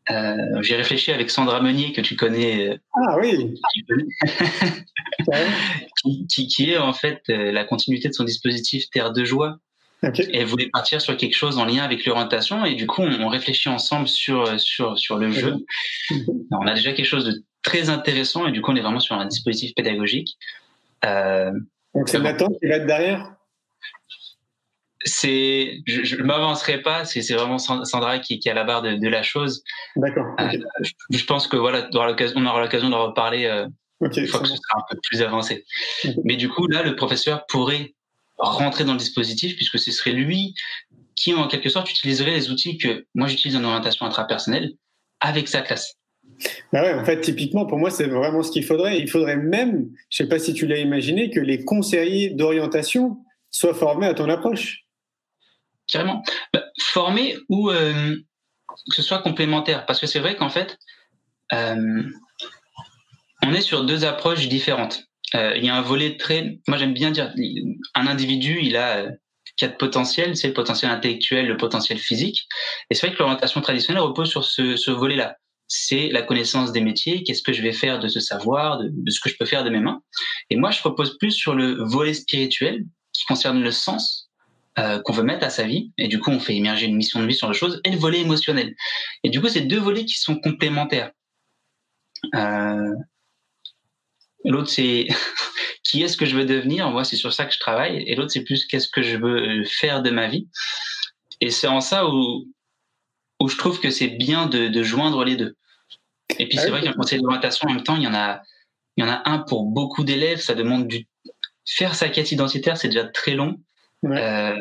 Euh, 0.09 0.61
J'ai 0.61 0.75
réfléchi 0.75 1.11
avec 1.11 1.29
Sandra 1.29 1.61
Meunier 1.61 1.93
que 1.93 2.01
tu 2.01 2.15
connais, 2.15 2.79
Ah 2.93 3.17
oui. 3.19 3.53
Qui, 6.27 6.71
est 6.71 6.77
en 6.79 6.93
fait 6.93 7.21
la 7.27 7.63
continuité 7.65 8.09
de 8.09 8.13
son 8.13 8.23
dispositif 8.23 8.89
Terre 8.89 9.13
de 9.13 9.23
joie. 9.23 9.59
Ok. 10.03 10.19
Et 10.19 10.37
elle 10.37 10.45
voulait 10.45 10.69
partir 10.69 11.01
sur 11.01 11.15
quelque 11.15 11.35
chose 11.35 11.57
en 11.57 11.65
lien 11.65 11.83
avec 11.83 12.05
l'orientation 12.05 12.65
et 12.65 12.75
du 12.75 12.87
coup, 12.87 13.01
on, 13.01 13.21
on 13.21 13.27
réfléchit 13.29 13.69
ensemble 13.69 14.07
sur 14.07 14.59
sur 14.59 14.97
sur 14.99 15.17
le 15.17 15.31
jeu. 15.31 15.55
On 16.51 16.67
a 16.67 16.73
déjà 16.73 16.91
quelque 16.91 17.05
chose 17.05 17.25
de 17.25 17.43
très 17.61 17.89
intéressant 17.89 18.45
et 18.47 18.51
du 18.51 18.61
coup, 18.61 18.71
on 18.71 18.75
est 18.75 18.81
vraiment 18.81 18.99
sur 18.99 19.15
un 19.15 19.25
dispositif 19.25 19.73
pédagogique. 19.75 20.37
Euh, 21.05 21.51
Donc 21.95 22.09
c'est 22.09 22.19
Nathan 22.19 22.49
qui 22.49 22.67
va 22.67 22.75
être 22.75 22.85
derrière? 22.85 23.33
c'est, 25.05 25.81
je, 25.85 26.03
je 26.03 26.15
m'avancerai 26.17 26.81
pas. 26.81 27.05
C'est, 27.05 27.21
c'est 27.21 27.33
vraiment 27.33 27.59
Sandra 27.59 28.19
qui, 28.19 28.39
qui 28.39 28.49
à 28.49 28.53
la 28.53 28.63
barre 28.63 28.81
de, 28.81 28.95
de 28.95 29.07
la 29.07 29.23
chose. 29.23 29.63
D'accord. 29.95 30.35
Euh, 30.39 30.49
je, 30.81 30.91
je 31.09 31.25
pense 31.25 31.47
que 31.47 31.57
voilà, 31.57 31.89
on 31.93 31.97
aura 31.97 32.07
l'occasion, 32.61 32.89
d'en 32.89 33.07
reparler 33.07 33.45
euh, 33.45 33.67
Ok. 33.99 34.17
une 34.17 34.27
fois 34.27 34.39
que 34.41 34.47
ce 34.47 34.55
sera 34.55 34.79
un 34.79 34.83
peu 34.89 34.97
plus 35.03 35.21
avancé. 35.21 35.65
Mais 36.23 36.35
du 36.35 36.49
coup, 36.49 36.67
là, 36.67 36.83
le 36.83 36.95
professeur 36.95 37.45
pourrait 37.47 37.93
rentrer 38.37 38.83
dans 38.83 38.93
le 38.93 38.99
dispositif 38.99 39.55
puisque 39.55 39.79
ce 39.79 39.91
serait 39.91 40.11
lui 40.11 40.53
qui, 41.15 41.33
en 41.33 41.47
quelque 41.47 41.69
sorte, 41.69 41.89
utiliserait 41.89 42.31
les 42.31 42.49
outils 42.49 42.77
que 42.77 43.05
moi 43.13 43.27
j'utilise 43.27 43.55
en 43.57 43.63
orientation 43.63 44.05
intrapersonnelle 44.05 44.73
avec 45.19 45.47
sa 45.47 45.61
classe. 45.61 45.95
Bah 46.71 46.81
ouais, 46.81 46.93
en 46.93 47.05
fait, 47.05 47.21
typiquement, 47.21 47.65
pour 47.65 47.77
moi, 47.77 47.89
c'est 47.89 48.07
vraiment 48.07 48.43
ce 48.43 48.51
qu'il 48.51 48.65
faudrait. 48.65 48.99
Il 48.99 49.09
faudrait 49.09 49.37
même, 49.37 49.89
je 50.09 50.17
sais 50.17 50.27
pas 50.27 50.39
si 50.39 50.53
tu 50.53 50.65
l'as 50.65 50.79
imaginé, 50.79 51.29
que 51.29 51.39
les 51.39 51.63
conseillers 51.63 52.31
d'orientation 52.31 53.17
soient 53.51 53.73
formés 53.73 54.07
à 54.07 54.13
ton 54.13 54.29
approche. 54.29 54.85
Carrément. 55.87 56.23
Bah, 56.53 56.63
former 56.81 57.37
ou 57.49 57.69
euh, 57.69 58.15
que 58.89 58.95
ce 58.95 59.01
soit 59.01 59.19
complémentaire. 59.19 59.85
Parce 59.85 59.99
que 59.99 60.07
c'est 60.07 60.19
vrai 60.19 60.35
qu'en 60.35 60.49
fait, 60.49 60.77
euh, 61.53 62.03
on 63.43 63.53
est 63.53 63.61
sur 63.61 63.85
deux 63.85 64.05
approches 64.05 64.47
différentes. 64.47 65.03
Euh, 65.35 65.53
il 65.55 65.65
y 65.65 65.69
a 65.69 65.75
un 65.75 65.81
volet 65.81 66.17
très. 66.17 66.59
Moi, 66.67 66.77
j'aime 66.77 66.93
bien 66.93 67.11
dire 67.11 67.33
un 67.95 68.07
individu, 68.07 68.59
il 68.61 68.77
a 68.77 68.97
euh, 68.97 69.09
quatre 69.57 69.77
potentiels 69.77 70.35
c'est 70.35 70.47
le 70.47 70.53
potentiel 70.53 70.91
intellectuel, 70.91 71.47
le 71.47 71.57
potentiel 71.57 71.97
physique. 71.97 72.47
Et 72.89 72.95
c'est 72.95 73.07
vrai 73.07 73.15
que 73.15 73.19
l'orientation 73.19 73.61
traditionnelle 73.61 74.03
repose 74.03 74.29
sur 74.29 74.43
ce, 74.43 74.75
ce 74.75 74.91
volet-là. 74.91 75.37
C'est 75.67 76.09
la 76.09 76.21
connaissance 76.21 76.71
des 76.71 76.81
métiers, 76.81 77.23
qu'est-ce 77.23 77.41
que 77.41 77.53
je 77.53 77.61
vais 77.61 77.71
faire 77.71 77.99
de 77.99 78.07
ce 78.07 78.19
savoir, 78.19 78.79
de, 78.79 79.11
ce 79.11 79.19
que 79.19 79.29
je 79.29 79.35
peux 79.37 79.45
faire 79.45 79.63
de 79.63 79.69
mes 79.69 79.79
mains. 79.79 80.01
Et 80.49 80.55
moi, 80.55 80.71
je 80.71 80.79
propose 80.79 81.17
plus 81.17 81.31
sur 81.31 81.55
le 81.55 81.83
volet 81.83 82.13
spirituel 82.13 82.83
qui 83.13 83.25
concerne 83.25 83.61
le 83.61 83.71
sens 83.71 84.29
euh, 84.77 84.99
qu'on 85.01 85.13
veut 85.13 85.23
mettre 85.23 85.45
à 85.45 85.49
sa 85.49 85.63
vie. 85.63 85.91
Et 85.97 86.07
du 86.07 86.19
coup, 86.19 86.31
on 86.31 86.39
fait 86.39 86.55
émerger 86.55 86.85
une 86.85 86.95
mission 86.95 87.21
de 87.21 87.25
vie 87.25 87.33
sur 87.33 87.47
les 87.47 87.57
choses 87.57 87.81
et 87.85 87.91
le 87.91 87.97
volet 87.97 88.19
émotionnel. 88.19 88.75
Et 89.23 89.29
du 89.29 89.41
coup, 89.41 89.47
c'est 89.47 89.61
deux 89.61 89.79
volets 89.79 90.05
qui 90.05 90.19
sont 90.19 90.35
complémentaires. 90.35 91.11
Euh, 92.35 92.93
l'autre, 94.51 94.69
c'est 94.69 95.07
qui 95.83 96.03
est-ce 96.03 96.17
que 96.17 96.25
je 96.25 96.35
veux 96.35 96.45
devenir? 96.45 96.89
Moi, 96.91 97.03
c'est 97.03 97.15
sur 97.15 97.33
ça 97.33 97.45
que 97.45 97.53
je 97.53 97.59
travaille. 97.59 98.03
Et 98.07 98.15
l'autre, 98.15 98.31
c'est 98.31 98.43
plus 98.43 98.65
qu'est-ce 98.65 98.89
que 98.89 99.01
je 99.01 99.17
veux 99.17 99.63
faire 99.65 100.01
de 100.01 100.09
ma 100.09 100.27
vie. 100.27 100.47
Et 101.41 101.49
c'est 101.49 101.67
en 101.67 101.81
ça 101.81 102.07
où, 102.07 102.47
où 103.39 103.49
je 103.49 103.57
trouve 103.57 103.79
que 103.79 103.89
c'est 103.89 104.07
bien 104.07 104.47
de, 104.47 104.67
de 104.67 104.83
joindre 104.83 105.23
les 105.23 105.35
deux. 105.35 105.55
Et 106.39 106.47
puis, 106.47 106.57
c'est 106.57 106.69
vrai 106.69 106.81
qu'un 106.81 106.93
conseil 106.93 107.21
d'orientation, 107.21 107.67
en 107.69 107.73
même 107.73 107.83
temps, 107.83 107.95
il 107.95 108.03
y 108.03 108.07
en 108.07 108.13
a, 108.13 108.41
il 108.97 109.03
y 109.03 109.07
en 109.07 109.11
a 109.11 109.21
un 109.29 109.39
pour 109.39 109.65
beaucoup 109.65 110.03
d'élèves. 110.03 110.39
Ça 110.39 110.55
demande 110.55 110.87
du, 110.87 111.07
faire 111.65 111.95
sa 111.95 112.09
quête 112.09 112.31
identitaire, 112.31 112.77
c'est 112.77 112.87
déjà 112.87 113.05
très 113.05 113.35
long. 113.35 113.59
Euh, 114.05 114.55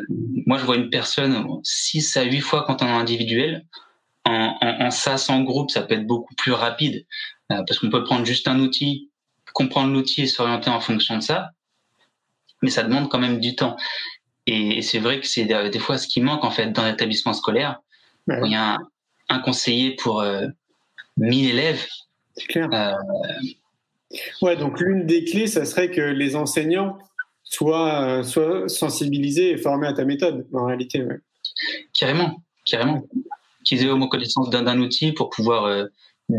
moi, 0.45 0.57
je 0.57 0.65
vois 0.65 0.77
une 0.77 0.89
personne 0.89 1.45
6 1.63 2.17
à 2.17 2.23
8 2.23 2.39
fois 2.39 2.63
quand 2.65 2.81
on 2.81 2.87
est 2.87 2.91
individuel. 2.91 3.65
En, 4.25 4.57
en, 4.61 4.85
en 4.85 4.91
SAS 4.91 5.29
en 5.29 5.41
groupe, 5.41 5.69
ça 5.69 5.81
peut 5.81 5.95
être 5.95 6.07
beaucoup 6.07 6.33
plus 6.35 6.53
rapide 6.53 7.05
euh, 7.51 7.61
parce 7.67 7.79
qu'on 7.79 7.89
peut 7.89 8.03
prendre 8.05 8.25
juste 8.25 8.47
un 8.47 8.59
outil, 8.59 9.09
comprendre 9.53 9.93
l'outil 9.93 10.23
et 10.23 10.27
s'orienter 10.27 10.69
en 10.69 10.79
fonction 10.79 11.17
de 11.17 11.21
ça. 11.21 11.51
Mais 12.61 12.69
ça 12.69 12.83
demande 12.83 13.09
quand 13.09 13.19
même 13.19 13.39
du 13.39 13.55
temps. 13.55 13.77
Et, 14.45 14.81
c'est 14.81 14.99
vrai 14.99 15.19
que 15.19 15.27
c'est 15.27 15.45
des, 15.45 15.79
fois 15.79 15.97
ce 15.97 16.07
qui 16.07 16.21
manque 16.21 16.43
en 16.43 16.51
fait 16.51 16.71
dans 16.71 16.85
l'établissement 16.85 17.33
scolaire. 17.33 17.81
il 18.27 18.51
y 18.51 18.55
a 18.55 18.79
un, 19.29 19.39
conseiller 19.39 19.95
pour 19.95 20.21
euh, 20.21 20.47
1000 21.17 21.49
élèves. 21.49 21.85
C'est 22.35 22.47
clair. 22.47 22.69
Euh, 22.73 24.17
ouais, 24.41 24.55
donc 24.55 24.79
l'une 24.79 25.05
des 25.05 25.23
clés, 25.23 25.47
ça 25.47 25.65
serait 25.65 25.91
que 25.91 26.01
les 26.01 26.35
enseignants 26.35 26.97
soient, 27.43 28.01
euh, 28.01 28.23
soient 28.23 28.67
sensibilisés 28.67 29.51
et 29.51 29.57
formés 29.57 29.87
à 29.87 29.93
ta 29.93 30.05
méthode, 30.05 30.45
en 30.53 30.65
réalité. 30.65 31.05
Carrément, 31.93 32.41
carrément. 32.65 33.05
Qu'ils 33.63 33.83
aient 33.83 33.89
au 33.89 33.97
moins 33.97 34.09
connaissance 34.09 34.49
d'un 34.49 34.79
outil 34.79 35.13
pour 35.13 35.29
pouvoir 35.29 35.65
euh, 35.65 35.85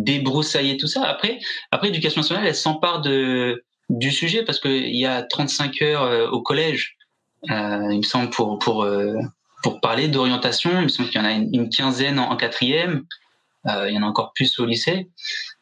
débroussailler 0.02 0.76
tout 0.76 0.86
ça. 0.86 1.04
Après, 1.04 1.38
après 1.70 1.88
l'éducation 1.88 2.20
nationale, 2.20 2.46
elle 2.46 2.54
s'empare 2.54 3.00
de 3.00 3.64
du 3.90 4.10
sujet 4.10 4.44
parce 4.44 4.60
qu'il 4.60 4.96
y 4.96 5.04
a 5.04 5.22
35 5.22 5.82
heures 5.82 6.32
au 6.32 6.40
collège, 6.40 6.96
il 7.44 7.50
me 7.50 8.02
semble, 8.02 8.30
pour 8.30 8.58
pour 8.58 8.86
pour 9.64 9.80
parler 9.80 10.08
d'orientation. 10.08 10.70
Il 10.78 10.82
me 10.82 10.88
semble 10.88 11.08
qu'il 11.08 11.18
y 11.20 11.24
en 11.24 11.26
a 11.26 11.32
une, 11.32 11.70
quinzaine 11.70 12.18
en, 12.18 12.36
quatrième. 12.36 13.06
Euh, 13.66 13.88
il 13.88 13.94
y 13.94 13.98
en 13.98 14.02
a 14.02 14.06
encore 14.06 14.34
plus 14.34 14.58
au 14.60 14.66
lycée. 14.66 15.08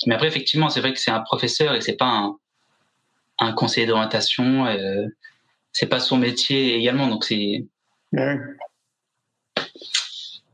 Mais 0.06 0.16
après, 0.16 0.26
effectivement, 0.26 0.68
c'est 0.68 0.80
vrai 0.80 0.92
que 0.92 0.98
c'est 0.98 1.12
un 1.12 1.20
professeur 1.20 1.76
et 1.76 1.80
c'est 1.80 1.96
pas 1.96 2.08
un, 2.08 2.36
un 3.38 3.52
conseiller 3.52 3.86
d'orientation. 3.86 4.66
Euh, 4.66 5.06
c'est 5.72 5.86
pas 5.86 6.00
son 6.00 6.18
métier 6.18 6.74
également. 6.74 7.06
Donc 7.06 7.24
c'est. 7.24 7.64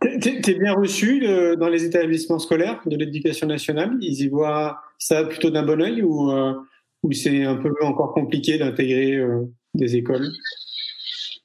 T'es 0.00 0.54
bien 0.54 0.74
reçu 0.74 1.26
euh, 1.26 1.56
dans 1.56 1.68
les 1.68 1.84
établissements 1.84 2.38
scolaires 2.38 2.80
de 2.87 2.96
l'éducation 2.96 3.46
nationale? 3.46 3.96
Ils 4.00 4.20
y 4.22 4.28
voient 4.28 4.80
ça 4.98 5.24
plutôt 5.24 5.50
d'un 5.50 5.64
bon 5.64 5.80
oeil 5.80 6.02
ou, 6.02 6.30
euh, 6.30 6.54
ou 7.02 7.12
c'est 7.12 7.44
un 7.44 7.56
peu 7.56 7.72
encore 7.82 8.14
compliqué 8.14 8.58
d'intégrer 8.58 9.14
euh, 9.14 9.44
des 9.74 9.96
écoles? 9.96 10.30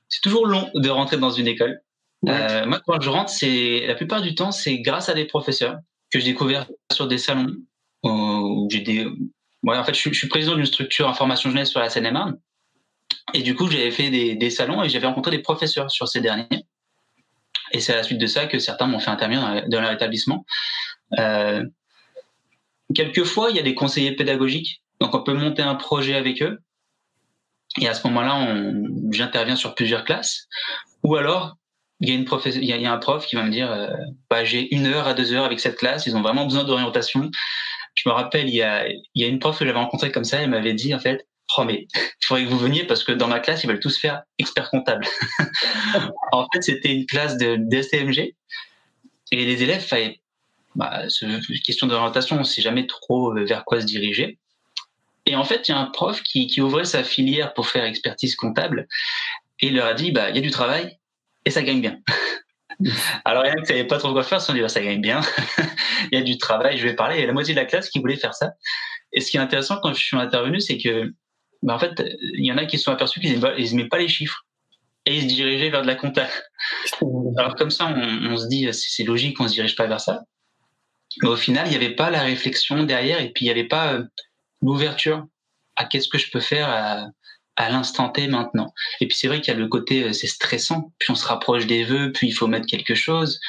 C'est 0.08 0.22
toujours 0.22 0.46
long 0.46 0.70
de 0.76 0.90
rentrer 0.90 1.18
dans 1.18 1.32
une 1.32 1.48
école. 1.48 1.82
Euh, 2.28 2.66
moi, 2.68 2.80
quand 2.86 3.02
je 3.02 3.10
rentre, 3.10 3.30
c'est 3.30 3.86
la 3.88 3.96
plupart 3.96 4.22
du 4.22 4.36
temps, 4.36 4.52
c'est 4.52 4.80
grâce 4.80 5.10
à 5.10 5.14
des 5.14 5.26
professeurs 5.26 5.78
que 6.12 6.20
j'ai 6.20 6.32
découvert 6.32 6.68
sur 6.92 7.08
des 7.08 7.18
salons 7.18 7.56
où 8.04 8.68
j'ai 8.72 8.82
des. 8.82 9.08
En 9.66 9.84
fait, 9.84 9.94
je, 9.94 10.10
suis 10.14 10.28
président 10.28 10.56
d'une 10.56 10.66
structure 10.66 11.08
information 11.08 11.50
jeunesse 11.50 11.70
sur 11.70 11.80
la 11.80 11.90
Seine-et-Marne. 11.90 12.38
Et 13.34 13.42
du 13.42 13.56
coup, 13.56 13.70
j'avais 13.70 13.92
fait 13.92 14.10
des, 14.10 14.36
des 14.36 14.50
salons 14.50 14.84
et 14.84 14.90
j'avais 14.90 15.08
rencontré 15.08 15.32
des 15.36 15.42
professeurs 15.42 15.90
sur 15.90 16.08
ces 16.08 16.22
derniers. 16.22 16.66
Et 17.74 17.80
c'est 17.80 17.94
à 17.94 17.98
la 17.98 18.04
suite 18.04 18.20
de 18.20 18.28
ça 18.28 18.46
que 18.46 18.60
certains 18.60 18.88
m'ont 18.88 19.00
fait 19.00 19.10
intervenir 19.10 19.64
dans, 19.68 19.82
leur 19.82 19.92
établissement. 19.92 20.46
Euh, 21.20 21.64
quelquefois, 22.96 23.50
il 23.50 23.56
y 23.56 23.60
a 23.60 23.64
des 23.64 23.76
conseillers 23.76 24.16
pédagogiques. 24.16 24.84
Donc, 25.02 25.14
on 25.16 25.24
peut 25.24 25.34
monter 25.34 25.64
un 25.64 25.76
projet 25.76 26.16
avec 26.16 26.42
eux. 26.42 26.60
Et 27.82 27.88
à 27.88 27.96
ce 27.96 28.08
moment-là, 28.08 28.56
j'interviens 29.12 29.56
sur 29.56 29.74
plusieurs 29.74 30.04
classes. 30.04 30.48
Ou 31.02 31.16
alors, 31.16 31.58
il 32.00 32.10
y 32.10 32.74
a 32.74 32.78
y, 32.78 32.86
a, 32.86 32.94
un 32.94 32.98
prof 32.98 33.26
qui 33.26 33.36
va 33.36 33.44
me 33.44 33.50
dire, 33.50 33.72
euh, 33.72 33.88
bah, 34.30 34.44
j'ai 34.44 34.74
une 34.76 34.86
heure 34.86 35.08
à 35.08 35.14
deux 35.14 35.34
heures 35.34 35.46
avec 35.46 35.60
cette 35.60 35.78
classe, 35.78 36.06
ils 36.06 36.16
ont 36.16 36.22
vraiment 36.22 36.46
besoin 36.46 36.64
d'orientation. 36.64 37.32
Je 37.96 38.08
me 38.08 38.14
rappelle, 38.14 38.50
il 38.50 38.56
y 38.56 38.62
a 38.62 39.28
une 39.28 39.40
prof 39.40 39.58
que 39.58 39.66
j'avais 39.66 39.78
rencontrée 39.78 40.12
comme 40.12 40.24
ça, 40.24 40.40
elle 40.40 40.50
m'avait 40.50 40.74
dit 40.74 40.94
en 40.94 41.00
fait, 41.00 41.26
mais 41.60 41.88
il 41.94 42.26
faudrait 42.26 42.46
que 42.46 42.50
vous 42.50 42.58
veniez 42.58 42.84
parce 42.84 43.04
que 43.04 43.12
dans 43.12 43.28
ma 43.28 43.40
classe 43.40 43.64
ils 43.64 43.68
veulent 43.68 43.80
tous 43.80 43.98
faire 43.98 44.24
expert 44.40 44.70
comptable. 44.70 45.06
en 46.32 46.48
fait, 46.54 46.62
c'était 46.62 46.94
une 46.94 47.06
classe 47.06 47.38
de 47.38 47.56
d'STMG 47.58 48.36
et 49.32 49.46
les 49.46 49.64
élèves 49.64 49.86
fallait, 49.86 50.20
bah, 50.76 51.10
ce, 51.10 51.26
question 51.64 51.88
d'orientation, 51.88 52.40
on 52.40 52.44
sait 52.44 52.62
jamais 52.62 52.88
trop 52.88 53.36
euh, 53.36 53.46
vers 53.46 53.66
quoi 53.66 53.82
se 53.82 53.86
diriger. 53.86 54.38
Et 55.26 55.36
en 55.36 55.44
fait, 55.44 55.68
il 55.68 55.72
y 55.72 55.74
a 55.74 55.78
un 55.78 55.86
prof 55.86 56.22
qui, 56.22 56.48
qui 56.48 56.62
ouvrait 56.62 56.86
sa 56.86 57.04
filière 57.04 57.54
pour 57.54 57.68
faire 57.68 57.86
expertise 57.86 58.36
comptable 58.36 58.88
et 59.64 59.68
il 59.68 59.76
leur 59.76 59.86
a 59.86 59.94
dit, 59.94 60.12
bah, 60.12 60.30
il 60.30 60.36
y 60.36 60.40
a 60.40 60.42
du 60.42 60.52
travail, 60.52 60.98
et 61.46 61.50
ça 61.50 61.62
gagne 61.62 61.80
bien. 61.80 62.00
Alors, 63.26 63.46
il 63.46 63.50
y 63.50 63.52
en 63.52 63.54
a 63.54 63.56
qui 63.56 63.62
ne 63.62 63.68
savaient 63.68 63.84
pas 63.86 63.98
trop 63.98 64.12
quoi 64.12 64.24
faire, 64.24 64.42
se 64.42 64.48
sont 64.48 64.54
dit, 64.54 64.60
bah, 64.60 64.68
ça 64.68 64.82
gagne 64.82 65.02
bien, 65.02 65.22
il 66.12 66.20
y 66.20 66.22
a 66.22 66.24
du 66.24 66.38
travail, 66.38 66.78
je 66.78 66.84
vais 66.84 66.96
parler. 66.96 67.16
Il 67.16 67.22
y 67.22 67.24
a 67.24 67.28
la 67.28 67.34
moitié 67.34 67.54
de 67.54 67.60
la 67.60 67.66
classe 67.66 67.90
qui 67.90 68.00
voulait 68.00 68.18
faire 68.18 68.34
ça. 68.34 68.52
Et 69.14 69.22
ce 69.22 69.32
qui 69.32 69.38
est 69.38 69.40
intéressant 69.40 69.80
quand 69.82 69.94
je 69.94 70.04
suis 70.04 70.18
intervenu, 70.18 70.60
c'est 70.60 70.78
que, 70.78 71.14
bah, 71.64 71.76
en 71.76 71.80
fait, 71.80 72.04
il 72.22 72.46
y 72.46 72.52
en 72.52 72.58
a 72.58 72.66
qui 72.66 72.78
se 72.78 72.84
sont 72.84 72.92
aperçus 72.92 73.20
qu'ils 73.20 73.40
n'aimaient 73.40 73.88
pas 73.88 73.98
les 73.98 74.08
chiffres. 74.08 74.46
Et 75.06 75.18
ils 75.18 75.24
se 75.24 75.28
dirigeaient 75.28 75.70
vers 75.70 75.82
de 75.82 75.88
la 75.88 75.96
compta. 75.96 76.30
Alors, 77.38 77.56
comme 77.56 77.72
ça, 77.72 77.94
on, 77.94 78.38
se 78.38 78.48
dit, 78.48 78.70
c'est 78.72 79.04
logique, 79.04 79.40
on 79.40 79.48
se 79.48 79.54
dirige 79.54 79.76
pas 79.76 79.88
vers 79.88 80.00
ça. 80.00 80.22
Mais 81.22 81.30
au 81.30 81.36
final, 81.36 81.68
il 81.68 81.72
n'y 81.72 81.76
avait 81.76 81.96
pas 81.96 82.10
la 82.10 82.22
réflexion 82.22 82.84
derrière 82.84 83.20
et 83.20 83.32
puis 83.32 83.46
il 83.46 83.48
n'y 83.48 83.52
avait 83.52 83.68
pas 83.68 83.94
euh, 83.94 84.04
l'ouverture 84.62 85.26
à 85.76 85.86
qu'est-ce 85.86 86.08
que 86.08 86.18
je 86.18 86.32
peux 86.32 86.40
faire 86.40 86.70
à, 86.70 87.08
à 87.56 87.70
l'instant 87.70 88.10
T 88.10 88.28
maintenant. 88.28 88.74
Et 89.00 89.08
puis 89.08 89.16
c'est 89.16 89.28
vrai 89.28 89.42
qu'il 89.42 89.54
y 89.54 89.58
a 89.58 89.60
le 89.60 89.68
côté 89.68 90.04
euh, 90.04 90.14
c'est 90.14 90.28
stressant, 90.28 90.92
puis 90.98 91.12
on 91.12 91.16
se 91.16 91.26
rapproche 91.26 91.68
des 91.68 91.84
vœux, 91.84 92.12
puis 92.12 92.28
il 92.28 92.32
faut 92.32 92.48
mettre 92.48 92.66
quelque 92.66 92.96
chose. 92.96 93.40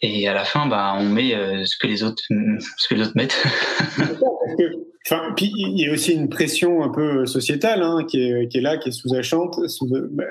Et 0.00 0.28
à 0.28 0.34
la 0.34 0.44
fin, 0.44 0.66
bah, 0.66 0.94
on 0.96 1.04
met 1.04 1.34
euh, 1.34 1.64
ce 1.64 1.76
que 1.76 1.86
les 1.86 2.02
autres, 2.02 2.22
ce 2.28 2.88
que 2.88 2.94
les 2.94 3.02
autres 3.02 3.16
mettent. 3.16 3.42
Enfin, 5.08 5.32
puis 5.36 5.52
il 5.56 5.78
y 5.78 5.88
a 5.88 5.92
aussi 5.92 6.12
une 6.12 6.28
pression 6.28 6.82
un 6.82 6.90
peu 6.90 7.26
sociétale 7.26 7.82
hein, 7.82 8.04
qui, 8.08 8.22
est, 8.22 8.48
qui 8.48 8.58
est 8.58 8.60
là, 8.60 8.76
qui 8.76 8.90
est 8.90 8.92
sous-achante, 8.92 9.68
sous, 9.68 9.88
bah, 10.10 10.24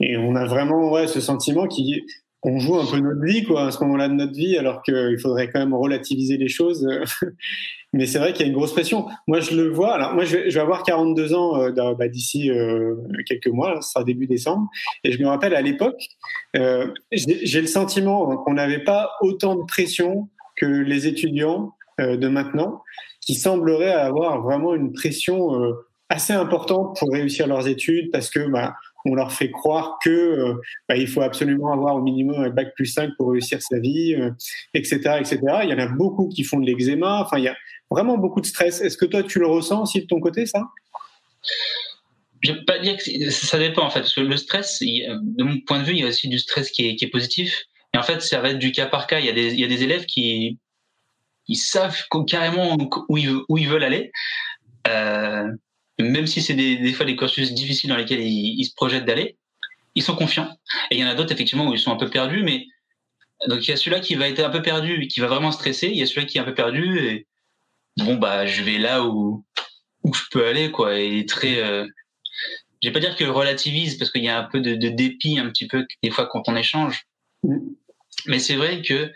et 0.00 0.16
on 0.16 0.36
a 0.36 0.44
vraiment 0.44 0.90
ouais, 0.92 1.06
ce 1.06 1.20
sentiment 1.20 1.66
qui 1.66 2.04
on 2.42 2.58
joue 2.58 2.76
un 2.76 2.86
peu 2.86 2.98
notre 2.98 3.24
vie 3.24 3.44
quoi 3.44 3.66
à 3.66 3.70
ce 3.70 3.82
moment-là 3.84 4.08
de 4.08 4.14
notre 4.14 4.32
vie 4.32 4.56
alors 4.56 4.82
qu'il 4.82 5.18
faudrait 5.20 5.48
quand 5.48 5.60
même 5.60 5.74
relativiser 5.74 6.36
les 6.36 6.48
choses. 6.48 6.88
Mais 7.92 8.06
c'est 8.06 8.18
vrai 8.18 8.32
qu'il 8.32 8.42
y 8.42 8.44
a 8.44 8.48
une 8.48 8.56
grosse 8.56 8.72
pression. 8.72 9.06
Moi 9.28 9.40
je 9.40 9.54
le 9.54 9.68
vois. 9.68 9.94
Alors 9.94 10.14
moi 10.14 10.24
je 10.24 10.36
vais, 10.36 10.58
avoir 10.58 10.82
42 10.82 11.34
ans 11.34 11.60
euh, 11.60 11.94
bah, 11.94 12.08
d'ici 12.08 12.50
euh, 12.50 12.96
quelques 13.26 13.48
mois 13.48 13.80
ce 13.80 13.90
sera 13.90 14.04
début 14.04 14.26
décembre. 14.26 14.68
Et 15.04 15.12
je 15.12 15.22
me 15.22 15.28
rappelle 15.28 15.54
à 15.54 15.62
l'époque 15.62 16.02
euh, 16.56 16.88
j'ai 17.12 17.60
le 17.60 17.66
sentiment 17.66 18.36
qu'on 18.38 18.54
n'avait 18.54 18.82
pas 18.82 19.10
autant 19.20 19.54
de 19.54 19.64
pression 19.64 20.28
que 20.56 20.66
les 20.66 21.06
étudiants 21.06 21.74
de 21.98 22.28
maintenant 22.28 22.82
qui 23.22 23.34
sembleraient 23.34 23.92
avoir 23.92 24.42
vraiment 24.42 24.74
une 24.74 24.92
pression 24.92 25.74
assez 26.12 26.32
importante 26.32 26.96
pour 26.98 27.10
réussir 27.10 27.46
leurs 27.46 27.66
études 27.68 28.10
parce 28.10 28.28
que 28.28 28.40
bah, 28.48 28.74
on 29.04 29.14
leur 29.14 29.32
fait 29.32 29.50
croire 29.50 29.98
que 30.02 30.10
euh, 30.10 30.54
bah, 30.88 30.96
il 30.96 31.08
faut 31.08 31.22
absolument 31.22 31.72
avoir 31.72 31.96
au 31.96 32.02
minimum 32.02 32.40
un 32.40 32.50
bac 32.50 32.74
plus 32.76 32.86
5 32.86 33.10
pour 33.16 33.30
réussir 33.30 33.60
sa 33.62 33.78
vie, 33.78 34.14
etc., 34.74 35.00
euh, 35.06 35.18
etc. 35.18 35.40
Il 35.64 35.70
y 35.70 35.74
en 35.74 35.78
a 35.78 35.88
beaucoup 35.88 36.28
qui 36.28 36.44
font 36.44 36.60
de 36.60 36.66
l'eczéma. 36.66 37.22
Enfin, 37.22 37.38
il 37.38 37.44
y 37.44 37.48
a 37.48 37.56
vraiment 37.90 38.18
beaucoup 38.18 38.40
de 38.40 38.46
stress. 38.46 38.80
Est-ce 38.80 38.96
que 38.96 39.06
toi, 39.06 39.22
tu 39.22 39.38
le 39.38 39.46
ressens 39.46 39.82
aussi 39.82 40.02
de 40.02 40.06
ton 40.06 40.20
côté, 40.20 40.46
ça? 40.46 40.68
Je 42.42 42.52
vais 42.52 42.64
pas 42.64 42.78
dire 42.78 42.96
que 42.96 43.30
ça 43.30 43.58
dépend 43.58 43.84
en 43.84 43.90
fait, 43.90 44.00
parce 44.00 44.14
que 44.14 44.20
le 44.20 44.36
stress, 44.36 44.80
de 44.80 45.44
mon 45.44 45.60
point 45.60 45.78
de 45.78 45.84
vue, 45.84 45.92
il 45.92 46.00
y 46.00 46.04
a 46.04 46.08
aussi 46.08 46.28
du 46.28 46.38
stress 46.38 46.70
qui 46.70 46.96
est, 47.00 47.10
positif. 47.10 47.64
Et 47.94 47.98
en 47.98 48.02
fait, 48.02 48.20
ça 48.20 48.40
va 48.40 48.50
être 48.50 48.58
du 48.58 48.72
cas 48.72 48.86
par 48.86 49.06
cas. 49.06 49.20
Il 49.20 49.26
y 49.26 49.28
a 49.64 49.68
des 49.68 49.82
élèves 49.82 50.06
qui 50.06 50.58
ils 51.48 51.56
savent 51.56 52.04
carrément 52.26 52.76
où 53.08 53.18
ils, 53.18 53.30
où 53.48 53.58
ils 53.58 53.68
veulent 53.68 53.84
aller. 53.84 54.12
Euh, 54.88 55.48
même 56.00 56.26
si 56.26 56.42
c'est 56.42 56.54
des, 56.54 56.76
des, 56.76 56.92
fois 56.92 57.06
des 57.06 57.16
cursus 57.16 57.52
difficiles 57.52 57.90
dans 57.90 57.96
lesquels 57.96 58.20
ils, 58.20 58.64
se 58.64 58.74
projettent 58.74 59.04
d'aller, 59.04 59.36
ils 59.94 60.02
sont 60.02 60.16
confiants. 60.16 60.50
Et 60.90 60.96
il 60.96 61.00
y 61.00 61.04
en 61.04 61.08
a 61.08 61.14
d'autres 61.14 61.32
effectivement 61.32 61.68
où 61.68 61.74
ils 61.74 61.78
sont 61.78 61.92
un 61.92 61.96
peu 61.96 62.08
perdus, 62.08 62.42
mais 62.42 62.66
donc 63.48 63.66
il 63.66 63.70
y 63.70 63.74
a 63.74 63.76
celui-là 63.76 64.00
qui 64.00 64.14
va 64.14 64.28
être 64.28 64.40
un 64.40 64.50
peu 64.50 64.62
perdu, 64.62 65.06
qui 65.08 65.20
va 65.20 65.26
vraiment 65.26 65.52
stresser. 65.52 65.88
Il 65.88 65.96
y 65.96 66.02
a 66.02 66.06
celui-là 66.06 66.26
qui 66.26 66.38
est 66.38 66.40
un 66.40 66.44
peu 66.44 66.54
perdu 66.54 66.98
et 66.98 67.26
bon 67.98 68.16
bah 68.16 68.46
je 68.46 68.62
vais 68.62 68.78
là 68.78 69.04
où 69.04 69.44
où 70.02 70.14
je 70.14 70.22
peux 70.30 70.46
aller 70.46 70.70
quoi. 70.70 70.98
Et 70.98 71.26
très, 71.26 71.62
euh... 71.62 71.86
je 72.82 72.88
vais 72.88 72.92
pas 72.92 73.00
dire 73.00 73.16
que 73.16 73.24
relativise 73.24 73.98
parce 73.98 74.10
qu'il 74.10 74.24
y 74.24 74.28
a 74.28 74.38
un 74.38 74.44
peu 74.44 74.60
de, 74.60 74.74
de, 74.74 74.88
dépit 74.88 75.38
un 75.38 75.48
petit 75.48 75.66
peu 75.66 75.86
des 76.02 76.10
fois 76.10 76.26
quand 76.26 76.48
on 76.48 76.56
échange. 76.56 77.04
Mm. 77.44 77.58
Mais 78.26 78.38
c'est 78.38 78.56
vrai 78.56 78.82
que 78.82 79.12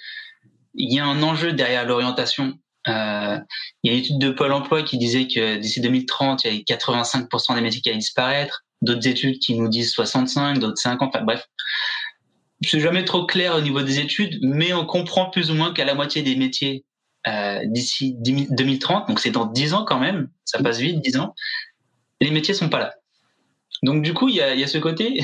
il 0.76 0.92
y 0.94 0.98
a 0.98 1.04
un 1.04 1.22
enjeu 1.22 1.52
derrière 1.52 1.84
l'orientation 1.84 2.58
euh, 2.88 3.38
il 3.82 3.90
y 3.90 3.94
a 3.94 3.96
une 3.96 4.04
étude 4.04 4.18
de 4.18 4.30
Pôle 4.30 4.52
emploi 4.52 4.82
qui 4.82 4.98
disait 4.98 5.26
que 5.26 5.56
d'ici 5.56 5.80
2030, 5.80 6.44
il 6.44 6.46
y 6.46 6.50
avait 6.50 6.62
85% 6.62 7.54
des 7.54 7.60
métiers 7.60 7.80
qui 7.80 7.88
allaient 7.88 7.98
disparaître. 7.98 8.64
d'autres 8.82 9.08
études 9.08 9.38
qui 9.38 9.54
nous 9.54 9.68
disent 9.68 9.92
65, 9.92 10.58
d'autres 10.58 10.78
50, 10.78 11.14
enfin 11.14 11.24
bref. 11.24 11.44
C'est 12.62 12.80
jamais 12.80 13.04
trop 13.04 13.26
clair 13.26 13.54
au 13.56 13.60
niveau 13.60 13.82
des 13.82 13.98
études, 13.98 14.38
mais 14.42 14.72
on 14.72 14.86
comprend 14.86 15.30
plus 15.30 15.50
ou 15.50 15.54
moins 15.54 15.72
qu'à 15.72 15.84
la 15.84 15.94
moitié 15.94 16.22
des 16.22 16.36
métiers 16.36 16.84
euh, 17.26 17.60
d'ici 17.64 18.14
2030, 18.18 19.08
donc 19.08 19.20
c'est 19.20 19.30
dans 19.30 19.46
10 19.46 19.74
ans 19.74 19.84
quand 19.84 19.98
même, 19.98 20.30
ça 20.44 20.62
passe 20.62 20.78
vite, 20.78 21.00
10 21.00 21.18
ans, 21.18 21.34
les 22.20 22.30
métiers 22.30 22.54
sont 22.54 22.68
pas 22.68 22.78
là. 22.78 22.94
Donc 23.82 24.02
du 24.02 24.14
coup, 24.14 24.28
il 24.28 24.36
y 24.36 24.40
a, 24.40 24.54
y 24.54 24.62
a 24.62 24.66
ce 24.66 24.78
côté, 24.78 25.22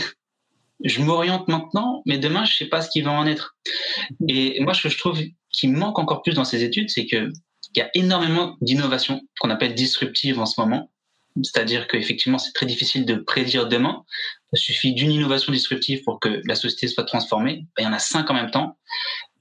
je 0.84 1.00
m'oriente 1.00 1.48
maintenant, 1.48 2.02
mais 2.06 2.18
demain, 2.18 2.44
je 2.44 2.54
sais 2.54 2.66
pas 2.66 2.82
ce 2.82 2.90
qui 2.90 3.02
va 3.02 3.12
en 3.12 3.26
être. 3.26 3.56
Et 4.28 4.60
moi, 4.60 4.74
ce 4.74 4.82
que 4.82 4.88
je 4.88 4.98
trouve 4.98 5.18
qui 5.52 5.68
manque 5.68 5.98
encore 5.98 6.22
plus 6.22 6.34
dans 6.34 6.44
ces 6.44 6.64
études, 6.64 6.90
c'est 6.90 7.06
que 7.06 7.32
il 7.74 7.78
y 7.78 7.82
a 7.82 7.90
énormément 7.94 8.56
d'innovations 8.60 9.22
qu'on 9.40 9.50
appelle 9.50 9.74
disruptives 9.74 10.38
en 10.38 10.46
ce 10.46 10.60
moment. 10.60 10.90
C'est-à-dire 11.42 11.86
qu'effectivement, 11.88 12.38
c'est 12.38 12.52
très 12.52 12.66
difficile 12.66 13.06
de 13.06 13.14
prédire 13.14 13.66
demain. 13.66 14.04
Il 14.52 14.58
suffit 14.58 14.92
d'une 14.92 15.10
innovation 15.10 15.52
disruptive 15.52 16.02
pour 16.02 16.20
que 16.20 16.42
la 16.44 16.54
société 16.54 16.88
soit 16.88 17.04
transformée. 17.04 17.64
Ben, 17.76 17.82
il 17.82 17.84
y 17.84 17.86
en 17.86 17.94
a 17.94 17.98
cinq 17.98 18.30
en 18.30 18.34
même 18.34 18.50
temps. 18.50 18.76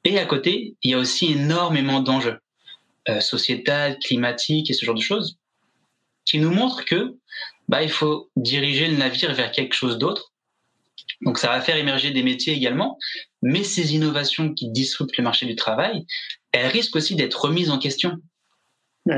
Et 0.06 0.18
à 0.18 0.26
côté, 0.26 0.76
il 0.84 0.92
y 0.92 0.94
a 0.94 0.98
aussi 0.98 1.34
énormément 1.34 2.00
d'enjeux 2.00 2.40
euh, 3.10 3.20
sociétals, 3.20 4.00
climatiques 4.00 4.70
et 4.70 4.74
ce 4.74 4.86
genre 4.86 4.96
de 4.96 5.02
choses 5.02 5.38
qui 6.26 6.40
nous 6.40 6.52
montrent 6.52 6.86
que 6.86 7.16
bah, 7.68 7.84
il 7.84 7.90
faut 7.90 8.30
diriger 8.36 8.88
le 8.88 8.98
navire 8.98 9.34
vers 9.34 9.52
quelque 9.52 9.74
chose 9.74 9.98
d'autre. 9.98 10.31
Donc 11.24 11.38
ça 11.38 11.50
va 11.50 11.62
faire 11.62 11.78
émerger 11.78 12.12
des 12.12 12.24
métiers 12.24 12.54
également, 12.54 12.98
mais 13.42 13.64
ces 13.64 13.94
innovations 13.94 14.54
qui 14.54 14.70
disruptent 14.70 15.18
le 15.18 15.24
marché 15.24 15.46
du 15.46 15.56
travail, 15.56 16.06
elles 16.52 16.68
risquent 16.68 16.96
aussi 16.96 17.16
d'être 17.16 17.46
remises 17.46 17.70
en 17.70 17.80
question 17.80 18.18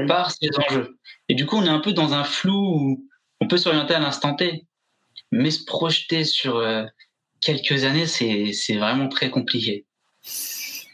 par 0.07 0.31
ces 0.31 0.49
enjeux. 0.67 0.97
Et 1.29 1.35
du 1.35 1.45
coup, 1.45 1.57
on 1.57 1.65
est 1.65 1.69
un 1.69 1.79
peu 1.79 1.93
dans 1.93 2.13
un 2.13 2.23
flou 2.23 2.53
où 2.53 3.07
on 3.39 3.47
peut 3.47 3.57
s'orienter 3.57 3.93
à 3.93 3.99
l'instant 3.99 4.35
T, 4.35 4.65
mais 5.31 5.51
se 5.51 5.63
projeter 5.65 6.23
sur 6.23 6.57
euh, 6.57 6.85
quelques 7.41 7.83
années, 7.83 8.07
c'est 8.07 8.77
vraiment 8.77 9.09
très 9.09 9.29
compliqué. 9.29 9.85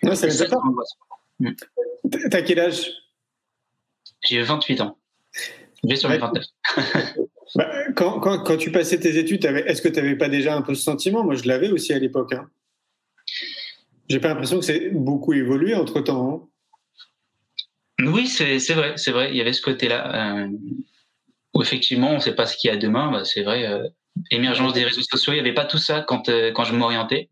Non, 0.04 0.15
c'est 0.15 0.32
ça. 0.32 0.45
T'as 2.32 2.41
quel 2.41 2.60
âge? 2.60 2.91
J'ai 4.24 4.41
28 4.41 4.82
ans. 4.82 4.98
Je 5.84 5.89
vais 5.89 5.95
sur 5.95 6.10
les 6.10 6.17
29. 6.17 6.43
Bah, 7.55 7.71
quand, 7.95 8.19
quand, 8.19 8.43
quand, 8.43 8.57
tu 8.57 8.71
passais 8.71 8.99
tes 8.99 9.17
études, 9.17 9.43
est-ce 9.45 9.81
que 9.81 9.89
tu 9.89 9.95
n'avais 9.95 10.15
pas 10.15 10.29
déjà 10.29 10.55
un 10.55 10.62
peu 10.62 10.75
ce 10.75 10.83
sentiment? 10.83 11.23
Moi, 11.23 11.35
je 11.35 11.47
l'avais 11.47 11.71
aussi 11.71 11.93
à 11.93 11.99
l'époque. 11.99 12.33
Hein. 12.33 12.47
J'ai 14.09 14.19
pas 14.19 14.29
l'impression 14.29 14.59
que 14.59 14.65
c'est 14.65 14.89
beaucoup 14.91 15.33
évolué 15.33 15.75
entre 15.75 16.01
temps. 16.01 16.49
Hein. 18.01 18.05
Oui, 18.05 18.27
c'est 18.27 18.57
vrai, 18.73 18.93
c'est 18.95 19.12
vrai. 19.12 19.29
Il 19.31 19.38
y 19.38 19.41
avait 19.41 19.53
ce 19.53 19.62
côté-là 19.62 20.43
euh, 20.43 20.47
où 21.53 21.62
effectivement, 21.62 22.12
on 22.12 22.15
ne 22.15 22.19
sait 22.19 22.35
pas 22.35 22.45
ce 22.45 22.55
qu'il 22.55 22.69
y 22.69 22.73
a 22.73 22.77
demain. 22.77 23.12
Bah, 23.12 23.25
c'est 23.25 23.43
vrai. 23.43 23.65
Euh, 23.65 23.88
émergence 24.31 24.73
des 24.73 24.83
réseaux 24.83 25.01
sociaux, 25.01 25.33
il 25.33 25.35
n'y 25.38 25.41
avait 25.41 25.53
pas 25.53 25.65
tout 25.65 25.77
ça 25.77 26.01
quand 26.01 26.29
euh, 26.29 26.51
quand 26.51 26.63
je 26.63 26.73
m'orientais. 26.73 27.29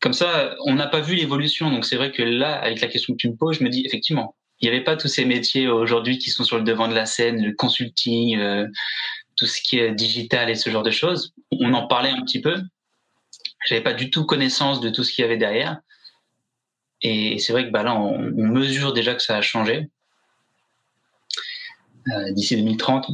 Comme 0.00 0.12
ça, 0.14 0.56
on 0.64 0.74
n'a 0.74 0.86
pas 0.86 1.00
vu 1.00 1.14
l'évolution. 1.14 1.70
Donc 1.70 1.84
c'est 1.84 1.96
vrai 1.96 2.10
que 2.10 2.22
là, 2.22 2.54
avec 2.54 2.80
la 2.80 2.88
question 2.88 3.14
que 3.14 3.18
tu 3.18 3.28
me 3.28 3.36
poses, 3.36 3.58
je 3.58 3.64
me 3.64 3.68
dis 3.68 3.84
effectivement, 3.84 4.34
il 4.60 4.68
n'y 4.68 4.74
avait 4.74 4.84
pas 4.84 4.96
tous 4.96 5.08
ces 5.08 5.24
métiers 5.24 5.68
aujourd'hui 5.68 6.18
qui 6.18 6.30
sont 6.30 6.44
sur 6.44 6.58
le 6.58 6.64
devant 6.64 6.88
de 6.88 6.94
la 6.94 7.06
scène, 7.06 7.42
le 7.42 7.52
consulting, 7.52 8.38
euh, 8.38 8.66
tout 9.36 9.46
ce 9.46 9.60
qui 9.62 9.78
est 9.78 9.92
digital 9.92 10.50
et 10.50 10.54
ce 10.54 10.68
genre 10.68 10.82
de 10.82 10.90
choses. 10.90 11.32
On 11.50 11.72
en 11.72 11.86
parlait 11.86 12.10
un 12.10 12.22
petit 12.22 12.42
peu. 12.42 12.60
J'avais 13.66 13.80
pas 13.80 13.94
du 13.94 14.10
tout 14.10 14.26
connaissance 14.26 14.80
de 14.80 14.90
tout 14.90 15.02
ce 15.02 15.12
qu'il 15.12 15.22
y 15.22 15.24
avait 15.24 15.38
derrière. 15.38 15.80
Et 17.02 17.38
c'est 17.38 17.52
vrai 17.52 17.64
que 17.66 17.70
bah 17.70 17.82
là, 17.82 17.94
on, 17.94 18.18
mesure 18.18 18.92
déjà 18.92 19.14
que 19.14 19.22
ça 19.22 19.36
a 19.36 19.40
changé. 19.40 19.88
Euh, 22.08 22.32
D'ici 22.32 22.56
2030, 22.56 23.06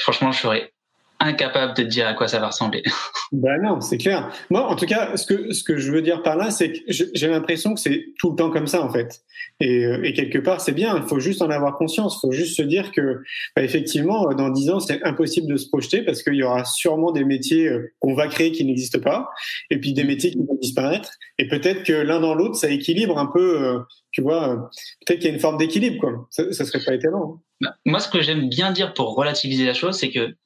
franchement, 0.00 0.32
je 0.32 0.40
serais 0.40 0.72
incapable 1.20 1.74
de 1.76 1.82
te 1.82 1.88
dire 1.88 2.06
à 2.06 2.14
quoi 2.14 2.28
ça 2.28 2.38
va 2.38 2.48
ressembler. 2.48 2.82
Ben 3.32 3.60
non, 3.60 3.80
c'est 3.80 3.98
clair. 3.98 4.30
Moi, 4.50 4.64
en 4.64 4.76
tout 4.76 4.86
cas, 4.86 5.16
ce 5.16 5.26
que, 5.26 5.52
ce 5.52 5.64
que 5.64 5.78
je 5.78 5.90
veux 5.90 6.00
dire 6.00 6.22
par 6.22 6.36
là, 6.36 6.52
c'est 6.52 6.72
que 6.72 6.78
j'ai 6.88 7.26
l'impression 7.26 7.74
que 7.74 7.80
c'est 7.80 8.06
tout 8.20 8.30
le 8.30 8.36
temps 8.36 8.50
comme 8.50 8.68
ça, 8.68 8.84
en 8.84 8.88
fait. 8.88 9.20
Et, 9.58 9.84
euh, 9.84 10.00
et 10.04 10.12
quelque 10.12 10.38
part, 10.38 10.60
c'est 10.60 10.72
bien. 10.72 10.96
Il 10.96 11.08
faut 11.08 11.18
juste 11.18 11.42
en 11.42 11.50
avoir 11.50 11.76
conscience. 11.76 12.18
Il 12.18 12.28
faut 12.28 12.32
juste 12.32 12.56
se 12.56 12.62
dire 12.62 12.92
que, 12.92 13.22
bah, 13.56 13.64
effectivement, 13.64 14.32
dans 14.34 14.48
dix 14.50 14.70
ans, 14.70 14.78
c'est 14.78 15.02
impossible 15.02 15.48
de 15.48 15.56
se 15.56 15.68
projeter 15.68 16.02
parce 16.02 16.22
qu'il 16.22 16.34
y 16.34 16.44
aura 16.44 16.64
sûrement 16.64 17.10
des 17.10 17.24
métiers 17.24 17.66
euh, 17.66 17.92
qu'on 17.98 18.14
va 18.14 18.28
créer 18.28 18.52
qui 18.52 18.64
n'existent 18.64 19.00
pas, 19.00 19.28
et 19.70 19.80
puis 19.80 19.92
des 19.92 20.04
mm. 20.04 20.06
métiers 20.06 20.30
qui 20.30 20.38
vont 20.38 20.58
disparaître. 20.60 21.10
Et 21.38 21.48
peut-être 21.48 21.82
que 21.82 21.92
l'un 21.92 22.20
dans 22.20 22.34
l'autre, 22.34 22.54
ça 22.54 22.70
équilibre 22.70 23.18
un 23.18 23.26
peu. 23.26 23.64
Euh, 23.64 23.78
tu 24.12 24.22
vois, 24.22 24.70
peut-être 25.04 25.18
qu'il 25.18 25.28
y 25.28 25.32
a 25.32 25.34
une 25.34 25.40
forme 25.40 25.58
d'équilibre, 25.58 25.98
quoi. 25.98 26.26
Ça, 26.30 26.52
ça 26.52 26.64
serait 26.64 26.84
pas 26.84 26.94
étonnant. 26.94 27.42
Hein. 27.64 27.70
Moi, 27.84 27.98
ce 27.98 28.08
que 28.08 28.20
j'aime 28.20 28.48
bien 28.48 28.70
dire 28.70 28.94
pour 28.94 29.14
relativiser 29.14 29.66
la 29.66 29.74
chose, 29.74 29.98
c'est 29.98 30.10
que 30.10 30.36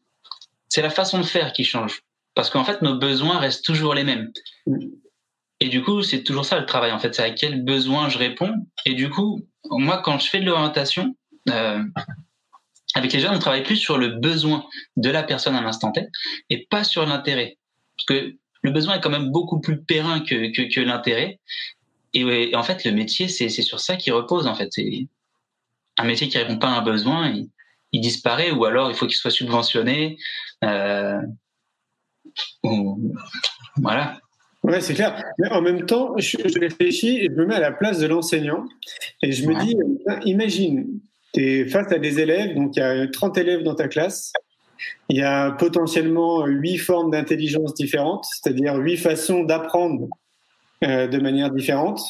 c'est 0.71 0.83
la 0.83 0.91
façon 0.91 1.19
de 1.19 1.25
faire 1.25 1.53
qui 1.53 1.65
change. 1.65 2.03
Parce 2.35 2.49
qu'en 2.49 2.65
fait, 2.65 2.81
nos 2.81 2.97
besoins 2.97 3.39
restent 3.39 3.65
toujours 3.65 3.93
les 3.93 4.05
mêmes. 4.05 4.33
Et 5.59 5.69
du 5.69 5.83
coup, 5.83 6.03
c'est 6.03 6.23
toujours 6.23 6.47
ça 6.47 6.59
le 6.59 6.65
travail. 6.65 6.93
En 6.93 6.99
fait, 6.99 7.15
c'est 7.15 7.23
à 7.23 7.31
quel 7.31 7.65
besoin 7.65 8.09
je 8.09 8.17
réponds. 8.17 8.55
Et 8.87 8.95
du 8.95 9.11
coup, 9.11 9.47
moi, 9.69 10.01
quand 10.03 10.19
je 10.19 10.31
fais 10.31 10.41
de 10.41 10.47
l'orientation, 10.47 11.15
euh, 11.51 11.83
avec 12.95 13.13
les 13.13 13.21
jeunes, 13.21 13.35
on 13.35 13.39
travaille 13.39 13.65
plus 13.65 13.77
sur 13.77 13.99
le 13.99 14.09
besoin 14.09 14.65
de 14.97 15.11
la 15.11 15.23
personne 15.23 15.55
à 15.57 15.61
l'instant 15.61 15.93
T 15.93 16.07
et 16.49 16.67
pas 16.71 16.85
sur 16.85 17.05
l'intérêt. 17.05 17.59
Parce 17.97 18.07
que 18.07 18.37
le 18.63 18.71
besoin 18.71 18.95
est 18.97 19.01
quand 19.01 19.11
même 19.11 19.31
beaucoup 19.31 19.61
plus 19.61 19.83
périn 19.83 20.21
que, 20.21 20.53
que, 20.53 20.73
que 20.73 20.81
l'intérêt. 20.81 21.41
Et, 22.15 22.55
en 22.55 22.63
fait, 22.63 22.85
le 22.85 22.93
métier, 22.93 23.29
c'est 23.29 23.49
sur 23.49 23.81
ça 23.81 23.97
qui 23.97 24.11
repose. 24.13 24.47
En 24.47 24.55
fait, 24.55 24.69
c'est 24.73 25.09
un 25.99 26.05
métier 26.05 26.29
qui 26.29 26.39
répond 26.39 26.59
pas 26.59 26.69
à 26.69 26.79
un 26.79 26.83
besoin. 26.83 27.29
Il, 27.29 27.49
il 27.93 28.01
disparaît 28.01 28.51
ou 28.51 28.65
alors 28.65 28.91
il 28.91 28.97
faut 28.97 29.07
qu'il 29.07 29.17
soit 29.17 29.31
subventionné. 29.31 30.17
Euh, 30.65 31.21
voilà. 33.77 34.19
Ouais, 34.63 34.81
c'est 34.81 34.95
clair. 34.95 35.25
Mais 35.39 35.49
en 35.51 35.63
même 35.63 35.87
temps, 35.87 36.15
je, 36.19 36.37
réfléchis 36.59 37.19
et 37.19 37.25
je 37.25 37.31
me 37.31 37.47
mets 37.47 37.55
à 37.55 37.61
la 37.61 37.73
place 37.73 37.99
de 37.99 38.07
l'enseignant 38.07 38.65
et 39.23 39.33
je 39.33 39.47
me 39.47 39.59
dis, 39.65 39.77
imagine, 40.27 41.01
tu 41.33 41.41
es 41.41 41.67
face 41.67 41.91
à 41.93 41.99
des 41.99 42.21
élèves, 42.21 42.55
donc 42.55 42.77
il 42.77 42.81
y 42.81 42.83
a 42.83 43.07
30 43.07 43.39
élèves 43.39 43.63
dans 43.63 43.75
ta 43.75 43.89
classe, 43.89 44.33
il 45.09 45.17
y 45.17 45.23
a 45.23 45.53
potentiellement 45.53 46.45
huit 46.47 46.79
formes 46.79 47.11
d'intelligence 47.11 47.75
différentes, 47.75 48.27
c'est-à-dire 48.31 48.77
huit 48.77 48.97
façons 48.97 49.45
d'apprendre 49.45 50.09
euh, 50.85 51.07
de 51.07 51.19
manière 51.19 51.51
différente 51.51 52.01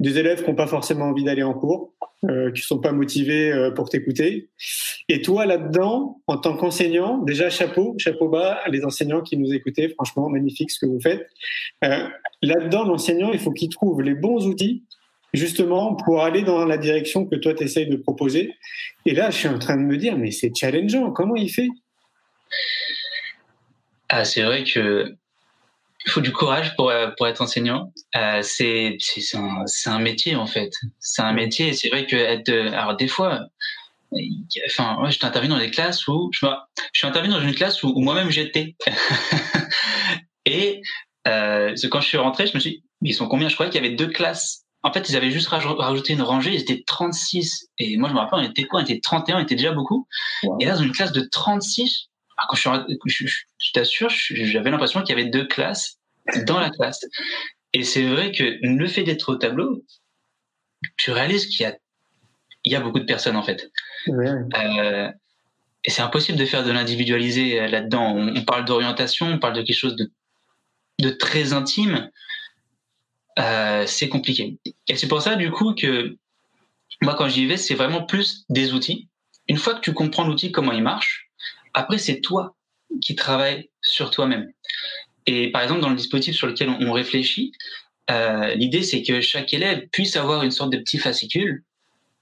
des 0.00 0.18
élèves 0.18 0.42
qui 0.42 0.50
n'ont 0.50 0.56
pas 0.56 0.66
forcément 0.66 1.04
envie 1.04 1.24
d'aller 1.24 1.42
en 1.42 1.52
cours, 1.52 1.92
euh, 2.24 2.50
qui 2.52 2.62
sont 2.62 2.80
pas 2.80 2.92
motivés 2.92 3.52
euh, 3.52 3.70
pour 3.70 3.90
t'écouter. 3.90 4.48
Et 5.08 5.20
toi, 5.20 5.44
là-dedans, 5.46 6.20
en 6.26 6.38
tant 6.38 6.56
qu'enseignant, 6.56 7.18
déjà 7.18 7.50
chapeau, 7.50 7.94
chapeau 7.98 8.28
bas 8.28 8.60
les 8.68 8.84
enseignants 8.84 9.20
qui 9.20 9.36
nous 9.36 9.52
écoutez, 9.52 9.90
franchement, 9.90 10.28
magnifique 10.30 10.70
ce 10.70 10.80
que 10.80 10.86
vous 10.86 11.00
faites. 11.00 11.26
Euh, 11.84 12.08
là-dedans, 12.42 12.84
l'enseignant, 12.84 13.30
il 13.32 13.38
faut 13.38 13.52
qu'il 13.52 13.68
trouve 13.68 14.00
les 14.02 14.14
bons 14.14 14.46
outils 14.46 14.84
justement 15.32 15.94
pour 15.94 16.22
aller 16.22 16.42
dans 16.42 16.64
la 16.64 16.78
direction 16.78 17.26
que 17.26 17.36
toi, 17.36 17.54
tu 17.54 17.62
essayes 17.62 17.88
de 17.88 17.96
proposer. 17.96 18.54
Et 19.06 19.14
là, 19.14 19.30
je 19.30 19.36
suis 19.36 19.48
en 19.48 19.58
train 19.58 19.76
de 19.76 19.82
me 19.82 19.96
dire, 19.96 20.16
mais 20.16 20.30
c'est 20.30 20.50
challengeant, 20.54 21.12
comment 21.12 21.36
il 21.36 21.50
fait? 21.50 21.68
Ah, 24.08 24.24
C'est 24.24 24.42
vrai 24.42 24.64
que 24.64 25.14
il 26.06 26.10
faut 26.10 26.20
du 26.20 26.32
courage 26.32 26.74
pour, 26.76 26.90
euh, 26.90 27.08
pour 27.16 27.26
être 27.26 27.42
enseignant. 27.42 27.92
Euh, 28.16 28.40
c'est 28.42 28.96
un, 29.34 29.64
un 29.86 29.98
métier 29.98 30.36
en 30.36 30.46
fait. 30.46 30.72
C'est 30.98 31.22
un 31.22 31.32
métier. 31.32 31.68
Et 31.68 31.72
c'est 31.74 31.88
vrai 31.88 32.06
que 32.06 32.16
être, 32.16 32.48
euh, 32.48 32.72
alors 32.72 32.96
des 32.96 33.08
fois, 33.08 33.40
enfin, 34.66 34.96
moi, 34.98 35.10
j'étais 35.10 35.26
intervenu 35.26 35.52
dans 35.52 35.58
des 35.58 35.70
classes 35.70 36.06
où 36.08 36.30
je, 36.32 36.46
je 36.92 36.98
suis 36.98 37.06
intervenu 37.06 37.32
dans 37.32 37.40
une 37.40 37.54
classe 37.54 37.82
où, 37.82 37.98
moi-même 38.00 38.30
j'étais. 38.30 38.76
et 40.46 40.80
euh, 41.28 41.74
quand 41.90 42.00
je 42.00 42.06
suis 42.06 42.18
rentré, 42.18 42.46
je 42.46 42.54
me 42.54 42.60
suis 42.60 42.70
dit, 42.70 42.84
ils 43.02 43.14
sont 43.14 43.28
combien? 43.28 43.48
Je 43.48 43.54
croyais 43.54 43.70
qu'il 43.70 43.82
y 43.82 43.86
avait 43.86 43.94
deux 43.94 44.08
classes. 44.08 44.64
En 44.82 44.92
fait, 44.92 45.10
ils 45.10 45.16
avaient 45.16 45.30
juste 45.30 45.48
rajouté 45.48 46.14
une 46.14 46.22
rangée, 46.22 46.54
ils 46.54 46.62
étaient 46.62 46.82
36. 46.86 47.68
Et 47.78 47.98
moi, 47.98 48.08
je 48.08 48.14
me 48.14 48.18
rappelle, 48.18 48.38
on 48.40 48.50
était 48.50 48.64
quoi? 48.64 48.80
On 48.80 48.82
était 48.82 48.98
31, 48.98 49.36
on 49.36 49.40
était 49.40 49.54
déjà 49.54 49.72
beaucoup. 49.72 50.06
Et 50.58 50.64
là, 50.64 50.74
dans 50.74 50.82
une 50.82 50.92
classe 50.92 51.12
de 51.12 51.20
36, 51.20 52.08
quand 52.48 52.56
je, 52.56 53.26
je, 53.26 53.72
t'assure, 53.72 54.10
j'avais 54.10 54.70
l'impression 54.70 55.02
qu'il 55.02 55.16
y 55.16 55.20
avait 55.20 55.30
deux 55.30 55.46
classes 55.46 55.98
dans 56.46 56.60
la 56.60 56.70
classe. 56.70 57.04
Et 57.72 57.82
c'est 57.82 58.06
vrai 58.06 58.32
que 58.32 58.58
le 58.62 58.88
fait 58.88 59.02
d'être 59.02 59.32
au 59.32 59.36
tableau, 59.36 59.84
tu 60.96 61.10
réalises 61.10 61.46
qu'il 61.46 61.62
y 61.62 61.66
a, 61.66 61.76
il 62.64 62.72
y 62.72 62.76
a 62.76 62.80
beaucoup 62.80 62.98
de 62.98 63.04
personnes 63.04 63.36
en 63.36 63.42
fait. 63.42 63.70
Euh, 64.08 65.10
et 65.84 65.90
c'est 65.90 66.02
impossible 66.02 66.38
de 66.38 66.44
faire 66.44 66.64
de 66.64 66.70
l'individualisé 66.70 67.68
là-dedans. 67.68 68.14
On, 68.16 68.42
parle 68.44 68.64
d'orientation, 68.64 69.26
on 69.26 69.38
parle 69.38 69.54
de 69.54 69.62
quelque 69.62 69.78
chose 69.78 69.96
de, 69.96 70.10
de 70.98 71.10
très 71.10 71.52
intime. 71.52 72.10
Euh, 73.38 73.86
c'est 73.86 74.08
compliqué. 74.08 74.58
Et 74.88 74.96
c'est 74.96 75.08
pour 75.08 75.22
ça 75.22 75.36
du 75.36 75.50
coup 75.50 75.74
que 75.74 76.16
moi 77.02 77.14
quand 77.14 77.28
j'y 77.28 77.46
vais, 77.46 77.56
c'est 77.56 77.74
vraiment 77.74 78.02
plus 78.04 78.44
des 78.50 78.74
outils. 78.74 79.08
Une 79.48 79.56
fois 79.56 79.74
que 79.74 79.80
tu 79.80 79.94
comprends 79.94 80.24
l'outil, 80.24 80.52
comment 80.52 80.72
il 80.72 80.82
marche, 80.82 81.29
après, 81.74 81.98
c'est 81.98 82.20
toi 82.20 82.56
qui 83.00 83.14
travailles 83.14 83.70
sur 83.80 84.10
toi-même. 84.10 84.50
Et 85.26 85.50
par 85.50 85.62
exemple, 85.62 85.80
dans 85.80 85.90
le 85.90 85.96
dispositif 85.96 86.36
sur 86.36 86.46
lequel 86.46 86.68
on, 86.68 86.92
réfléchit, 86.92 87.52
euh, 88.10 88.54
l'idée, 88.54 88.82
c'est 88.82 89.02
que 89.02 89.20
chaque 89.20 89.52
élève 89.54 89.86
puisse 89.92 90.16
avoir 90.16 90.42
une 90.42 90.50
sorte 90.50 90.70
de 90.70 90.78
petit 90.78 90.98
fascicule 90.98 91.64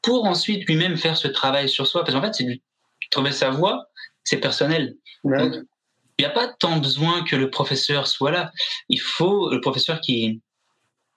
pour 0.03 0.27
ensuite 0.27 0.67
lui-même 0.67 0.97
faire 0.97 1.17
ce 1.17 1.29
travail 1.29 1.69
sur 1.69 1.87
soi. 1.87 2.05
Parce 2.05 2.15
qu'en 2.15 2.23
fait, 2.23 2.35
c'est 2.35 2.61
trouver 3.11 3.33
sa 3.33 3.51
voie, 3.51 3.87
c'est 4.25 4.39
personnel. 4.39 4.97
il 5.25 5.65
n'y 6.19 6.25
a 6.25 6.31
pas 6.31 6.49
tant 6.49 6.79
besoin 6.79 7.25
que 7.25 7.37
le 7.37 7.51
professeur 7.51 8.07
soit 8.07 8.31
là. 8.31 8.53
Il 8.89 9.01
faut 9.01 9.51
le 9.51 9.61
professeur 9.61 10.01
qui 10.01 10.41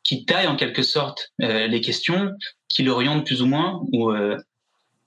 qui 0.04 0.26
taille 0.26 0.48
en 0.48 0.56
quelque 0.56 0.82
sorte 0.82 1.32
euh, 1.44 1.68
les 1.68 1.80
questions, 1.80 2.32
qui 2.70 2.82
l'oriente 2.82 3.26
plus 3.26 3.42
ou 3.42 3.46
moins 3.46 3.82
ou 3.92 4.12
euh, 4.12 4.38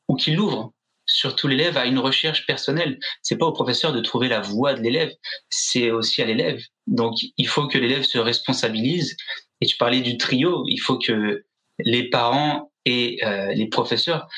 ou 0.09 0.15
qui 0.15 0.33
l'ouvre 0.33 0.73
surtout 1.07 1.49
l'élève 1.49 1.77
à 1.77 1.87
une 1.87 1.99
recherche 1.99 2.47
personnelle. 2.47 2.99
C'est 3.23 3.37
pas 3.37 3.47
au 3.47 3.53
professeur 3.53 3.93
de 3.93 4.01
trouver 4.01 4.29
la 4.29 4.40
voie 4.40 4.75
de 4.75 4.81
l'élève, 4.81 5.12
c'est 5.49 5.90
aussi 5.90 6.23
à 6.23 6.27
l'élève. 6.27 6.61
Donc 6.87 7.14
il 7.37 7.49
faut 7.49 7.67
que 7.67 7.79
l'élève 7.79 8.05
se 8.05 8.19
responsabilise. 8.19 9.17
Et 9.61 9.67
tu 9.67 9.77
parlais 9.77 10.01
du 10.01 10.19
trio, 10.19 10.64
il 10.67 10.79
faut 10.79 10.99
que 10.99 11.45
les 11.79 12.11
parents 12.11 12.71
et 12.85 13.19
euh, 13.25 13.53
les 13.55 13.69
professeurs 13.69 14.29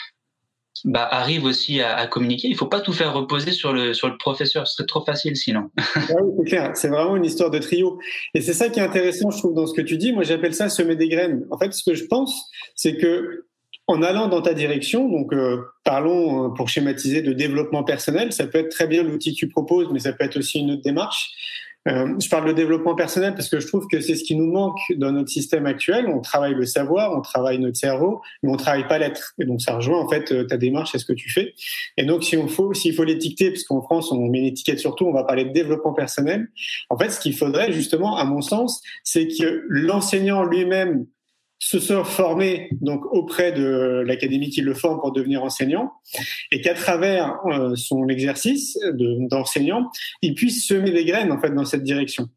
bah, 0.85 1.09
arrivent 1.11 1.45
aussi 1.45 1.81
à, 1.81 2.07
communiquer. 2.07 2.49
Il 2.49 2.57
faut 2.57 2.67
pas 2.67 2.81
tout 2.81 2.93
faire 2.93 3.15
reposer 3.15 3.53
sur 3.53 3.73
le 3.73 3.95
sur 3.95 4.09
le 4.09 4.19
professeur, 4.19 4.67
ce 4.67 4.75
serait 4.75 4.87
trop 4.87 5.05
facile 5.05 5.37
sinon. 5.37 5.71
oui, 5.97 6.33
c'est 6.39 6.45
clair, 6.45 6.71
c'est 6.75 6.89
vraiment 6.89 7.17
une 7.17 7.25
histoire 7.25 7.51
de 7.51 7.59
trio. 7.59 7.99
Et 8.35 8.41
c'est 8.41 8.53
ça 8.53 8.69
qui 8.69 8.79
est 8.79 8.83
intéressant, 8.83 9.31
je 9.31 9.39
trouve, 9.39 9.55
dans 9.55 9.67
ce 9.67 9.75
que 9.75 9.81
tu 9.81 9.97
dis. 9.97 10.13
Moi, 10.13 10.23
j'appelle 10.23 10.55
ça 10.55 10.69
semer 10.69 10.97
des 10.97 11.09
graines. 11.09 11.47
En 11.51 11.59
fait, 11.59 11.73
ce 11.73 11.83
que 11.83 11.95
je 11.95 12.05
pense, 12.05 12.51
c'est 12.75 12.97
que 12.97 13.47
en 13.87 14.03
allant 14.03 14.29
dans 14.29 14.43
ta 14.43 14.55
direction, 14.55 15.09
donc 15.09 15.33
euh, 15.33 15.63
parlons 15.85 16.47
euh, 16.47 16.49
pour 16.49 16.69
schématiser 16.69 17.23
de 17.23 17.33
développement 17.33 17.85
personnel, 17.85 18.33
ça 18.33 18.47
peut 18.47 18.59
être 18.59 18.71
très 18.71 18.87
bien 18.87 19.03
l'outil 19.03 19.33
que 19.33 19.39
tu 19.39 19.49
proposes, 19.49 19.89
mais 19.93 20.01
ça 20.01 20.13
peut 20.13 20.25
être 20.25 20.39
aussi 20.39 20.59
une 20.59 20.73
autre 20.73 20.83
démarche. 20.83 21.33
Euh, 21.89 22.15
je 22.21 22.29
parle 22.29 22.49
de 22.49 22.53
développement 22.53 22.95
personnel 22.95 23.35
parce 23.35 23.49
que 23.49 23.61
je 23.61 23.67
trouve 23.67 23.87
que 23.87 24.01
c'est 24.01 24.17
ce 24.17 24.25
qui 24.25 24.35
nous 24.35 24.51
manque 24.51 24.79
dans 24.97 25.13
notre 25.13 25.29
système 25.29 25.67
actuel. 25.67 26.09
On 26.09 26.21
travaille 26.21 26.55
le 26.55 26.67
savoir, 26.67 27.17
on 27.17 27.21
travaille 27.21 27.59
notre 27.59 27.77
cerveau, 27.77 28.23
mais 28.43 28.51
on 28.51 28.57
travaille 28.57 28.89
pas 28.89 28.99
l'être. 28.99 29.35
Et 29.39 29.45
donc 29.45 29.63
ça 29.63 29.77
rejoint 29.77 30.01
en 30.01 30.09
fait 30.09 30.33
euh, 30.33 30.45
ta 30.45 30.57
démarche 30.57 30.95
et 30.95 30.99
ce 30.99 31.05
que 31.05 31.13
tu 31.13 31.31
fais. 31.31 31.55
Et 31.97 32.05
donc 32.05 32.25
si 32.25 32.37
on 32.37 32.49
faut, 32.49 32.75
s'il 32.75 32.95
faut 32.95 33.05
l'étiqueter, 33.05 33.51
parce 33.51 33.65
qu'en 33.65 33.83
France 33.83 34.11
on 34.11 34.27
met 34.27 34.41
une 34.41 34.47
étiquette 34.47 34.81
surtout, 34.81 35.07
on 35.07 35.13
va 35.13 35.23
parler 35.23 35.45
de 35.45 35.53
développement 35.53 35.93
personnel. 35.93 36.49
En 36.91 36.99
fait, 36.99 37.11
ce 37.11 37.21
qu'il 37.21 37.37
faudrait 37.37 37.73
justement, 37.73 38.17
à 38.17 38.25
mon 38.25 38.41
sens, 38.41 38.83
c'est 39.05 39.29
que 39.29 39.65
l'enseignant 39.69 40.43
lui-même 40.43 41.07
se 41.59 41.79
soit 41.79 42.05
formé 42.05 42.69
donc 42.81 43.05
auprès 43.13 43.53
de 43.53 44.03
l'académie 44.07 44.51
qui 44.51 44.61
le 44.61 44.75
forme 44.75 45.01
pour 45.01 45.13
devenir 45.13 45.43
enseignant 45.43 45.93
et 46.53 46.61
qu'à 46.61 46.75
travers 46.75 47.39
euh, 47.47 47.75
son 47.77 48.09
exercice 48.09 48.79
d'enseignant, 48.95 49.91
il 50.23 50.35
puisse 50.35 50.67
semer 50.67 50.91
des 50.91 51.05
graines 51.05 51.33
en 51.33 51.41
fait 51.41 51.51
dans 51.51 51.65
cette 51.65 51.83
direction. 51.83 52.29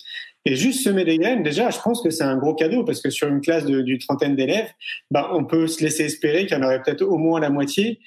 Et 0.45 0.55
juste 0.55 0.83
semer 0.83 1.03
des 1.03 1.17
graines, 1.17 1.43
déjà, 1.43 1.69
je 1.69 1.79
pense 1.79 2.01
que 2.01 2.09
c'est 2.09 2.23
un 2.23 2.37
gros 2.37 2.55
cadeau 2.55 2.83
parce 2.85 3.01
que 3.01 3.09
sur 3.09 3.27
une 3.27 3.41
classe 3.41 3.65
d'une 3.65 3.99
trentaine 3.99 4.35
d'élèves, 4.35 4.69
bah, 5.11 5.29
on 5.33 5.43
peut 5.43 5.67
se 5.67 5.83
laisser 5.83 6.05
espérer 6.05 6.45
qu'il 6.45 6.57
y 6.57 6.61
en 6.61 6.63
aurait 6.63 6.81
peut-être 6.81 7.01
au 7.01 7.17
moins 7.17 7.41
la 7.41 7.49
moitié 7.49 7.99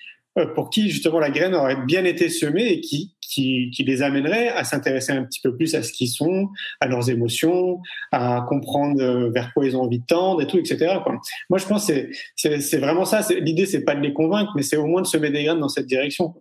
pour 0.55 0.71
qui 0.71 0.89
justement 0.91 1.19
la 1.19 1.31
graine 1.31 1.55
aurait 1.55 1.77
bien 1.87 2.05
été 2.05 2.29
semée 2.29 2.73
et 2.73 2.81
qui, 2.81 3.15
qui, 3.21 3.71
qui 3.71 3.85
les 3.85 4.03
amènerait 4.03 4.49
à 4.49 4.65
s'intéresser 4.65 5.13
un 5.13 5.25
petit 5.25 5.41
peu 5.41 5.55
plus 5.57 5.75
à 5.75 5.83
ce 5.83 5.93
qu'ils 5.93 6.09
sont, 6.09 6.49
à 6.81 6.87
leurs 6.87 7.11
émotions, 7.11 7.81
à 8.13 8.45
comprendre 8.49 9.01
euh, 9.03 9.31
vers 9.31 9.53
quoi 9.53 9.67
ils 9.67 9.77
ont 9.77 9.83
envie 9.83 10.01
de 10.01 10.07
tendre 10.07 10.41
et 10.43 10.47
tout, 10.47 10.59
etc. 10.59 10.99
Quoi. 11.03 11.21
Moi, 11.51 11.59
je 11.59 11.67
pense 11.67 11.87
que 11.87 12.11
c'est 12.37 12.79
vraiment 12.79 13.05
ça. 13.05 13.21
L'idée, 13.41 13.67
c'est 13.67 13.85
pas 13.85 13.95
de 13.95 14.01
les 14.01 14.13
convaincre, 14.13 14.53
mais 14.57 14.63
c'est 14.63 14.77
au 14.77 14.87
moins 14.87 15.03
de 15.03 15.07
semer 15.07 15.31
des 15.31 15.45
graines 15.45 15.61
dans 15.61 15.69
cette 15.69 15.87
direction. 15.87 16.35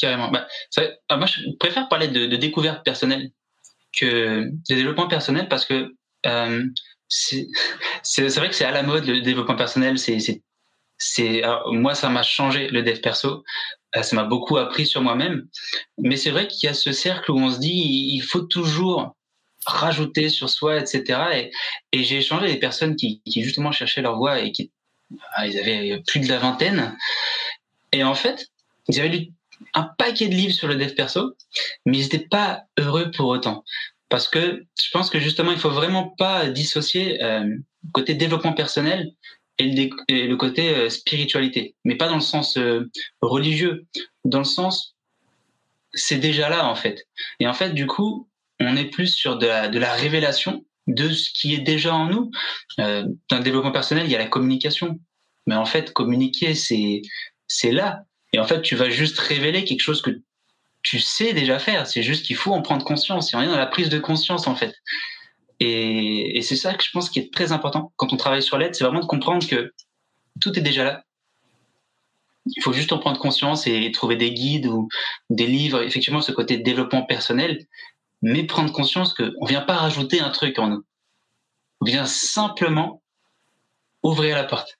Carrément. 0.00 0.30
Bah, 0.30 0.46
ah, 1.08 1.16
moi, 1.16 1.26
je 1.26 1.56
préfère 1.58 1.88
parler 1.88 2.08
de, 2.08 2.26
de, 2.26 2.36
découverte 2.36 2.84
personnelle 2.84 3.30
que 3.96 4.46
de 4.46 4.74
développement 4.74 5.06
personnel 5.06 5.48
parce 5.48 5.66
que 5.66 5.94
euh, 6.26 6.64
c'est 7.08 7.46
vrai 8.36 8.48
que 8.48 8.54
c'est 8.54 8.64
à 8.64 8.70
la 8.72 8.82
mode 8.82 9.06
le 9.06 9.20
développement 9.20 9.56
personnel, 9.56 9.98
c'est 9.98 10.42
c'est 11.02 11.42
moi 11.66 11.94
ça 11.94 12.08
m'a 12.08 12.22
changé 12.22 12.68
le 12.68 12.82
dev 12.82 13.00
perso. 13.00 13.44
Euh, 13.96 14.02
ça 14.02 14.16
m'a 14.16 14.24
beaucoup 14.24 14.56
appris 14.56 14.86
sur 14.86 15.02
moi-même. 15.02 15.48
Mais 15.98 16.16
c'est 16.16 16.30
vrai 16.30 16.48
qu'il 16.48 16.66
y 16.66 16.70
a 16.70 16.74
ce 16.74 16.92
cercle 16.92 17.32
où 17.32 17.38
on 17.38 17.50
se 17.50 17.58
dit 17.58 18.10
il 18.14 18.20
faut 18.20 18.42
toujours 18.42 19.14
rajouter 19.66 20.28
sur 20.28 20.50
soi 20.50 20.78
etc 20.78 21.50
et, 21.92 22.02
j'ai 22.02 22.18
échangé 22.18 22.48
des 22.48 22.58
personnes 22.58 22.96
qui, 22.96 23.22
qui, 23.24 23.44
justement 23.44 23.70
cherchaient 23.70 24.02
leur 24.02 24.16
voie 24.16 24.40
et 24.40 24.50
qui 24.50 24.72
ah, 25.34 25.46
ils 25.46 25.58
avaient 25.58 26.02
plus 26.06 26.20
de 26.20 26.28
la 26.28 26.38
vingtaine. 26.38 26.96
Et 27.92 28.04
en 28.04 28.14
fait 28.14 28.46
ils 28.88 28.98
avaient 29.00 29.08
lu 29.08 29.28
un 29.74 29.84
paquet 29.98 30.28
de 30.28 30.34
livres 30.34 30.54
sur 30.54 30.68
le 30.68 30.76
dev 30.76 30.94
perso 30.94 31.34
mais 31.84 31.98
ils 31.98 32.02
n'étaient 32.02 32.26
pas 32.26 32.62
heureux 32.78 33.10
pour 33.10 33.26
autant. 33.26 33.64
Parce 34.08 34.28
que 34.28 34.64
je 34.80 34.90
pense 34.92 35.10
que 35.10 35.18
justement 35.18 35.52
il 35.52 35.58
faut 35.58 35.70
vraiment 35.70 36.14
pas 36.18 36.48
dissocier 36.48 37.22
euh, 37.22 37.56
côté 37.92 38.14
développement 38.14 38.52
personnel 38.52 39.12
le, 39.64 40.34
côté 40.36 40.74
euh, 40.74 40.90
spiritualité, 40.90 41.74
mais 41.84 41.96
pas 41.96 42.08
dans 42.08 42.16
le 42.16 42.20
sens 42.20 42.56
euh, 42.56 42.90
religieux, 43.20 43.86
dans 44.24 44.38
le 44.38 44.44
sens 44.44 44.96
c'est 45.94 46.18
déjà 46.18 46.48
là 46.48 46.66
en 46.66 46.74
fait. 46.74 47.06
Et 47.40 47.46
en 47.46 47.52
fait, 47.52 47.70
du 47.70 47.86
coup, 47.86 48.28
on 48.60 48.76
est 48.76 48.86
plus 48.86 49.08
sur 49.08 49.36
de 49.36 49.46
la, 49.46 49.68
de 49.68 49.78
la 49.78 49.92
révélation 49.92 50.64
de 50.86 51.10
ce 51.10 51.30
qui 51.32 51.54
est 51.54 51.60
déjà 51.60 51.94
en 51.94 52.06
nous. 52.06 52.30
Euh, 52.80 53.04
dans 53.28 53.38
le 53.38 53.44
développement 53.44 53.72
personnel, 53.72 54.06
il 54.06 54.10
y 54.10 54.14
a 54.14 54.18
la 54.18 54.26
communication, 54.26 54.98
mais 55.46 55.54
en 55.54 55.66
fait, 55.66 55.92
communiquer, 55.92 56.54
c'est 56.54 57.02
c'est 57.46 57.72
là. 57.72 58.04
Et 58.32 58.38
en 58.38 58.44
fait, 58.44 58.62
tu 58.62 58.76
vas 58.76 58.88
juste 58.88 59.18
révéler 59.18 59.64
quelque 59.64 59.80
chose 59.80 60.00
que 60.00 60.22
tu 60.82 60.98
sais 60.98 61.32
déjà 61.32 61.58
faire. 61.58 61.86
C'est 61.86 62.02
juste 62.02 62.26
qu'il 62.26 62.36
faut 62.36 62.52
en 62.52 62.62
prendre 62.62 62.84
conscience. 62.84 63.32
Et 63.32 63.36
on 63.36 63.42
est 63.42 63.46
dans 63.46 63.56
la 63.56 63.66
prise 63.66 63.88
de 63.88 63.98
conscience 63.98 64.46
en 64.46 64.56
fait. 64.56 64.74
Et, 65.64 66.42
c'est 66.42 66.56
ça 66.56 66.74
que 66.74 66.82
je 66.82 66.90
pense 66.90 67.08
qui 67.08 67.20
est 67.20 67.32
très 67.32 67.52
important 67.52 67.92
quand 67.96 68.12
on 68.12 68.16
travaille 68.16 68.42
sur 68.42 68.58
l'aide, 68.58 68.74
c'est 68.74 68.82
vraiment 68.82 69.00
de 69.00 69.06
comprendre 69.06 69.46
que 69.46 69.72
tout 70.40 70.58
est 70.58 70.62
déjà 70.62 70.82
là. 70.82 71.04
Il 72.46 72.62
faut 72.62 72.72
juste 72.72 72.92
en 72.92 72.98
prendre 72.98 73.20
conscience 73.20 73.68
et 73.68 73.92
trouver 73.92 74.16
des 74.16 74.32
guides 74.32 74.66
ou 74.66 74.88
des 75.30 75.46
livres, 75.46 75.82
effectivement, 75.82 76.20
ce 76.20 76.32
côté 76.32 76.56
développement 76.56 77.04
personnel, 77.04 77.64
mais 78.22 78.42
prendre 78.42 78.72
conscience 78.72 79.14
qu'on 79.14 79.24
ne 79.24 79.48
vient 79.48 79.60
pas 79.60 79.76
rajouter 79.76 80.20
un 80.20 80.30
truc 80.30 80.58
en 80.58 80.66
nous. 80.68 80.82
On 81.80 81.84
vient 81.84 82.06
simplement 82.06 83.00
ouvrir 84.02 84.34
la 84.34 84.44
porte. 84.44 84.78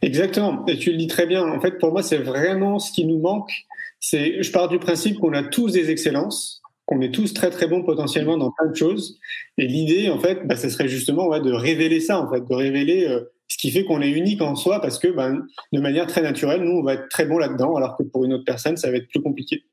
Exactement. 0.00 0.64
Et 0.66 0.78
tu 0.78 0.92
le 0.92 0.96
dis 0.96 1.08
très 1.08 1.26
bien. 1.26 1.46
En 1.46 1.60
fait, 1.60 1.78
pour 1.78 1.92
moi, 1.92 2.02
c'est 2.02 2.18
vraiment 2.18 2.78
ce 2.78 2.90
qui 2.90 3.04
nous 3.04 3.18
manque. 3.18 3.52
Je 4.00 4.50
pars 4.50 4.68
du 4.68 4.78
principe 4.78 5.18
qu'on 5.18 5.34
a 5.34 5.42
tous 5.42 5.72
des 5.72 5.90
excellences 5.90 6.62
qu'on 6.86 7.00
est 7.00 7.12
tous 7.12 7.32
très 7.32 7.50
très 7.50 7.66
bons 7.66 7.82
potentiellement 7.82 8.36
dans 8.36 8.50
plein 8.50 8.68
de 8.68 8.76
choses. 8.76 9.18
Et 9.58 9.66
l'idée, 9.66 10.10
en 10.10 10.18
fait, 10.18 10.46
bah, 10.46 10.56
ce 10.56 10.68
serait 10.68 10.88
justement 10.88 11.28
ouais, 11.28 11.40
de 11.40 11.52
révéler 11.52 12.00
ça, 12.00 12.20
en 12.20 12.30
fait, 12.30 12.46
de 12.46 12.54
révéler 12.54 13.06
euh, 13.06 13.20
ce 13.48 13.56
qui 13.56 13.70
fait 13.70 13.84
qu'on 13.84 14.02
est 14.02 14.10
unique 14.10 14.42
en 14.42 14.54
soi, 14.54 14.80
parce 14.80 14.98
que 14.98 15.08
ben, 15.08 15.46
de 15.72 15.80
manière 15.80 16.06
très 16.06 16.22
naturelle, 16.22 16.62
nous, 16.62 16.78
on 16.78 16.82
va 16.82 16.94
être 16.94 17.08
très 17.08 17.26
bons 17.26 17.38
là-dedans, 17.38 17.76
alors 17.76 17.96
que 17.96 18.02
pour 18.02 18.24
une 18.24 18.34
autre 18.34 18.44
personne, 18.44 18.76
ça 18.76 18.90
va 18.90 18.96
être 18.96 19.08
plus 19.08 19.22
compliqué. 19.22 19.64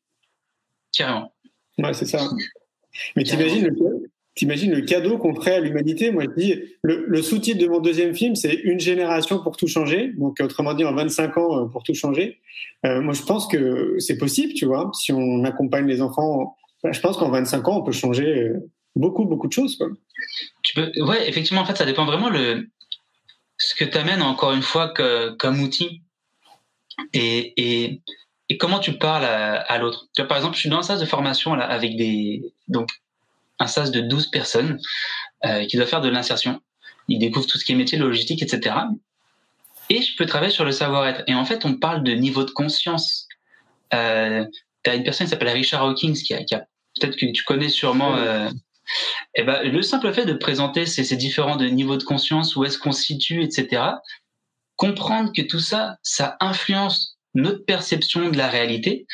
Carrément. 0.95 1.34
Ouais, 1.78 1.93
c'est 1.93 2.06
ça. 2.06 2.19
Mais 3.15 3.24
t'imagines 3.24 3.65
le, 3.65 4.12
t'imagines 4.36 4.74
le 4.74 4.82
cadeau 4.82 5.17
qu'on 5.17 5.34
ferait 5.34 5.56
à 5.56 5.60
l'humanité? 5.60 6.12
Moi, 6.12 6.24
je 6.24 6.41
dis, 6.41 6.56
le, 6.84 7.06
le 7.08 7.21
sous-titre 7.21 7.60
de 7.60 7.67
mon 7.67 7.80
deuxième 7.80 8.13
film, 8.13 8.36
c'est 8.36 8.54
Une 8.54 8.80
génération 8.80 9.41
pour 9.41 9.58
tout 9.58 9.67
changer. 9.67 10.12
Donc, 10.17 10.39
autrement 10.41 10.74
dit, 10.74 10.86
en 10.86 10.93
25 10.93 11.38
ans 11.38 11.63
euh, 11.63 11.65
pour 11.65 11.84
tout 11.84 11.93
changer. 11.93 12.39
Euh, 12.86 13.02
moi, 13.02 13.13
je 13.13 13.24
pense 13.24 13.47
que 13.47 13.95
c'est 14.00 14.17
possible, 14.17 14.54
tu 14.54 14.65
vois, 14.65 14.91
si 14.93 15.12
on 15.12 15.43
accompagne 15.43 15.88
les 15.88 16.02
enfants 16.02 16.58
je 16.84 17.00
pense 17.00 17.17
qu'en 17.17 17.30
25 17.30 17.67
ans, 17.67 17.78
on 17.78 17.84
peut 17.84 17.91
changer 17.91 18.26
euh, 18.26 18.70
beaucoup, 18.96 19.26
beaucoup 19.26 19.48
de 19.48 19.54
choses. 19.54 19.78
Quoi. 19.78 19.89
Tu 20.63 20.74
peux, 20.74 20.91
ouais, 21.04 21.28
effectivement, 21.30 21.62
en 21.62 21.65
fait, 21.65 21.78
ça 21.78 21.86
dépend 21.86 22.06
vraiment 22.06 22.30
le 22.30 22.67
ce 23.58 23.76
que 23.76 23.86
tu 23.86 23.98
amènes 23.98 24.24
encore 24.24 24.54
une 24.54 24.63
fois 24.63 24.91
comme 25.38 25.62
outil 25.62 26.02
et, 27.13 27.54
et, 27.58 28.02
et, 28.50 28.58
comment 28.58 28.80
tu 28.80 28.94
parles 28.94 29.24
à, 29.24 29.78
l'autre. 29.78 30.08
Par 30.28 30.38
exemple, 30.38 30.56
je 30.56 30.62
suis 30.62 30.70
dans 30.70 30.80
un 30.80 30.84
sas 30.84 31.00
de 31.00 31.06
formation 31.06 31.54
là, 31.54 31.65
avec 31.65 31.96
des 31.96 32.54
donc 32.67 32.89
un 33.60 33.67
sas 33.67 33.91
de 33.91 34.02
12 34.02 34.32
personnes 34.32 34.80
euh, 35.46 35.65
qui 35.65 35.78
doivent 35.78 35.89
faire 35.89 36.02
de 36.02 36.10
l'insertion. 36.10 36.62
Ils 37.08 37.20
découvrent 37.20 37.46
tout 37.46 37.58
ce 37.60 37.65
qui 37.65 37.74
est 37.74 37.76
métier, 37.76 37.98
logistique, 37.98 38.41
etc. 38.41 38.76
Et 39.89 40.02
je 40.02 40.15
peux 40.17 40.26
travailler 40.26 40.52
sur 40.52 40.65
le 40.65 40.72
savoir-être. 40.72 41.24
Et 41.28 41.36
en 41.36 41.46
fait, 41.46 41.65
on 41.65 41.76
parle 41.76 42.04
de 42.04 42.13
niveau 42.13 42.44
de 42.44 42.52
conscience. 42.52 43.28
Euh, 43.94 44.46
tu 44.84 44.89
as 44.89 44.96
une 44.96 45.04
personne 45.04 45.28
qui 45.28 45.32
s'appelle 45.32 45.50
Richard 45.50 45.84
Hawkins 45.84 46.13
qui 46.13 46.34
a, 46.34 46.44
qui 46.44 46.56
a 46.56 46.65
peut-être 46.99 47.17
que 47.17 47.32
tu 47.32 47.43
connais 47.43 47.69
sûrement. 47.69 48.15
Euh, 48.17 48.49
eh 49.36 49.43
ben, 49.43 49.63
le 49.63 49.82
simple 49.82 50.12
fait 50.13 50.25
de 50.25 50.34
présenter 50.34 50.85
ces, 50.85 51.04
ces 51.04 51.15
différents 51.15 51.56
de 51.56 51.65
niveaux 51.65 51.98
de 51.98 52.04
conscience, 52.04 52.56
où 52.56 52.65
est-ce 52.65 52.77
qu'on 52.77 52.92
se 52.92 53.04
situe, 53.04 53.44
etc., 53.44 53.83
comprendre 54.75 55.31
que 55.35 55.42
tout 55.42 55.60
ça, 55.60 55.98
ça 56.04 56.37
influence 56.39 57.17
notre 57.33 57.63
perception 57.63 58.29
de 58.29 58.37
la 58.37 58.50
réalité 58.50 59.06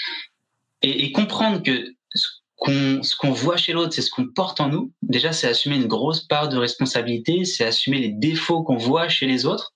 et, 0.82 1.06
et 1.06 1.12
comprendre 1.12 1.62
que 1.62 1.94
ce 2.16 2.28
qu'on 2.56 3.04
ce 3.04 3.16
qu'on 3.16 3.32
voit 3.32 3.58
chez 3.58 3.74
l'autre, 3.74 3.94
c'est 3.94 4.02
ce 4.02 4.10
qu'on 4.10 4.28
porte 4.28 4.60
en 4.60 4.70
nous. 4.70 4.92
Déjà, 5.04 5.34
c'est 5.34 5.48
assumer 5.48 5.76
une 5.76 5.88
grosse 5.88 6.22
part 6.22 6.50
de 6.50 6.58
responsabilité, 6.58 7.46
c'est 7.46 7.66
assumer 7.66 8.00
les 8.00 8.10
défauts 8.12 8.64
qu'on 8.64 8.78
voit 8.78 9.10
chez 9.10 9.28
les 9.28 9.46
autres 9.46 9.74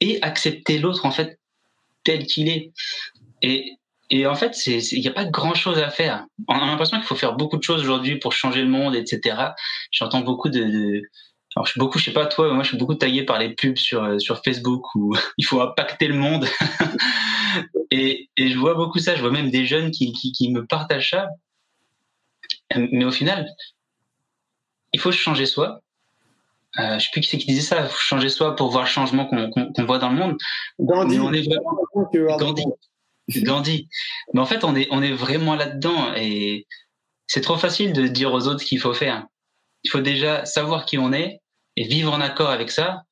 et 0.00 0.22
accepter 0.22 0.78
l'autre 0.78 1.06
en 1.06 1.10
fait 1.10 1.38
tel 2.04 2.26
qu'il 2.26 2.48
est. 2.48 2.72
Et 3.42 3.76
et 4.10 4.26
en 4.26 4.34
fait, 4.34 4.66
il 4.66 5.00
n'y 5.00 5.08
a 5.08 5.12
pas 5.12 5.24
grand 5.24 5.54
chose 5.54 5.78
à 5.78 5.88
faire. 5.88 6.26
On 6.48 6.54
a 6.54 6.66
l'impression 6.66 6.96
qu'il 6.98 7.06
faut 7.06 7.14
faire 7.14 7.34
beaucoup 7.34 7.56
de 7.56 7.62
choses 7.62 7.80
aujourd'hui 7.80 8.18
pour 8.18 8.32
changer 8.32 8.62
le 8.62 8.68
monde, 8.68 8.96
etc. 8.96 9.36
J'entends 9.92 10.20
beaucoup 10.20 10.48
de, 10.48 10.64
de, 10.64 11.02
alors 11.56 11.66
je 11.66 11.72
suis 11.72 11.78
beaucoup, 11.78 11.98
je 11.98 12.04
sais 12.04 12.12
pas 12.12 12.26
toi, 12.26 12.52
moi 12.52 12.64
je 12.64 12.68
suis 12.68 12.76
beaucoup 12.76 12.94
taillé 12.94 13.24
par 13.24 13.38
les 13.38 13.54
pubs 13.54 13.76
sur 13.76 14.04
euh, 14.04 14.18
sur 14.18 14.42
Facebook 14.42 14.84
où 14.94 15.14
il 15.38 15.44
faut 15.44 15.60
impacter 15.60 16.08
le 16.08 16.14
monde. 16.14 16.46
et, 17.90 18.28
et 18.36 18.50
je 18.50 18.58
vois 18.58 18.74
beaucoup 18.74 18.98
ça. 18.98 19.14
Je 19.14 19.20
vois 19.20 19.30
même 19.30 19.50
des 19.50 19.64
jeunes 19.64 19.92
qui, 19.92 20.12
qui, 20.12 20.32
qui 20.32 20.50
me 20.50 20.66
partagent 20.66 21.10
ça. 21.10 21.28
Mais 22.76 23.04
au 23.04 23.12
final, 23.12 23.48
il 24.92 25.00
faut 25.00 25.12
changer 25.12 25.46
soi. 25.46 25.80
Euh, 26.78 26.98
je 26.98 27.04
sais 27.04 27.10
plus 27.12 27.20
qui 27.20 27.28
c'est 27.28 27.38
qui 27.38 27.46
disait 27.46 27.62
ça. 27.62 27.82
Il 27.82 27.88
faut 27.88 27.98
changer 27.98 28.28
soi 28.28 28.54
pour 28.54 28.70
voir 28.70 28.84
le 28.84 28.88
changement 28.88 29.26
qu'on 29.26 29.84
voit 29.84 29.98
dans 29.98 30.10
le 30.10 30.16
monde. 30.16 30.36
Gandhi. 30.78 31.18
on 31.18 31.32
est 31.32 31.48
Gandhi. 32.38 32.64
Gandhi. 33.38 33.88
Mais 34.32 34.40
en 34.40 34.46
fait, 34.46 34.64
on 34.64 34.74
est, 34.76 34.88
on 34.90 35.02
est 35.02 35.12
vraiment 35.12 35.56
là-dedans 35.56 36.14
et 36.14 36.66
c'est 37.26 37.40
trop 37.40 37.56
facile 37.56 37.92
de 37.92 38.06
dire 38.06 38.32
aux 38.32 38.46
autres 38.46 38.60
ce 38.60 38.66
qu'il 38.66 38.80
faut 38.80 38.94
faire. 38.94 39.26
Il 39.84 39.90
faut 39.90 40.00
déjà 40.00 40.44
savoir 40.44 40.84
qui 40.84 40.98
on 40.98 41.12
est 41.12 41.40
et 41.76 41.84
vivre 41.84 42.12
en 42.12 42.20
accord 42.20 42.50
avec 42.50 42.70
ça. 42.70 43.04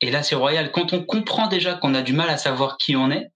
Et 0.00 0.10
là, 0.10 0.22
c'est 0.22 0.34
royal. 0.34 0.70
Quand 0.70 0.92
on 0.92 1.02
comprend 1.02 1.48
déjà 1.48 1.74
qu'on 1.74 1.94
a 1.94 2.02
du 2.02 2.12
mal 2.12 2.30
à 2.30 2.36
savoir 2.36 2.76
qui 2.76 2.94
on 2.94 3.10
est, 3.10 3.30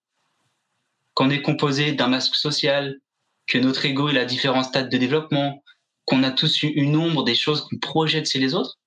qu'on 1.14 1.30
est 1.30 1.42
composé 1.42 1.92
d'un 1.92 2.08
masque 2.08 2.36
social, 2.36 2.98
que 3.46 3.58
notre 3.58 3.84
ego 3.84 4.08
il 4.08 4.18
a 4.18 4.24
différents 4.24 4.62
stades 4.62 4.88
de 4.88 4.96
développement, 4.96 5.62
qu'on 6.04 6.22
a 6.22 6.30
tous 6.30 6.62
une 6.62 6.96
ombre 6.96 7.24
des 7.24 7.34
choses 7.34 7.62
qu'on 7.62 7.78
projette 7.78 8.30
chez 8.30 8.38
les 8.38 8.54
autres, 8.54 8.78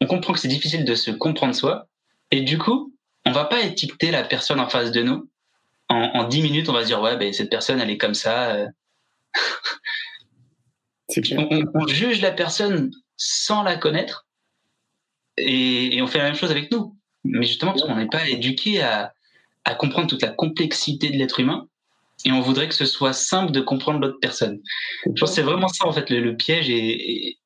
on 0.00 0.06
comprend 0.06 0.32
que 0.32 0.38
c'est 0.38 0.48
difficile 0.48 0.84
de 0.84 0.94
se 0.94 1.10
comprendre 1.10 1.54
soi. 1.54 1.88
Et 2.30 2.42
du 2.42 2.58
coup, 2.58 2.94
on 3.24 3.32
va 3.32 3.44
pas 3.44 3.62
étiqueter 3.62 4.10
la 4.10 4.22
personne 4.22 4.60
en 4.60 4.68
face 4.68 4.92
de 4.92 5.02
nous. 5.02 5.28
En, 5.90 6.28
dix 6.28 6.42
minutes, 6.42 6.68
on 6.68 6.74
va 6.74 6.82
se 6.82 6.86
dire, 6.86 7.00
ouais, 7.00 7.16
ben, 7.16 7.32
cette 7.32 7.50
personne, 7.50 7.80
elle 7.80 7.88
est 7.88 7.96
comme 7.96 8.14
ça. 8.14 8.54
Euh. 8.54 8.66
on, 11.74 11.86
juge 11.86 12.20
la 12.20 12.30
personne 12.30 12.90
sans 13.16 13.62
la 13.62 13.76
connaître 13.76 14.26
et, 15.38 16.00
on 16.02 16.06
fait 16.06 16.18
la 16.18 16.24
même 16.24 16.34
chose 16.34 16.50
avec 16.50 16.70
nous. 16.70 16.94
Mais 17.24 17.46
justement, 17.46 17.72
parce 17.72 17.84
qu'on 17.84 17.96
n'est 17.96 18.08
pas 18.08 18.28
éduqué 18.28 18.82
à, 18.82 19.14
comprendre 19.78 20.08
toute 20.08 20.22
la 20.22 20.28
complexité 20.28 21.10
de 21.10 21.16
l'être 21.16 21.40
humain 21.40 21.68
et 22.24 22.32
on 22.32 22.40
voudrait 22.40 22.68
que 22.68 22.74
ce 22.74 22.86
soit 22.86 23.12
simple 23.12 23.52
de 23.52 23.60
comprendre 23.60 24.00
l'autre 24.00 24.18
personne. 24.20 24.60
Je 25.04 25.20
pense 25.20 25.30
que 25.30 25.36
c'est 25.36 25.42
vraiment 25.42 25.68
ça, 25.68 25.86
en 25.86 25.92
fait, 25.92 26.08
le, 26.10 26.36
piège 26.36 26.70
et, 26.70 27.38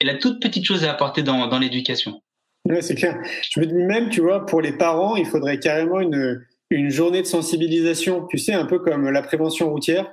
la 0.00 0.16
toute 0.16 0.40
petite 0.40 0.64
chose 0.64 0.84
à 0.84 0.90
apporter 0.90 1.22
dans, 1.22 1.46
dans 1.46 1.60
l'éducation. 1.60 2.20
Ouais, 2.64 2.82
c'est 2.82 2.96
clair. 2.96 3.16
Je 3.50 3.60
me 3.60 3.66
dis 3.66 3.74
même, 3.74 4.08
tu 4.08 4.20
vois, 4.20 4.44
pour 4.44 4.60
les 4.60 4.72
parents, 4.72 5.16
il 5.16 5.26
faudrait 5.26 5.60
carrément 5.60 6.00
une, 6.00 6.44
une 6.76 6.90
journée 6.90 7.22
de 7.22 7.26
sensibilisation, 7.26 8.26
tu 8.28 8.38
sais, 8.38 8.52
un 8.52 8.66
peu 8.66 8.78
comme 8.78 9.08
la 9.10 9.22
prévention 9.22 9.70
routière 9.70 10.12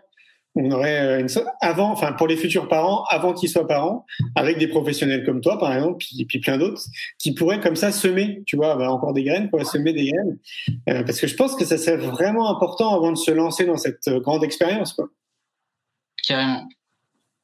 on 0.55 0.72
aurait 0.72 0.99
euh, 0.99 1.20
une, 1.20 1.28
avant, 1.62 1.91
enfin 1.91 2.14
pour 2.14 2.28
les 2.28 2.36
futurs 2.36 2.68
parents, 2.68 3.03
avant 3.10 3.34
qu'ils 3.34 3.49
soient 3.49 3.68
parents, 3.68 4.05
avec 4.36 4.57
des 4.57 4.68
professionnels 4.68 5.26
comme 5.26 5.41
toi 5.41 5.60
par 5.60 5.74
exemple, 5.74 5.97
puis, 5.99 6.26
puis 6.26 6.39
plein 6.39 6.57
d'autres, 6.57 6.82
qui 7.18 7.34
pourraient 7.34 7.60
comme 7.60 7.76
ça 7.76 7.91
semer, 7.91 8.43
tu 8.45 8.55
vois, 8.55 8.76
bah, 8.76 8.91
encore 8.91 9.14
des 9.14 9.24
graines, 9.24 9.49
quoi, 9.49 9.64
semer 9.64 9.93
des 9.93 10.12
graines, 10.12 10.38
euh, 10.89 11.03
parce 11.03 11.20
que 11.20 11.28
je 11.28 11.36
pense 11.36 11.55
que 11.55 11.66
ça 11.66 11.78
serait 11.78 11.97
vraiment 11.97 12.49
important 12.49 12.95
avant 12.95 13.12
de 13.12 13.18
se 13.18 13.32
lancer 13.32 13.66
dans 13.66 13.78
cette 13.78 14.07
euh, 14.07 14.20
grande 14.20 14.43
expérience. 14.43 14.99
Carrément, 16.28 16.68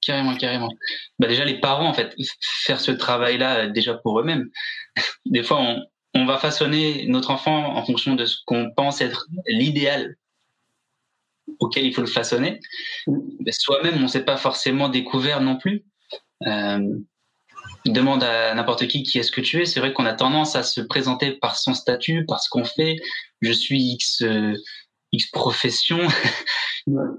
carrément, 0.01 0.35
carrément. 0.35 0.69
Bah 1.19 1.27
déjà 1.27 1.45
les 1.45 1.59
parents 1.59 1.89
en 1.89 1.93
fait, 1.93 2.13
faire 2.41 2.79
ce 2.79 2.91
travail-là 2.91 3.67
déjà 3.67 3.93
pour 3.95 4.19
eux-mêmes. 4.19 4.49
Des 5.25 5.43
fois 5.43 5.61
on, 5.61 5.81
on 6.15 6.25
va 6.25 6.37
façonner 6.37 7.05
notre 7.07 7.29
enfant 7.29 7.75
en 7.75 7.85
fonction 7.85 8.15
de 8.15 8.25
ce 8.25 8.37
qu'on 8.45 8.71
pense 8.71 9.01
être 9.01 9.27
l'idéal 9.47 10.15
auquel 11.59 11.85
il 11.85 11.93
faut 11.93 12.01
le 12.01 12.07
façonner. 12.07 12.59
Soi-même, 13.51 13.97
on 13.97 14.03
ne 14.03 14.07
s'est 14.07 14.25
pas 14.25 14.37
forcément 14.37 14.89
découvert 14.89 15.41
non 15.41 15.57
plus. 15.57 15.83
Euh, 16.47 16.79
demande 17.85 18.23
à 18.23 18.53
n'importe 18.55 18.87
qui 18.87 19.03
qui 19.03 19.19
est-ce 19.19 19.31
que 19.31 19.41
tu 19.41 19.61
es? 19.61 19.65
C'est 19.65 19.79
vrai 19.79 19.93
qu'on 19.93 20.05
a 20.05 20.13
tendance 20.13 20.55
à 20.55 20.63
se 20.63 20.81
présenter 20.81 21.33
par 21.33 21.57
son 21.57 21.73
statut, 21.73 22.25
par 22.25 22.41
ce 22.41 22.49
qu'on 22.49 22.65
fait. 22.65 22.95
Je 23.41 23.51
suis 23.51 23.81
X, 23.93 24.21
euh, 24.23 24.53
X 25.11 25.29
profession. 25.31 25.99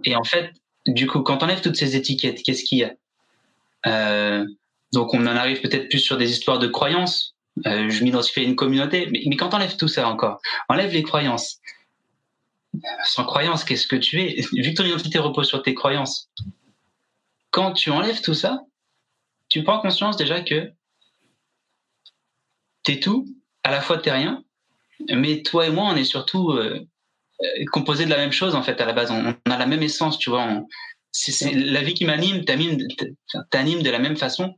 Et 0.04 0.16
en 0.16 0.24
fait, 0.24 0.50
du 0.86 1.06
coup, 1.06 1.20
quand 1.20 1.42
on 1.42 1.46
enlève 1.46 1.60
toutes 1.60 1.76
ces 1.76 1.96
étiquettes, 1.96 2.42
qu'est-ce 2.42 2.64
qu'il 2.64 2.78
y 2.78 2.84
a? 2.84 2.94
Euh, 3.86 4.44
Donc, 4.92 5.14
on 5.14 5.26
en 5.26 5.36
arrive 5.36 5.60
peut-être 5.60 5.88
plus 5.88 5.98
sur 5.98 6.16
des 6.16 6.30
histoires 6.30 6.58
de 6.58 6.66
croyances. 6.66 7.35
Euh, 7.64 7.88
je 7.88 8.04
m'identifie 8.04 8.40
à 8.40 8.42
une 8.42 8.56
communauté, 8.56 9.08
mais, 9.10 9.22
mais 9.26 9.36
quand 9.36 9.54
on 9.54 9.56
enlève 9.56 9.76
tout 9.76 9.88
ça 9.88 10.08
encore, 10.08 10.40
enlève 10.68 10.92
les 10.92 11.02
croyances, 11.02 11.60
sans 13.04 13.24
croyance, 13.24 13.64
qu'est-ce 13.64 13.86
que 13.86 13.96
tu 13.96 14.20
es? 14.20 14.42
Vu 14.52 14.70
que 14.70 14.76
ton 14.76 14.84
identité 14.84 15.18
repose 15.18 15.48
sur 15.48 15.62
tes 15.62 15.74
croyances, 15.74 16.30
quand 17.50 17.72
tu 17.72 17.90
enlèves 17.90 18.20
tout 18.20 18.34
ça, 18.34 18.60
tu 19.48 19.62
prends 19.62 19.80
conscience 19.80 20.16
déjà 20.16 20.42
que 20.42 20.70
t'es 22.82 23.00
tout, 23.00 23.26
à 23.62 23.70
la 23.70 23.80
fois 23.80 23.98
t'es 23.98 24.12
rien, 24.12 24.44
mais 25.10 25.42
toi 25.42 25.66
et 25.66 25.70
moi, 25.70 25.84
on 25.84 25.96
est 25.96 26.04
surtout 26.04 26.50
euh, 26.50 26.86
euh, 27.42 27.64
composés 27.72 28.04
de 28.04 28.10
la 28.10 28.16
même 28.16 28.32
chose 28.32 28.54
en 28.54 28.62
fait 28.62 28.80
à 28.80 28.86
la 28.86 28.92
base. 28.92 29.10
On, 29.10 29.30
a 29.50 29.58
la 29.58 29.66
même 29.66 29.82
essence, 29.82 30.18
tu 30.18 30.30
vois. 30.30 30.62
c'est, 31.10 31.52
la 31.52 31.82
vie 31.82 31.94
qui 31.94 32.04
m'anime, 32.04 32.44
t'anime, 32.44 32.76
de 32.78 33.90
la 33.90 33.98
même 33.98 34.16
façon. 34.16 34.54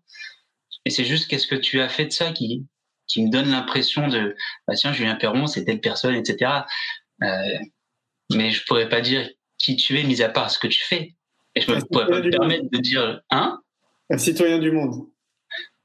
Et 0.85 0.91
c'est 0.91 1.05
juste 1.05 1.29
qu'est-ce 1.29 1.47
que 1.47 1.55
tu 1.55 1.81
as 1.81 1.89
fait 1.89 2.07
de 2.07 2.13
ça 2.13 2.33
qui, 2.33 2.67
qui 3.09 3.25
me 3.25 3.31
donne 3.31 3.51
l'impression 3.51 4.09
de, 4.09 4.37
bah 4.67 4.75
tiens, 4.75 4.93
Julien 4.93 5.17
Perron, 5.17 5.47
c'est 5.47 5.65
telle 5.65 5.81
personne, 5.81 6.15
etc. 6.15 6.53
Euh, 7.23 7.27
mais 8.35 8.51
je 8.51 8.65
pourrais 8.67 8.89
pas 8.89 9.01
dire 9.01 9.29
qui 9.59 9.77
tu 9.77 9.99
es, 9.99 10.05
mis 10.05 10.23
à 10.23 10.29
part 10.29 10.51
ce 10.51 10.59
que 10.59 10.69
tu 10.69 10.85
fais. 10.85 11.15
Et 11.55 11.63
je 11.63 11.73
ne 11.73 11.81
pourrais 11.81 12.07
pas 12.07 12.21
me 12.21 12.31
permettre 12.31 12.71
de 12.71 12.79
dire 12.79 13.23
un. 13.31 13.61
Un 14.11 14.19
citoyen 14.19 14.59
du 14.59 14.71
monde. 14.71 15.09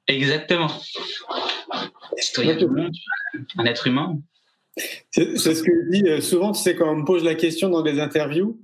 Exactement. 0.08 0.70
Un 1.72 1.90
citoyen 2.18 2.56
du 2.56 2.68
monde, 2.68 2.92
un 3.58 3.66
être 3.66 3.88
humain. 3.88 4.20
C'est 5.12 5.38
ce 5.38 5.64
que 5.64 5.72
je 5.72 5.92
dis 5.92 6.04
euh, 6.08 6.20
souvent, 6.20 6.52
tu 6.52 6.62
sais, 6.62 6.76
quand 6.76 6.92
on 6.92 6.98
me 6.98 7.06
pose 7.06 7.24
la 7.24 7.36
question 7.36 7.70
dans 7.70 7.82
des 7.82 8.00
interviews, 8.00 8.60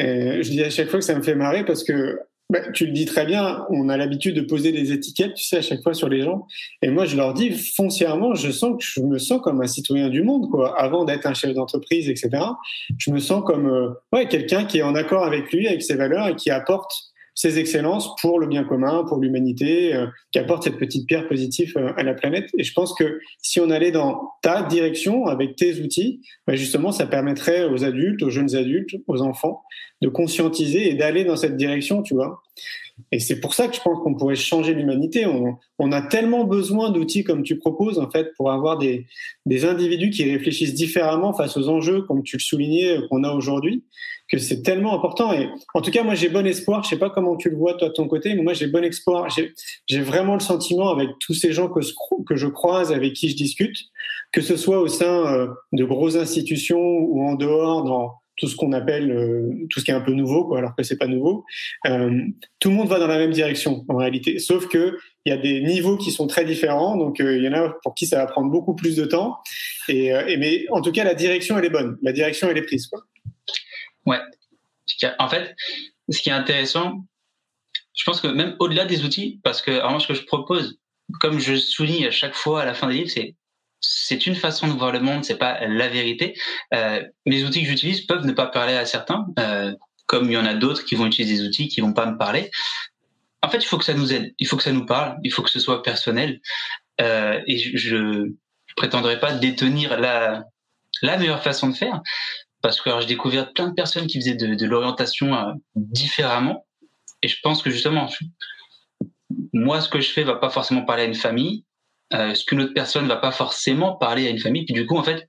euh, 0.00 0.42
je 0.42 0.50
dis 0.50 0.62
à 0.62 0.70
chaque 0.70 0.88
fois 0.88 0.98
que 0.98 1.04
ça 1.04 1.14
me 1.14 1.22
fait 1.22 1.34
marrer 1.34 1.64
parce 1.64 1.84
que 1.84 2.18
bah, 2.52 2.60
tu 2.72 2.84
le 2.84 2.92
dis 2.92 3.06
très 3.06 3.24
bien, 3.24 3.64
on 3.70 3.88
a 3.88 3.96
l'habitude 3.96 4.36
de 4.36 4.42
poser 4.42 4.72
des 4.72 4.92
étiquettes, 4.92 5.34
tu 5.34 5.44
sais, 5.44 5.56
à 5.56 5.62
chaque 5.62 5.82
fois 5.82 5.94
sur 5.94 6.10
les 6.10 6.20
gens. 6.20 6.46
Et 6.82 6.90
moi, 6.90 7.06
je 7.06 7.16
leur 7.16 7.32
dis 7.32 7.50
foncièrement, 7.50 8.34
je 8.34 8.50
sens 8.50 8.76
que 8.78 8.84
je 8.84 9.00
me 9.00 9.18
sens 9.18 9.40
comme 9.40 9.62
un 9.62 9.66
citoyen 9.66 10.10
du 10.10 10.22
monde, 10.22 10.50
quoi. 10.50 10.78
Avant 10.78 11.06
d'être 11.06 11.24
un 11.24 11.32
chef 11.32 11.54
d'entreprise, 11.54 12.10
etc. 12.10 12.28
Je 12.98 13.10
me 13.10 13.20
sens 13.20 13.42
comme 13.46 13.68
euh, 13.68 13.88
ouais, 14.12 14.28
quelqu'un 14.28 14.66
qui 14.66 14.78
est 14.78 14.82
en 14.82 14.94
accord 14.94 15.24
avec 15.24 15.50
lui, 15.50 15.66
avec 15.66 15.82
ses 15.82 15.94
valeurs 15.94 16.28
et 16.28 16.36
qui 16.36 16.50
apporte 16.50 16.92
ses 17.42 17.58
excellences 17.58 18.14
pour 18.20 18.38
le 18.38 18.46
bien 18.46 18.62
commun, 18.62 19.04
pour 19.08 19.18
l'humanité, 19.18 19.92
euh, 19.96 20.06
qui 20.30 20.38
apporte 20.38 20.62
cette 20.62 20.78
petite 20.78 21.08
pierre 21.08 21.26
positive 21.26 21.72
euh, 21.76 21.92
à 21.96 22.04
la 22.04 22.14
planète. 22.14 22.48
Et 22.56 22.62
je 22.62 22.72
pense 22.72 22.94
que 22.94 23.18
si 23.42 23.58
on 23.58 23.68
allait 23.68 23.90
dans 23.90 24.30
ta 24.42 24.62
direction 24.62 25.26
avec 25.26 25.56
tes 25.56 25.80
outils, 25.80 26.20
bah 26.46 26.54
justement, 26.54 26.92
ça 26.92 27.04
permettrait 27.04 27.64
aux 27.64 27.82
adultes, 27.82 28.22
aux 28.22 28.30
jeunes 28.30 28.54
adultes, 28.54 28.94
aux 29.08 29.22
enfants, 29.22 29.64
de 30.02 30.08
conscientiser 30.08 30.88
et 30.88 30.94
d'aller 30.94 31.24
dans 31.24 31.34
cette 31.34 31.56
direction, 31.56 32.02
tu 32.02 32.14
vois. 32.14 32.42
Et 33.10 33.18
c'est 33.18 33.40
pour 33.40 33.54
ça 33.54 33.68
que 33.68 33.76
je 33.76 33.80
pense 33.80 33.98
qu'on 34.02 34.14
pourrait 34.14 34.36
changer 34.36 34.74
l'humanité. 34.74 35.26
On, 35.26 35.92
a 35.92 36.02
tellement 36.02 36.44
besoin 36.44 36.90
d'outils 36.90 37.24
comme 37.24 37.42
tu 37.42 37.58
proposes, 37.58 37.98
en 37.98 38.10
fait, 38.10 38.32
pour 38.36 38.50
avoir 38.52 38.78
des, 38.78 39.06
des 39.46 39.64
individus 39.64 40.10
qui 40.10 40.30
réfléchissent 40.30 40.74
différemment 40.74 41.32
face 41.32 41.56
aux 41.56 41.68
enjeux, 41.68 42.02
comme 42.02 42.22
tu 42.22 42.36
le 42.36 42.42
soulignais, 42.42 42.98
qu'on 43.10 43.24
a 43.24 43.32
aujourd'hui 43.32 43.84
que 44.32 44.38
c'est 44.38 44.62
tellement 44.62 44.94
important. 44.94 45.32
Et 45.34 45.50
en 45.74 45.82
tout 45.82 45.90
cas, 45.90 46.02
moi, 46.02 46.14
j'ai 46.14 46.30
bon 46.30 46.46
espoir. 46.46 46.82
Je 46.82 46.88
sais 46.88 46.98
pas 46.98 47.10
comment 47.10 47.36
tu 47.36 47.50
le 47.50 47.56
vois 47.56 47.74
toi 47.74 47.88
de 47.88 47.92
ton 47.92 48.08
côté, 48.08 48.34
mais 48.34 48.42
moi, 48.42 48.54
j'ai 48.54 48.66
bon 48.66 48.82
espoir. 48.82 49.28
J'ai 49.86 50.00
vraiment 50.00 50.34
le 50.34 50.40
sentiment 50.40 50.88
avec 50.88 51.10
tous 51.20 51.34
ces 51.34 51.52
gens 51.52 51.68
que, 51.68 51.80
que 52.26 52.34
je 52.34 52.46
croise, 52.46 52.92
avec 52.92 53.12
qui 53.12 53.28
je 53.28 53.36
discute, 53.36 53.76
que 54.32 54.40
ce 54.40 54.56
soit 54.56 54.80
au 54.80 54.88
sein 54.88 55.26
euh, 55.26 55.48
de 55.72 55.84
grosses 55.84 56.16
institutions 56.16 56.80
ou 56.80 57.28
en 57.28 57.34
dehors, 57.34 57.84
dans 57.84 58.21
tout 58.36 58.48
ce 58.48 58.56
qu'on 58.56 58.72
appelle 58.72 59.10
euh, 59.10 59.66
tout 59.70 59.80
ce 59.80 59.84
qui 59.84 59.90
est 59.90 59.94
un 59.94 60.00
peu 60.00 60.12
nouveau, 60.12 60.46
quoi, 60.46 60.58
alors 60.58 60.74
que 60.74 60.82
c'est 60.82 60.96
pas 60.96 61.06
nouveau. 61.06 61.44
Euh, 61.86 62.20
tout 62.58 62.70
le 62.70 62.76
monde 62.76 62.88
va 62.88 62.98
dans 62.98 63.06
la 63.06 63.18
même 63.18 63.32
direction 63.32 63.84
en 63.88 63.96
réalité, 63.96 64.38
sauf 64.38 64.68
que 64.68 64.96
il 65.24 65.30
y 65.30 65.32
a 65.32 65.38
des 65.38 65.60
niveaux 65.60 65.96
qui 65.96 66.10
sont 66.10 66.26
très 66.26 66.44
différents, 66.44 66.96
donc 66.96 67.20
il 67.20 67.42
y 67.42 67.48
en 67.48 67.52
a 67.52 67.74
pour 67.82 67.94
qui 67.94 68.06
ça 68.06 68.16
va 68.18 68.26
prendre 68.26 68.50
beaucoup 68.50 68.74
plus 68.74 68.96
de 68.96 69.04
temps. 69.04 69.38
Et, 69.88 70.06
et, 70.06 70.36
mais 70.36 70.64
en 70.70 70.80
tout 70.80 70.90
cas, 70.90 71.04
la 71.04 71.14
direction 71.14 71.56
elle 71.58 71.66
est 71.66 71.70
bonne, 71.70 71.96
la 72.02 72.12
direction 72.12 72.48
elle 72.50 72.58
est 72.58 72.62
prise. 72.62 72.88
Quoi. 72.88 73.02
Ouais. 74.06 74.18
En 75.18 75.28
fait, 75.28 75.54
ce 76.08 76.20
qui 76.20 76.28
est 76.28 76.32
intéressant, 76.32 77.04
je 77.96 78.04
pense 78.04 78.20
que 78.20 78.28
même 78.28 78.56
au-delà 78.58 78.84
des 78.84 79.04
outils, 79.04 79.40
parce 79.44 79.62
que 79.62 79.70
alors 79.70 80.00
ce 80.00 80.08
que 80.08 80.14
je 80.14 80.24
propose, 80.24 80.78
comme 81.20 81.38
je 81.38 81.54
souligne 81.56 82.06
à 82.06 82.10
chaque 82.10 82.34
fois 82.34 82.62
à 82.62 82.64
la 82.64 82.74
fin 82.74 82.88
des 82.88 82.94
livres, 82.94 83.10
c'est 83.10 83.36
c'est 83.82 84.26
une 84.26 84.36
façon 84.36 84.68
de 84.68 84.72
voir 84.72 84.92
le 84.92 85.00
monde, 85.00 85.24
c'est 85.24 85.36
pas 85.36 85.66
la 85.66 85.88
vérité. 85.88 86.38
Euh, 86.72 87.02
les 87.26 87.44
outils 87.44 87.62
que 87.62 87.68
j'utilise 87.68 88.02
peuvent 88.06 88.24
ne 88.24 88.32
pas 88.32 88.46
parler 88.46 88.74
à 88.74 88.86
certains, 88.86 89.26
euh, 89.38 89.74
comme 90.06 90.26
il 90.26 90.32
y 90.32 90.36
en 90.36 90.46
a 90.46 90.54
d'autres 90.54 90.84
qui 90.84 90.94
vont 90.94 91.06
utiliser 91.06 91.36
des 91.36 91.46
outils 91.46 91.68
qui 91.68 91.80
vont 91.80 91.92
pas 91.92 92.06
me 92.06 92.16
parler. 92.16 92.50
En 93.42 93.48
fait, 93.48 93.58
il 93.58 93.66
faut 93.66 93.78
que 93.78 93.84
ça 93.84 93.94
nous 93.94 94.12
aide, 94.12 94.32
il 94.38 94.46
faut 94.46 94.56
que 94.56 94.62
ça 94.62 94.72
nous 94.72 94.86
parle, 94.86 95.18
il 95.24 95.32
faut 95.32 95.42
que 95.42 95.50
ce 95.50 95.58
soit 95.58 95.82
personnel. 95.82 96.40
Euh, 97.00 97.40
et 97.46 97.58
je, 97.58 97.96
ne 97.96 98.28
prétendrai 98.76 99.18
pas 99.18 99.32
détenir 99.32 99.98
la 99.98 100.44
la 101.02 101.16
meilleure 101.16 101.42
façon 101.42 101.68
de 101.68 101.74
faire, 101.74 102.00
parce 102.62 102.80
que 102.80 102.90
j'ai 103.00 103.06
découvert 103.06 103.52
plein 103.52 103.68
de 103.68 103.74
personnes 103.74 104.06
qui 104.06 104.18
faisaient 104.18 104.34
de, 104.34 104.66
l'orientation 104.66 105.34
euh, 105.34 105.52
différemment. 105.74 106.66
Et 107.22 107.28
je 107.28 107.36
pense 107.42 107.62
que 107.62 107.70
justement, 107.70 108.08
moi, 109.52 109.80
ce 109.80 109.88
que 109.88 110.00
je 110.00 110.10
fais 110.10 110.22
va 110.22 110.36
pas 110.36 110.50
forcément 110.50 110.84
parler 110.84 111.02
à 111.02 111.06
une 111.06 111.14
famille, 111.14 111.64
euh, 112.14 112.34
ce 112.34 112.44
qu'une 112.44 112.60
autre 112.60 112.74
personne 112.74 113.06
va 113.08 113.16
pas 113.16 113.32
forcément 113.32 113.96
parler 113.96 114.26
à 114.26 114.30
une 114.30 114.38
famille. 114.38 114.64
Puis 114.64 114.74
du 114.74 114.86
coup, 114.86 114.96
en 114.96 115.02
fait, 115.02 115.28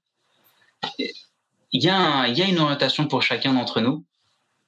il 0.99 1.83
y, 1.83 1.89
a 1.89 2.27
il 2.27 2.37
y 2.37 2.41
a 2.41 2.47
une 2.47 2.59
orientation 2.59 3.07
pour 3.07 3.21
chacun 3.21 3.53
d'entre 3.53 3.81
nous. 3.81 4.03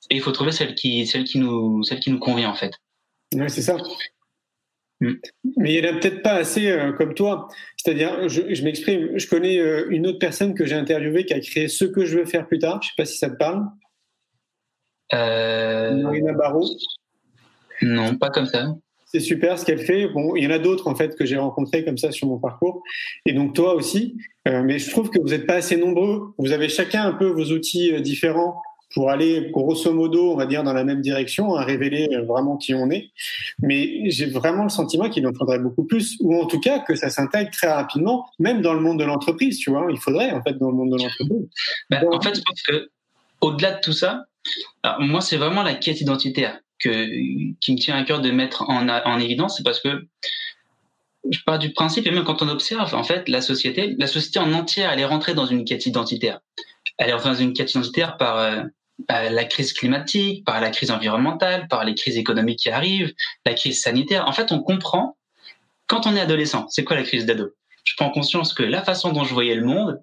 et 0.09 0.15
il 0.15 0.21
faut 0.21 0.31
trouver 0.31 0.51
celle 0.51 0.75
qui, 0.75 1.05
celle 1.07 1.25
qui 1.25 1.39
nous, 1.39 1.83
celle 1.83 1.99
qui 1.99 2.11
nous 2.11 2.19
convient 2.19 2.49
en 2.49 2.55
fait. 2.55 2.71
Ouais, 3.33 3.49
c'est 3.49 3.61
ça. 3.61 3.77
Mm. 5.01 5.13
Mais 5.57 5.73
il 5.73 5.81
n'y 5.81 5.87
en 5.87 5.95
a 5.95 5.99
peut-être 5.99 6.21
pas 6.21 6.33
assez 6.33 6.69
euh, 6.69 6.93
comme 6.93 7.13
toi. 7.13 7.47
C'est-à-dire, 7.77 8.27
je, 8.29 8.53
je 8.53 8.63
m'exprime, 8.63 9.17
je 9.17 9.27
connais 9.27 9.57
euh, 9.59 9.87
une 9.89 10.07
autre 10.07 10.19
personne 10.19 10.53
que 10.53 10.65
j'ai 10.65 10.75
interviewée 10.75 11.25
qui 11.25 11.33
a 11.33 11.39
créé 11.39 11.67
Ce 11.67 11.85
que 11.85 12.05
je 12.05 12.19
veux 12.19 12.25
faire 12.25 12.47
plus 12.47 12.59
tard. 12.59 12.81
Je 12.81 12.87
ne 12.87 12.89
sais 12.89 12.95
pas 12.97 13.05
si 13.05 13.17
ça 13.17 13.29
te 13.29 13.35
parle. 13.35 13.65
Euh, 15.13 15.95
Marina 15.95 16.33
Barrault. 16.33 16.69
non, 17.81 18.15
pas 18.17 18.29
comme 18.29 18.45
ça. 18.45 18.73
C'est 19.15 19.21
super 19.21 19.57
ce 19.57 19.63
qu'elle 19.63 19.79
fait. 19.79 20.09
Bon, 20.09 20.35
il 20.35 20.43
y 20.43 20.47
en 20.47 20.49
a 20.49 20.59
d'autres 20.59 20.89
en 20.89 20.95
fait 20.95 21.15
que 21.15 21.25
j'ai 21.25 21.37
rencontrés 21.37 21.85
comme 21.85 21.97
ça 21.97 22.11
sur 22.11 22.27
mon 22.27 22.37
parcours, 22.37 22.83
et 23.25 23.31
donc 23.31 23.55
toi 23.55 23.73
aussi. 23.73 24.17
Euh, 24.45 24.61
mais 24.61 24.77
je 24.77 24.89
trouve 24.89 25.09
que 25.09 25.19
vous 25.19 25.29
n'êtes 25.29 25.47
pas 25.47 25.53
assez 25.53 25.77
nombreux. 25.77 26.33
Vous 26.37 26.51
avez 26.51 26.67
chacun 26.67 27.05
un 27.05 27.13
peu 27.13 27.27
vos 27.27 27.45
outils 27.53 27.93
euh, 27.93 28.01
différents 28.01 28.61
pour 28.93 29.09
aller 29.09 29.51
grosso 29.53 29.93
modo, 29.93 30.33
on 30.33 30.35
va 30.35 30.45
dire, 30.47 30.63
dans 30.63 30.73
la 30.73 30.83
même 30.83 30.99
direction, 30.99 31.55
à 31.55 31.63
révéler 31.63 32.09
euh, 32.11 32.25
vraiment 32.25 32.57
qui 32.57 32.73
on 32.73 32.89
est. 32.91 33.11
Mais 33.59 34.09
j'ai 34.11 34.25
vraiment 34.25 34.63
le 34.63 34.69
sentiment 34.69 35.09
qu'il 35.09 35.25
en 35.25 35.33
faudrait 35.33 35.59
beaucoup 35.59 35.85
plus, 35.85 36.17
ou 36.19 36.35
en 36.35 36.45
tout 36.45 36.59
cas 36.59 36.79
que 36.79 36.93
ça 36.95 37.09
s'intègre 37.09 37.51
très 37.51 37.71
rapidement, 37.71 38.27
même 38.37 38.61
dans 38.61 38.73
le 38.73 38.81
monde 38.81 38.99
de 38.99 39.05
l'entreprise. 39.05 39.59
Tu 39.59 39.69
vois, 39.69 39.87
il 39.91 39.97
faudrait 39.97 40.31
en 40.31 40.43
fait 40.43 40.57
dans 40.57 40.71
le 40.71 40.75
monde 40.75 40.91
de 40.91 41.01
l'entreprise. 41.01 41.47
Ben, 41.89 42.03
en 42.11 42.19
fait, 42.19 42.35
je 42.35 42.41
pense 42.45 42.61
que 42.63 42.89
au-delà 43.39 43.75
de 43.75 43.79
tout 43.79 43.93
ça, 43.93 44.25
moi, 44.99 45.21
c'est 45.21 45.37
vraiment 45.37 45.63
la 45.63 45.75
quête 45.75 46.01
identitaire 46.01 46.59
qui 46.89 47.73
me 47.73 47.77
tient 47.77 47.95
à 47.95 48.03
cœur 48.03 48.21
de 48.21 48.31
mettre 48.31 48.63
en, 48.69 49.19
évidence, 49.19 49.57
c'est 49.57 49.63
parce 49.63 49.79
que 49.79 50.07
je 51.29 51.39
pars 51.45 51.59
du 51.59 51.73
principe, 51.73 52.05
et 52.05 52.11
même 52.11 52.23
quand 52.23 52.41
on 52.41 52.49
observe, 52.49 52.93
en 52.93 53.03
fait, 53.03 53.27
la 53.29 53.41
société, 53.41 53.95
la 53.97 54.07
société 54.07 54.39
en 54.39 54.53
entière, 54.53 54.91
elle 54.91 54.99
est 54.99 55.05
rentrée 55.05 55.33
dans 55.33 55.45
une 55.45 55.65
quête 55.65 55.85
identitaire. 55.85 56.39
Elle 56.97 57.09
est 57.09 57.13
rentrée 57.13 57.29
dans 57.29 57.35
une 57.35 57.53
quête 57.53 57.71
identitaire 57.71 58.17
par 58.17 58.37
euh, 58.37 58.61
euh, 59.11 59.29
la 59.29 59.45
crise 59.45 59.73
climatique, 59.73 60.45
par 60.45 60.61
la 60.61 60.69
crise 60.69 60.91
environnementale, 60.91 61.67
par 61.67 61.83
les 61.83 61.95
crises 61.95 62.17
économiques 62.17 62.59
qui 62.59 62.69
arrivent, 62.69 63.13
la 63.45 63.53
crise 63.53 63.81
sanitaire. 63.81 64.27
En 64.27 64.31
fait, 64.31 64.51
on 64.51 64.61
comprend, 64.61 65.17
quand 65.87 66.07
on 66.07 66.15
est 66.15 66.19
adolescent, 66.19 66.67
c'est 66.69 66.83
quoi 66.83 66.95
la 66.95 67.03
crise 67.03 67.25
d'ado? 67.25 67.53
Je 67.83 67.93
prends 67.97 68.09
conscience 68.09 68.53
que 68.53 68.63
la 68.63 68.83
façon 68.83 69.11
dont 69.11 69.23
je 69.23 69.33
voyais 69.33 69.55
le 69.55 69.65
monde, 69.65 70.01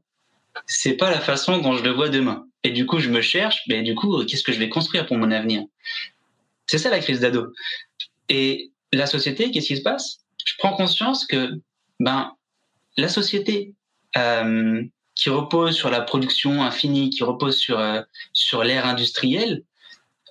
c'est 0.66 0.94
pas 0.94 1.10
la 1.10 1.20
façon 1.20 1.58
dont 1.58 1.76
je 1.76 1.82
le 1.82 1.90
vois 1.90 2.08
demain. 2.08 2.46
Et 2.64 2.70
du 2.70 2.86
coup, 2.86 2.98
je 2.98 3.08
me 3.08 3.20
cherche, 3.20 3.62
mais 3.68 3.82
du 3.82 3.94
coup, 3.94 4.24
qu'est-ce 4.24 4.44
que 4.44 4.52
je 4.52 4.58
vais 4.58 4.68
construire 4.68 5.06
pour 5.06 5.16
mon 5.16 5.30
avenir? 5.30 5.64
C'est 6.66 6.78
ça 6.78 6.90
la 6.90 7.00
crise 7.00 7.20
d'ado. 7.20 7.52
Et 8.28 8.72
la 8.92 9.06
société, 9.06 9.50
qu'est-ce 9.50 9.68
qui 9.68 9.76
se 9.76 9.82
passe? 9.82 10.18
Je 10.44 10.54
prends 10.58 10.74
conscience 10.74 11.26
que 11.26 11.60
ben 12.00 12.32
la 12.96 13.08
société 13.08 13.74
euh, 14.16 14.82
qui 15.14 15.30
repose 15.30 15.76
sur 15.76 15.90
la 15.90 16.00
production 16.00 16.62
infinie, 16.62 17.10
qui 17.10 17.22
repose 17.22 17.56
sur 17.56 17.78
euh, 17.78 18.02
sur 18.32 18.64
l'ère 18.64 18.86
industrielle, 18.86 19.62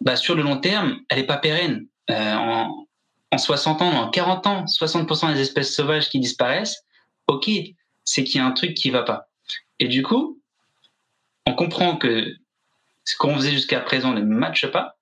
bah, 0.02 0.16
sur 0.16 0.36
le 0.36 0.44
long 0.44 0.58
terme, 0.58 1.00
elle 1.10 1.20
est 1.20 1.26
pas 1.26 1.38
pérenne. 1.38 1.88
Euh, 2.10 2.34
en, 2.34 2.88
en 3.32 3.38
60 3.38 3.82
ans, 3.82 3.92
en 3.92 4.10
40 4.10 4.48
ans, 4.48 4.66
60% 4.66 5.34
des 5.34 5.40
espèces 5.40 5.74
sauvages 5.74 6.10
qui 6.10 6.20
disparaissent, 6.20 6.84
ok, 7.28 7.50
c'est 8.04 8.24
qu'il 8.24 8.38
y 8.38 8.40
a 8.40 8.46
un 8.46 8.52
truc 8.52 8.74
qui 8.74 8.90
va 8.90 9.04
pas. 9.04 9.30
Et 9.80 9.88
du 9.88 10.04
coup, 10.04 10.42
on 11.46 11.54
comprend 11.54 11.98
que 11.98 12.36
ce 13.06 13.16
qu'on 13.16 13.36
faisait 13.36 13.52
jusqu'à 13.52 13.80
présent 13.80 14.14
ne 14.14 14.22
matche 14.22 14.68
pas, 14.68 14.98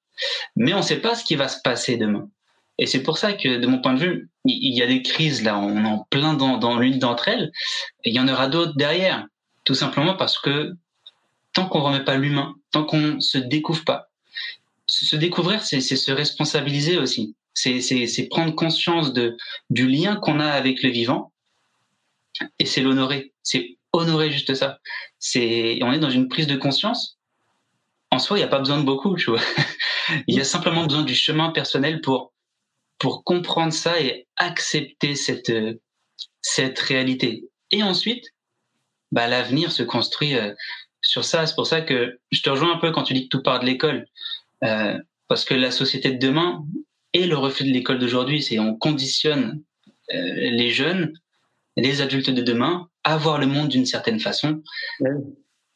mais 0.56 0.74
on 0.74 0.78
ne 0.78 0.84
sait 0.84 1.02
pas 1.02 1.16
ce 1.16 1.24
qui 1.24 1.36
va 1.36 1.48
se 1.48 1.62
passer 1.62 1.98
demain. 1.98 2.30
Et 2.78 2.86
c'est 2.86 3.04
pour 3.04 3.18
ça 3.18 3.34
que, 3.34 3.58
de 3.58 3.68
mon 3.68 3.82
point 3.82 3.94
de 3.94 4.00
vue, 4.00 4.30
il 4.46 4.74
y 4.74 4.82
a 4.82 4.88
des 4.88 5.02
crises 5.02 5.44
là, 5.44 5.60
on 5.60 5.84
en 5.86 6.08
plein 6.10 6.34
dans, 6.34 6.80
l'une 6.80 6.98
d'entre 6.98 7.28
elles, 7.28 7.52
il 8.06 8.14
y 8.14 8.20
en 8.20 8.28
aura 8.28 8.48
d'autres 8.48 8.76
derrière, 8.78 9.28
tout 9.66 9.76
simplement 9.76 10.16
parce 10.16 10.40
que 10.40 10.74
tant 11.54 11.68
qu'on 11.68 11.82
remet 11.82 12.06
pas 12.06 12.16
l'humain, 12.16 12.56
tant 12.72 12.86
qu'on 12.86 13.20
se 13.20 13.38
découvre 13.38 13.84
pas, 13.84 14.10
se 14.86 15.18
découvrir, 15.18 15.62
c'est 15.62 15.82
se 15.82 16.12
responsabiliser 16.12 16.98
aussi. 16.98 17.36
C'est 17.54 18.28
prendre 18.30 18.56
conscience 18.56 19.12
de 19.12 19.36
du 19.70 19.88
lien 19.88 20.16
qu'on 20.16 20.40
a 20.40 20.48
avec 20.48 20.82
le 20.82 20.90
vivant, 20.90 21.34
et 22.60 22.66
c'est 22.66 22.82
l'honorer. 22.82 23.34
C'est 23.44 23.78
honorer 23.92 24.32
juste 24.32 24.54
ça. 24.54 24.80
C'est 25.20 25.80
on 25.84 25.92
est 25.92 26.00
dans 26.00 26.10
une 26.10 26.30
prise 26.30 26.48
de 26.48 26.56
conscience. 26.56 27.19
En 28.12 28.20
soi, 28.20 28.38
il 28.38 28.42
n'y 28.42 28.46
a 28.46 28.50
pas 28.50 28.60
besoin 28.60 28.80
de 28.80 28.86
beaucoup, 28.86 29.16
tu 29.16 29.30
vois. 29.30 29.42
Il 30.28 30.36
y 30.36 30.42
a 30.42 30.44
simplement 30.44 30.86
besoin 30.86 31.04
du 31.04 31.14
chemin 31.16 31.52
personnel 31.52 32.02
pour 32.02 32.34
pour 32.98 33.24
comprendre 33.24 33.72
ça 33.72 34.02
et 34.02 34.28
accepter 34.38 35.16
cette 35.16 35.50
euh, 35.52 35.80
cette 36.42 36.80
réalité. 36.80 37.50
Et 37.72 37.84
ensuite, 37.84 38.26
bah 39.12 39.28
l'avenir 39.28 39.72
se 39.72 39.84
construit 39.84 40.36
euh, 40.36 40.54
sur 41.02 41.24
ça. 41.24 41.46
C'est 41.46 41.56
pour 41.56 41.68
ça 41.68 41.82
que 41.82 42.20
je 42.32 42.42
te 42.42 42.50
rejoins 42.50 42.74
un 42.76 42.80
peu 42.80 42.92
quand 42.92 43.04
tu 43.04 43.14
dis 43.14 43.24
que 43.30 43.38
tout 43.38 43.44
part 43.44 43.60
de 43.60 43.66
l'école, 43.66 44.06
Euh, 44.64 44.98
parce 45.30 45.46
que 45.46 45.54
la 45.54 45.72
société 45.72 46.12
de 46.12 46.18
demain 46.20 46.66
est 47.14 47.28
le 47.28 47.38
reflet 47.38 47.66
de 47.66 47.72
l'école 47.72 48.00
d'aujourd'hui. 48.00 48.42
C'est 48.44 48.60
on 48.60 48.76
conditionne 48.76 49.64
euh, 50.14 50.34
les 50.36 50.72
jeunes, 50.72 51.14
les 51.78 52.02
adultes 52.02 52.30
de 52.30 52.42
demain 52.42 52.90
à 53.04 53.16
voir 53.18 53.40
le 53.40 53.48
monde 53.48 53.70
d'une 53.70 53.86
certaine 53.86 54.20
façon. 54.20 54.62
Ouais. 55.00 55.12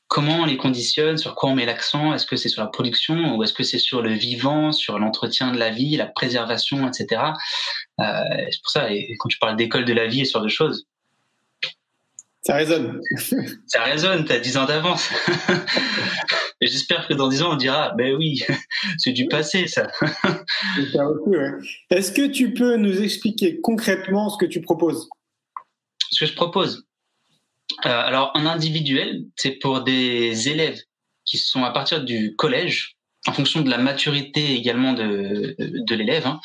Comment 0.08 0.41
on 0.41 0.45
les 0.45 0.58
conditionne, 0.58 1.18
sur 1.18 1.34
quoi 1.34 1.49
on 1.49 1.56
met 1.56 1.66
l'accent 1.66 2.14
Est-ce 2.14 2.26
que 2.26 2.36
c'est 2.36 2.49
sur 2.49 2.62
la 2.62 2.68
production 2.68 3.36
ou 3.36 3.43
est-ce 3.43 3.54
que 3.54 3.64
c'est 3.64 3.80
sur 3.80 4.01
le 4.01 4.12
vivant, 4.12 4.72
sur 4.72 4.99
l'entretien 4.99 5.51
de 5.51 5.58
la 5.58 5.72
vie, 5.72 5.95
la 5.95 6.06
préservation, 6.06 6.88
etc. 6.88 7.22
Euh, 7.99 8.04
c'est 8.51 8.62
pour 8.62 8.70
ça, 8.70 8.91
et 8.91 9.16
quand 9.18 9.30
tu 9.30 9.39
parles 9.39 9.56
d'école 9.56 9.86
de 9.86 9.93
la 9.93 10.08
vie 10.08 10.22
et 10.22 10.26
sur 10.26 10.41
de 10.41 10.49
choses, 10.49 10.86
Ça 12.43 12.56
résonne. 12.56 13.01
ça 13.68 13.84
résonne, 13.84 14.26
t'as 14.26 14.39
10 14.39 14.58
ans 14.58 14.66
d'avance. 14.66 15.10
J'espère 16.62 17.08
que 17.08 17.14
dans 17.14 17.30
10 17.30 17.41
ans, 17.41 17.54
on 17.54 17.56
dira, 17.56 17.93
ben 17.97 18.16
oui, 18.16 18.41
c'est 18.97 19.14
du 19.14 19.28
passé, 19.28 19.68
ça. 19.68 19.88
Ouais. 21.26 21.51
Est-ce 21.89 22.12
que 22.12 22.28
tu 22.28 22.54
peux 22.54 22.76
nous 22.76 23.01
expliquer 23.01 23.60
concrètement 23.62 24.30
ce 24.30 24.38
que 24.38 24.45
tu 24.45 24.62
proposes? 24.62 25.10
Ce 26.12 26.24
que 26.24 26.30
je 26.30 26.36
propose. 26.36 26.86
Euh, 27.86 27.89
alors, 27.89 28.32
en 28.36 28.45
individuel, 28.45 29.24
c'est 29.36 29.51
pour 29.51 29.82
des 29.84 30.49
élèves 30.49 30.80
qui 31.26 31.38
sont 31.38 31.63
à 31.63 31.71
partir 31.71 32.03
du 32.03 32.36
collège, 32.36 32.97
en 33.28 33.32
fonction 33.34 33.61
de 33.61 33.69
la 33.69 33.78
maturité 33.78 34.53
également 34.55 34.93
de, 34.93 35.55
de 35.59 35.95
l'élève. 35.95 36.28
hein. 36.28 36.39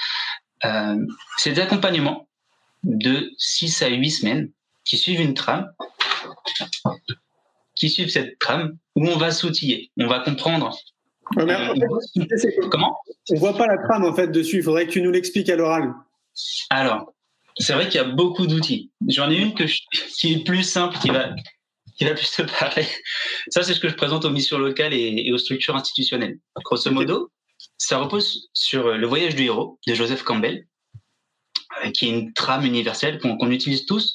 Euh, 0.64 0.97
c'est 1.37 1.53
des 1.53 1.61
accompagnements 1.61 2.29
de 2.85 3.31
6 3.39 3.83
à 3.83 3.89
8 3.89 4.11
semaines 4.11 4.51
qui 4.85 4.97
suivent 4.97 5.20
une 5.20 5.35
trame, 5.35 5.70
qui 7.74 7.89
suivent 7.91 8.11
cette 8.11 8.39
trame 8.39 8.76
où 8.97 9.07
on 9.07 9.16
va 9.16 9.31
s'outiller, 9.31 9.91
on 9.99 10.07
va 10.07 10.20
comprendre. 10.20 10.76
Ouais, 11.37 11.45
mais 11.45 11.55
en 11.57 11.74
fait, 11.74 12.37
c'est 12.39 12.55
que- 12.57 12.66
Comment 12.68 12.97
On 13.31 13.37
voit 13.37 13.57
pas 13.57 13.66
la 13.66 13.76
trame 13.79 14.05
en 14.05 14.14
fait 14.14 14.29
dessus. 14.29 14.57
Il 14.59 14.62
faudrait 14.62 14.87
que 14.87 14.93
tu 14.93 15.03
nous 15.03 15.11
l'expliques 15.11 15.51
à 15.51 15.57
l'oral. 15.57 15.93
Alors, 16.70 17.12
c'est 17.59 17.73
vrai 17.73 17.87
qu'il 17.89 17.97
y 17.97 18.05
a 18.05 18.05
beaucoup 18.05 18.47
d'outils. 18.47 18.91
J'en 19.09 19.31
ai 19.31 19.37
une 19.37 19.55
que 19.55 19.67
je- 19.67 19.83
qui 20.19 20.33
est 20.35 20.45
plus 20.45 20.63
simple, 20.63 20.99
qui 20.99 21.09
va, 21.09 21.35
qui 21.97 22.05
va 22.05 22.15
plus 22.15 22.31
te 22.31 22.43
parler. 22.59 22.87
Ça, 23.49 23.63
c'est 23.63 23.75
ce 23.75 23.81
que 23.81 23.89
je 23.89 23.95
présente 23.95 24.25
aux 24.25 24.31
missions 24.31 24.59
locales 24.59 24.95
et, 24.95 25.27
et 25.27 25.33
aux 25.33 25.39
structures 25.39 25.75
institutionnelles. 25.77 26.39
Grosso 26.65 26.91
modo, 26.91 27.31
ça 27.77 27.99
repose 27.99 28.49
sur 28.53 28.97
le 28.97 29.07
voyage 29.07 29.35
du 29.35 29.45
héros 29.45 29.79
de 29.87 29.95
Joseph 29.95 30.23
Campbell, 30.23 30.67
euh, 31.85 31.91
qui 31.91 32.07
est 32.07 32.11
une 32.11 32.33
trame 32.33 32.65
universelle 32.65 33.19
qu'on 33.19 33.37
qu'on 33.37 33.51
utilise 33.51 33.85
tous 33.87 34.15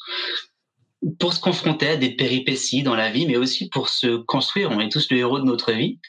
pour 1.20 1.34
se 1.34 1.40
confronter 1.42 1.90
à 1.90 1.98
des 1.98 2.16
péripéties 2.16 2.84
dans 2.84 2.96
la 2.96 3.12
vie, 3.12 3.26
mais 3.26 3.36
aussi 3.36 3.68
pour 3.70 3.90
se 3.90 4.18
construire. 4.18 4.72
On 4.72 4.80
est 4.80 4.90
tous 4.90 5.10
le 5.12 5.18
héros 5.18 5.40
de 5.40 5.46
notre 5.46 5.74
vie. 5.74 6.00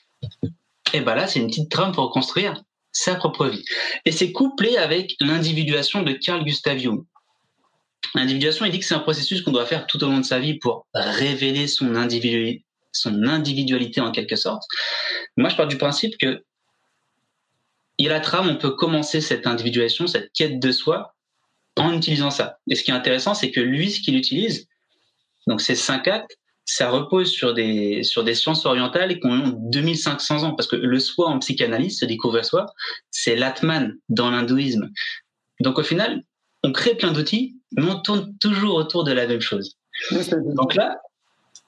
Et 0.93 1.01
ben 1.01 1.17
là, 1.17 1.27
c'est 1.27 1.41
une 1.41 1.49
petite 1.49 1.71
trame 1.71 1.91
pour 1.93 2.11
construire 2.11 2.63
sa 2.93 3.17
propre 3.17 3.47
vie. 3.49 3.65
Et 4.05 4.13
c'est 4.13 4.31
couplé 4.31 4.77
avec 4.77 5.17
l'individuation 5.19 6.03
de 6.03 6.13
Carl 6.13 6.45
Gustav 6.45 6.79
Jung. 6.79 7.05
L'individuation, 8.15 8.65
il 8.65 8.73
dit 8.73 8.79
que 8.79 8.85
c'est 8.85 8.95
un 8.95 9.01
processus 9.01 9.43
qu'on 9.43 9.53
doit 9.53 9.67
faire 9.67 9.87
tout 9.87 10.03
au 10.05 10.09
long 10.09 10.19
de 10.19 10.25
sa 10.25 10.39
vie 10.39 10.59
pour 10.59 10.87
révéler 10.95 11.67
son, 11.67 11.95
individu- 11.95 12.65
son 12.93 13.23
individualité 13.25 14.01
en 14.01 14.13
quelque 14.13 14.37
sorte. 14.37 14.63
Moi, 15.37 15.49
je 15.49 15.57
pars 15.57 15.67
du 15.67 15.79
principe 15.79 16.17
que 16.19 16.43
il 17.99 18.09
la 18.09 18.21
trame, 18.21 18.49
on 18.49 18.57
peut 18.57 18.73
commencer 18.73 19.21
cette 19.21 19.47
individuation, 19.47 20.07
cette 20.07 20.33
quête 20.33 20.59
de 20.59 20.73
soi, 20.73 21.15
en 21.77 21.93
utilisant 21.93 22.31
ça. 22.31 22.59
Et 22.69 22.75
ce 22.75 22.83
qui 22.83 22.91
est 22.91 22.95
intéressant, 22.95 23.35
c'est 23.35 23.51
que 23.51 23.61
lui, 23.61 23.91
ce 23.91 24.01
qu'il 24.01 24.17
utilise, 24.17 24.69
donc 25.47 25.61
ces 25.61 25.75
cinq 25.75 26.09
actes, 26.09 26.37
ça 26.65 26.89
repose 26.91 27.31
sur 27.31 27.53
des, 27.53 28.03
sur 28.03 28.25
des 28.25 28.35
sciences 28.35 28.65
orientales 28.65 29.21
qui 29.21 29.27
ont 29.27 29.49
2500 29.71 30.45
ans. 30.45 30.55
Parce 30.55 30.67
que 30.67 30.77
le 30.77 30.99
soi 30.99 31.29
en 31.29 31.39
psychanalyse, 31.39 31.99
se 31.99 32.05
découvrir 32.05 32.45
soi, 32.45 32.67
c'est 33.11 33.37
l'atman 33.37 33.95
dans 34.09 34.31
l'hindouisme. 34.31 34.91
Donc 35.61 35.79
au 35.79 35.83
final, 35.83 36.23
on 36.63 36.73
crée 36.73 36.95
plein 36.95 37.13
d'outils, 37.13 37.57
mais 37.77 37.91
on 37.91 38.01
tourne 38.01 38.37
toujours 38.39 38.75
autour 38.75 39.05
de 39.05 39.13
la 39.13 39.27
même 39.27 39.41
chose. 39.41 39.77
Donc 40.57 40.75
là, 40.75 40.99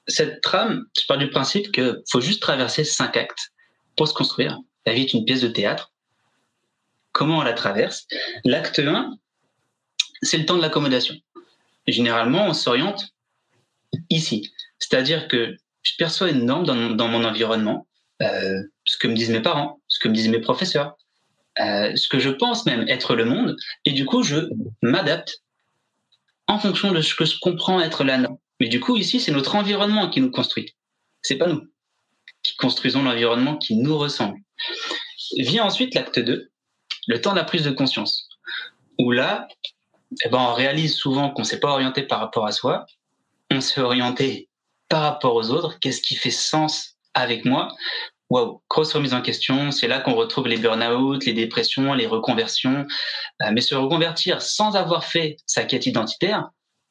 cette 0.07 0.41
trame, 0.41 0.85
je 0.99 1.05
pars 1.07 1.17
du 1.17 1.29
principe 1.29 1.71
que 1.71 2.01
faut 2.09 2.21
juste 2.21 2.41
traverser 2.41 2.83
cinq 2.83 3.17
actes 3.17 3.51
pour 3.95 4.07
se 4.07 4.13
construire. 4.13 4.59
La 4.85 4.93
vie 4.93 5.01
est 5.01 5.13
une 5.13 5.25
pièce 5.25 5.41
de 5.41 5.47
théâtre. 5.47 5.91
Comment 7.11 7.39
on 7.39 7.41
la 7.41 7.53
traverse? 7.53 8.05
L'acte 8.45 8.79
1, 8.79 9.17
c'est 10.21 10.37
le 10.37 10.45
temps 10.45 10.55
de 10.55 10.61
l'accommodation. 10.61 11.15
Généralement, 11.87 12.45
on 12.45 12.53
s'oriente 12.53 13.07
ici. 14.09 14.51
C'est-à-dire 14.79 15.27
que 15.27 15.55
je 15.83 15.93
perçois 15.97 16.29
une 16.29 16.45
norme 16.45 16.65
dans 16.65 16.75
mon, 16.75 16.91
dans 16.91 17.07
mon 17.07 17.23
environnement. 17.23 17.87
euh, 18.21 18.61
ce 18.85 18.97
que 18.97 19.07
me 19.07 19.13
disent 19.13 19.29
mes 19.29 19.41
parents, 19.41 19.81
ce 19.87 19.99
que 19.99 20.07
me 20.07 20.13
disent 20.13 20.29
mes 20.29 20.39
professeurs, 20.39 20.95
euh, 21.59 21.95
ce 21.95 22.07
que 22.07 22.19
je 22.19 22.29
pense 22.29 22.65
même 22.65 22.87
être 22.87 23.15
le 23.15 23.25
monde, 23.25 23.55
et 23.85 23.91
du 23.91 24.05
coup, 24.05 24.23
je 24.23 24.49
m'adapte 24.81 25.41
en 26.47 26.59
fonction 26.59 26.91
de 26.91 27.01
ce 27.01 27.15
que 27.15 27.25
je 27.25 27.39
comprends 27.39 27.81
être 27.81 28.03
la 28.03 28.17
norme. 28.17 28.37
Mais 28.59 28.69
du 28.69 28.79
coup, 28.79 28.97
ici, 28.97 29.19
c'est 29.19 29.31
notre 29.31 29.55
environnement 29.55 30.09
qui 30.09 30.21
nous 30.21 30.31
construit. 30.31 30.73
C'est 31.21 31.35
pas 31.35 31.47
nous 31.47 31.67
qui 32.47 32.55
construisons 32.55 33.03
l'environnement 33.03 33.57
qui 33.57 33.75
nous 33.75 33.97
ressemble. 33.97 34.39
Vient 35.37 35.65
ensuite 35.65 35.93
l'acte 35.93 36.19
2, 36.19 36.49
le 37.07 37.21
temps 37.21 37.31
de 37.31 37.37
la 37.37 37.43
prise 37.43 37.63
de 37.63 37.71
conscience, 37.71 38.29
où 38.97 39.11
là, 39.11 39.47
eh 40.23 40.29
ben, 40.29 40.39
on 40.39 40.53
réalise 40.53 40.95
souvent 40.95 41.29
qu'on 41.29 41.43
s'est 41.43 41.59
pas 41.59 41.71
orienté 41.71 42.03
par 42.03 42.19
rapport 42.19 42.45
à 42.45 42.51
soi, 42.51 42.85
on 43.51 43.59
s'est 43.59 43.81
orienté 43.81 44.49
par 44.87 45.01
rapport 45.01 45.35
aux 45.35 45.49
autres, 45.49 45.79
qu'est-ce 45.79 46.01
qui 46.01 46.15
fait 46.15 46.31
sens 46.31 46.97
avec 47.13 47.43
moi? 47.43 47.75
Waouh, 48.29 48.61
grosse 48.69 48.93
remise 48.93 49.13
en 49.13 49.21
question. 49.21 49.71
C'est 49.71 49.87
là 49.87 49.99
qu'on 49.99 50.13
retrouve 50.13 50.47
les 50.47 50.57
burn-out, 50.57 51.25
les 51.25 51.33
dépressions, 51.33 51.93
les 51.93 52.07
reconversions. 52.07 52.85
Euh, 53.41 53.51
mais 53.53 53.61
se 53.61 53.75
reconvertir 53.75 54.41
sans 54.41 54.75
avoir 54.75 55.05
fait 55.05 55.37
sa 55.45 55.63
quête 55.63 55.85
identitaire, 55.85 56.49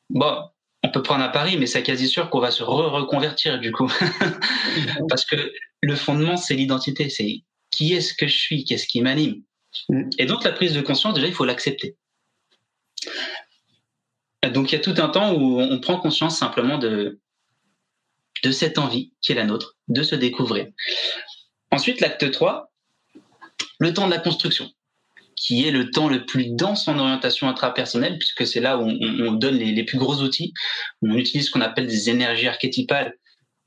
bon, 0.09 0.39
on 0.83 0.91
peut 0.91 1.03
prendre 1.03 1.25
à 1.25 1.29
Paris, 1.29 1.57
mais 1.59 1.67
c'est 1.67 1.83
quasi 1.83 2.09
sûr 2.09 2.31
qu'on 2.31 2.41
va 2.41 2.51
se 2.51 2.63
re-reconvertir 2.63 3.59
du 3.59 3.73
coup. 3.73 3.93
Parce 5.09 5.25
que 5.25 5.53
le 5.83 5.95
fondement, 5.95 6.37
c'est 6.37 6.55
l'identité. 6.55 7.11
C'est 7.11 7.43
qui 7.71 7.93
est-ce 7.93 8.15
que 8.15 8.27
je 8.27 8.37
suis? 8.37 8.65
Qu'est-ce 8.65 8.87
qui 8.87 9.03
m'anime? 9.03 9.43
Mm. 9.89 10.11
Et 10.19 10.27
donc, 10.27 10.45
la 10.45 10.53
prise 10.53 10.75
de 10.75 10.81
conscience, 10.81 11.15
déjà, 11.15 11.27
il 11.27 11.35
faut 11.35 11.45
l'accepter. 11.45 11.97
Donc, 14.53 14.73
il 14.73 14.77
y 14.77 14.79
a 14.79 14.81
tout 14.81 14.95
un 14.97 15.09
temps 15.09 15.35
où 15.35 15.61
on 15.61 15.81
prend 15.81 15.99
conscience 15.99 16.39
simplement 16.39 16.79
de, 16.79 17.21
de 18.43 18.51
cette 18.51 18.79
envie 18.79 19.13
qui 19.21 19.33
est 19.33 19.37
la 19.37 19.45
nôtre, 19.45 19.77
de 19.89 20.03
se 20.03 20.15
découvrir. 20.15 20.69
Ensuite, 21.71 22.01
l'acte 22.01 22.31
3, 22.31 22.71
le 23.79 23.93
temps 23.93 24.07
de 24.07 24.13
la 24.13 24.19
construction, 24.19 24.71
qui 25.37 25.67
est 25.67 25.71
le 25.71 25.91
temps 25.91 26.09
le 26.09 26.25
plus 26.25 26.47
dense 26.47 26.89
en 26.89 26.99
orientation 26.99 27.49
intrapersonnelle, 27.49 28.19
puisque 28.19 28.47
c'est 28.47 28.61
là 28.61 28.79
où 28.79 28.89
on, 28.89 29.33
donne 29.33 29.57
les, 29.57 29.85
plus 29.85 29.99
gros 29.99 30.17
outils. 30.23 30.53
On 31.03 31.15
utilise 31.17 31.47
ce 31.47 31.51
qu'on 31.51 31.61
appelle 31.61 31.87
des 31.87 32.11
énergies 32.11 32.49
archétypales 32.49 33.15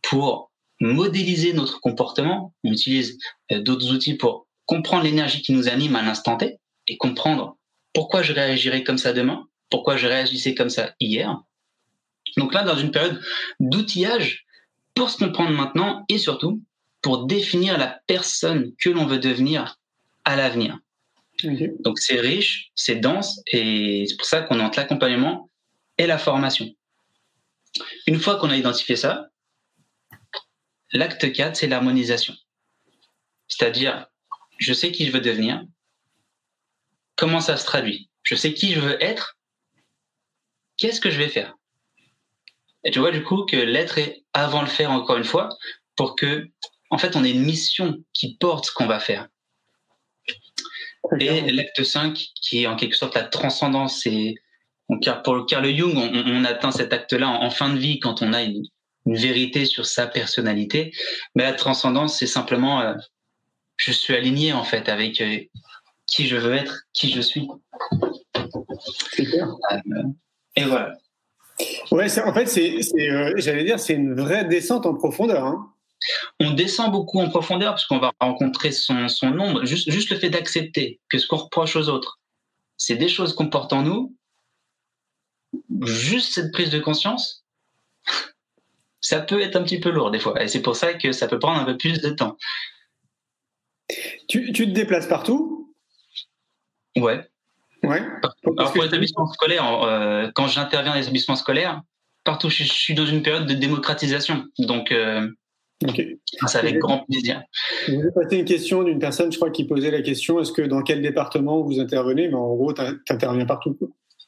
pour 0.01 0.51
modéliser 0.79 1.53
notre 1.53 1.79
comportement. 1.79 2.53
On 2.63 2.71
utilise 2.71 3.17
euh, 3.51 3.61
d'autres 3.61 3.91
outils 3.91 4.15
pour 4.15 4.47
comprendre 4.65 5.03
l'énergie 5.03 5.41
qui 5.41 5.51
nous 5.51 5.67
anime 5.67 5.95
à 5.95 6.01
l'instant 6.01 6.37
T 6.37 6.57
et 6.87 6.97
comprendre 6.97 7.57
pourquoi 7.93 8.21
je 8.21 8.33
réagirais 8.33 8.83
comme 8.83 8.97
ça 8.97 9.13
demain, 9.13 9.47
pourquoi 9.69 9.97
je 9.97 10.07
réagissais 10.07 10.55
comme 10.55 10.69
ça 10.69 10.93
hier. 10.99 11.37
Donc 12.37 12.53
là, 12.53 12.63
dans 12.63 12.77
une 12.77 12.91
période 12.91 13.21
d'outillage 13.59 14.45
pour 14.99 15.09
se 15.09 15.23
comprendre 15.23 15.51
maintenant 15.51 16.03
et 16.09 16.17
surtout 16.17 16.61
pour 17.01 17.25
définir 17.25 17.77
la 17.77 18.01
personne 18.05 18.75
que 18.75 18.89
l'on 18.89 19.05
veut 19.05 19.17
devenir 19.17 19.77
à 20.25 20.35
l'avenir. 20.35 20.77
Donc 21.79 21.99
c'est 21.99 22.19
riche, 22.19 22.73
c'est 22.75 22.97
dense 22.97 23.41
et 23.47 24.03
c'est 24.05 24.17
pour 24.17 24.25
ça 24.25 24.41
qu'on 24.41 24.59
entre 24.59 24.77
l'accompagnement 24.77 25.49
et 25.97 26.05
la 26.05 26.17
formation. 26.17 26.69
Une 28.07 28.19
fois 28.19 28.35
qu'on 28.35 28.49
a 28.49 28.57
identifié 28.57 28.97
ça, 28.97 29.29
l'acte 30.91 31.31
4, 31.31 31.55
c'est 31.55 31.67
l'harmonisation. 31.67 32.35
C'est-à-dire, 33.47 34.05
je 34.57 34.73
sais 34.73 34.91
qui 34.91 35.05
je 35.05 35.13
veux 35.13 35.21
devenir, 35.21 35.63
comment 37.15 37.39
ça 37.39 37.55
se 37.55 37.63
traduit? 37.63 38.09
Je 38.23 38.35
sais 38.35 38.53
qui 38.53 38.73
je 38.73 38.81
veux 38.81 39.01
être, 39.01 39.37
qu'est-ce 40.75 40.99
que 40.99 41.09
je 41.09 41.19
vais 41.19 41.29
faire? 41.29 41.55
Et 42.83 42.91
tu 42.91 42.99
vois 42.99 43.11
du 43.11 43.23
coup 43.23 43.45
que 43.45 43.57
l'être 43.57 43.97
est 43.97 44.23
avant 44.33 44.61
le 44.61 44.67
faire 44.67 44.91
encore 44.91 45.17
une 45.17 45.23
fois 45.23 45.49
pour 45.95 46.15
que 46.15 46.49
en 46.89 46.97
fait, 46.97 47.15
on 47.15 47.23
ait 47.23 47.31
une 47.31 47.43
mission 47.43 48.03
qui 48.13 48.35
porte 48.37 48.65
ce 48.65 48.71
qu'on 48.71 48.87
va 48.87 48.99
faire. 48.99 49.27
Et 51.19 51.51
l'acte 51.51 51.83
5, 51.83 52.13
qui 52.41 52.63
est 52.63 52.67
en 52.67 52.75
quelque 52.75 52.95
sorte 52.95 53.15
la 53.15 53.23
transcendance, 53.23 54.05
et 54.05 54.35
car 55.01 55.21
pour 55.21 55.45
Carl 55.45 55.65
Jung, 55.75 55.95
on, 55.95 56.43
atteint 56.45 56.71
cet 56.71 56.93
acte-là 56.93 57.29
en, 57.29 57.49
fin 57.51 57.73
de 57.73 57.77
vie 57.77 57.99
quand 57.99 58.21
on 58.21 58.33
a 58.33 58.43
une, 58.43 58.63
vérité 59.05 59.65
sur 59.65 59.85
sa 59.87 60.05
personnalité. 60.07 60.91
Mais 61.33 61.43
la 61.43 61.53
transcendance, 61.53 62.19
c'est 62.19 62.27
simplement, 62.27 62.81
euh, 62.81 62.93
je 63.75 63.91
suis 63.91 64.13
aligné 64.13 64.53
en 64.53 64.63
fait 64.63 64.87
avec 64.87 65.19
euh, 65.21 65.39
qui 66.05 66.27
je 66.27 66.35
veux 66.35 66.53
être, 66.53 66.83
qui 66.93 67.11
je 67.11 67.21
suis. 67.21 67.47
Euh, 69.19 70.03
et 70.55 70.63
voilà. 70.63 70.93
Ouais, 71.91 72.07
en 72.19 72.33
fait, 72.33 72.45
c'est, 72.45 72.79
j'allais 73.37 73.63
dire, 73.63 73.79
c'est 73.79 73.93
une 73.93 74.13
vraie 74.13 74.45
descente 74.45 74.85
en 74.85 74.93
profondeur. 74.93 75.43
Hein. 75.43 75.73
On 76.39 76.51
descend 76.51 76.91
beaucoup 76.91 77.19
en 77.19 77.29
profondeur 77.29 77.71
parce 77.71 77.85
qu'on 77.85 77.99
va 77.99 78.13
rencontrer 78.19 78.71
son, 78.71 79.07
son 79.09 79.37
ombre. 79.39 79.65
Juste, 79.65 79.91
juste 79.91 80.09
le 80.09 80.17
fait 80.17 80.29
d'accepter 80.29 80.99
que 81.09 81.17
ce 81.17 81.27
qu'on 81.27 81.37
reproche 81.37 81.75
aux 81.75 81.89
autres, 81.89 82.19
c'est 82.77 82.95
des 82.95 83.09
choses 83.09 83.33
qu'on 83.33 83.49
porte 83.49 83.73
en 83.73 83.83
nous. 83.83 84.15
Juste 85.81 86.33
cette 86.33 86.51
prise 86.53 86.69
de 86.69 86.79
conscience, 86.79 87.43
ça 89.01 89.19
peut 89.19 89.41
être 89.41 89.55
un 89.55 89.63
petit 89.63 89.79
peu 89.79 89.89
lourd 89.89 90.11
des 90.11 90.19
fois. 90.19 90.41
Et 90.41 90.47
c'est 90.47 90.61
pour 90.61 90.75
ça 90.75 90.93
que 90.93 91.11
ça 91.11 91.27
peut 91.27 91.39
prendre 91.39 91.59
un 91.59 91.65
peu 91.65 91.77
plus 91.77 91.99
de 92.01 92.09
temps. 92.09 92.37
Tu, 94.27 94.51
te 94.51 94.63
déplaces 94.63 95.07
partout? 95.07 95.73
Ouais. 96.95 97.27
Ouais. 97.83 98.01
Alors 98.57 98.73
pour 98.73 98.83
l'établissement 98.83 99.27
scolaire, 99.27 99.83
euh, 99.83 100.29
quand 100.35 100.47
j'interviens 100.47 100.91
dans 100.91 100.97
les 100.97 101.03
établissements 101.03 101.35
scolaires, 101.35 101.81
partout, 102.23 102.49
je, 102.49 102.63
suis 102.63 102.93
dans 102.93 103.05
une 103.05 103.23
période 103.23 103.47
de 103.47 103.53
démocratisation. 103.53 104.45
Donc, 104.59 104.91
euh, 104.91 105.27
c'est 106.47 106.57
avec 106.57 106.77
grand 106.77 107.05
plaisir. 107.05 107.41
Je 107.87 107.95
vais 107.95 108.11
passer 108.11 108.37
une 108.37 108.45
question 108.45 108.83
d'une 108.83 108.99
personne, 108.99 109.31
je 109.31 109.37
crois, 109.37 109.49
qui 109.49 109.65
posait 109.65 109.91
la 109.91 110.01
question 110.01 110.39
est-ce 110.39 110.51
que 110.51 110.61
dans 110.61 110.81
quel 110.81 111.01
département 111.01 111.61
vous 111.61 111.79
intervenez? 111.79 112.27
Mais 112.27 112.35
en 112.35 112.53
gros, 112.55 112.73
tu 112.73 112.81
interviens 113.09 113.45
partout. 113.45 113.77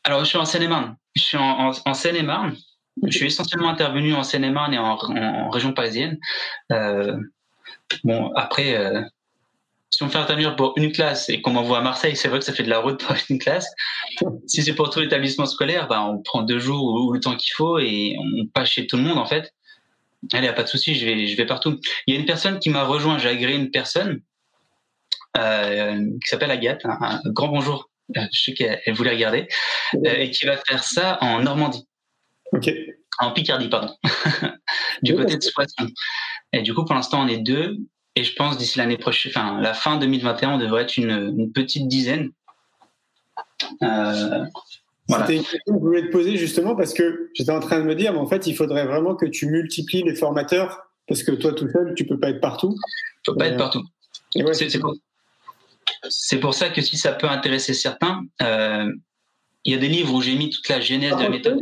Alors, 0.03 0.21
je 0.21 0.29
suis 0.29 0.37
en 0.37 0.45
Seine-et-Marne. 0.45 0.95
Je 1.15 1.21
suis 1.21 1.37
en, 1.37 1.93
Seine-et-Marne. 1.93 2.55
Je 3.03 3.15
suis 3.15 3.27
essentiellement 3.27 3.69
intervenu 3.69 4.13
en 4.13 4.23
Seine-et-Marne 4.23 4.73
et 4.73 4.77
en, 4.77 5.49
région 5.49 5.73
parisienne. 5.73 6.17
Euh, 6.71 7.17
bon, 8.03 8.31
après, 8.35 8.75
euh, 8.77 9.01
si 9.91 10.03
on 10.03 10.09
fait 10.09 10.17
intervenir 10.17 10.55
pour 10.55 10.73
une 10.77 10.91
classe 10.91 11.29
et 11.29 11.41
qu'on 11.41 11.51
m'envoie 11.51 11.79
à 11.79 11.81
Marseille, 11.81 12.15
c'est 12.15 12.29
vrai 12.29 12.39
que 12.39 12.45
ça 12.45 12.53
fait 12.53 12.63
de 12.63 12.69
la 12.69 12.79
route 12.79 13.03
pour 13.03 13.15
une 13.29 13.37
classe. 13.37 13.67
Si 14.47 14.63
c'est 14.63 14.73
pour 14.73 14.89
tout 14.89 15.01
l'établissement 15.01 15.45
scolaire, 15.45 15.87
bah, 15.87 16.01
on 16.01 16.21
prend 16.23 16.43
deux 16.43 16.59
jours 16.59 16.83
ou 16.83 17.11
le 17.11 17.19
temps 17.19 17.35
qu'il 17.35 17.53
faut 17.53 17.77
et 17.77 18.15
on 18.17 18.47
passe 18.47 18.69
chez 18.69 18.87
tout 18.87 18.95
le 18.95 19.03
monde, 19.03 19.17
en 19.17 19.25
fait. 19.25 19.53
Allez, 20.31 20.47
a 20.47 20.53
pas 20.53 20.63
de 20.63 20.69
souci, 20.69 20.95
je 20.95 21.05
vais, 21.05 21.27
je 21.27 21.35
vais 21.35 21.45
partout. 21.45 21.79
Il 22.07 22.13
y 22.13 22.17
a 22.17 22.19
une 22.19 22.25
personne 22.25 22.59
qui 22.59 22.69
m'a 22.69 22.83
rejoint, 22.83 23.17
j'ai 23.17 23.29
agréé 23.29 23.55
une 23.55 23.69
personne 23.69 24.21
euh, 25.37 25.97
qui 26.23 26.29
s'appelle 26.29 26.51
Agathe. 26.51 26.85
Un, 26.85 27.19
grand 27.25 27.49
bonjour. 27.49 27.89
Euh, 28.15 28.21
je 28.31 28.43
sais 28.43 28.53
qu'elle 28.53 28.93
voulait 28.93 29.11
regarder 29.11 29.47
euh, 29.95 30.13
et 30.15 30.31
qui 30.31 30.45
va 30.45 30.57
faire 30.57 30.83
ça 30.83 31.17
en 31.21 31.41
Normandie. 31.41 31.85
Ok. 32.53 32.69
En 33.19 33.31
Picardie, 33.31 33.69
pardon, 33.69 33.93
du 35.03 35.15
côté 35.15 35.35
de 35.35 35.41
Soissons. 35.41 35.89
Et 36.53 36.61
du 36.61 36.73
coup, 36.73 36.85
pour 36.85 36.95
l'instant, 36.95 37.21
on 37.21 37.27
est 37.27 37.37
deux. 37.37 37.77
Et 38.15 38.23
je 38.23 38.35
pense 38.35 38.57
d'ici 38.57 38.77
l'année 38.77 38.97
prochaine, 38.97 39.31
enfin 39.33 39.59
la 39.61 39.73
fin 39.73 39.97
2021, 39.97 40.53
on 40.53 40.57
devrait 40.57 40.83
être 40.83 40.97
une, 40.97 41.11
une 41.37 41.51
petite 41.51 41.87
dizaine. 41.87 42.31
Euh, 43.83 44.45
c'était 45.09 45.35
une 45.37 45.43
question 45.43 45.73
que 45.73 45.79
je 45.79 45.85
voulais 45.85 46.07
te 46.07 46.11
poser 46.11 46.37
justement 46.37 46.75
parce 46.75 46.93
que 46.93 47.29
j'étais 47.33 47.51
en 47.51 47.59
train 47.59 47.79
de 47.79 47.85
me 47.85 47.95
dire, 47.95 48.13
mais 48.13 48.19
en 48.19 48.27
fait, 48.27 48.47
il 48.47 48.55
faudrait 48.55 48.85
vraiment 48.85 49.15
que 49.15 49.25
tu 49.25 49.47
multiplies 49.47 50.03
les 50.03 50.15
formateurs 50.15 50.79
parce 51.07 51.23
que 51.23 51.31
toi 51.31 51.53
tout 51.53 51.69
seul, 51.69 51.93
tu 51.95 52.05
peux 52.05 52.19
pas 52.19 52.29
être 52.29 52.41
partout. 52.41 52.75
Tu 53.23 53.31
peux 53.31 53.37
pas 53.37 53.47
être 53.47 53.57
partout. 53.57 53.83
c'est 56.09 56.39
pour, 56.39 56.53
ça 56.53 56.69
que 56.69 56.81
si 56.81 56.97
ça 56.97 57.13
peut 57.13 57.27
intéresser 57.27 57.73
certains, 57.73 58.23
euh, 58.41 58.91
il 59.65 59.73
y 59.73 59.75
a 59.75 59.79
des 59.79 59.89
livres 59.89 60.13
où 60.13 60.21
j'ai 60.21 60.35
mis 60.35 60.49
toute 60.49 60.67
la 60.69 60.79
genèse 60.79 61.15
de 61.15 61.23
la 61.23 61.29
méthode 61.29 61.61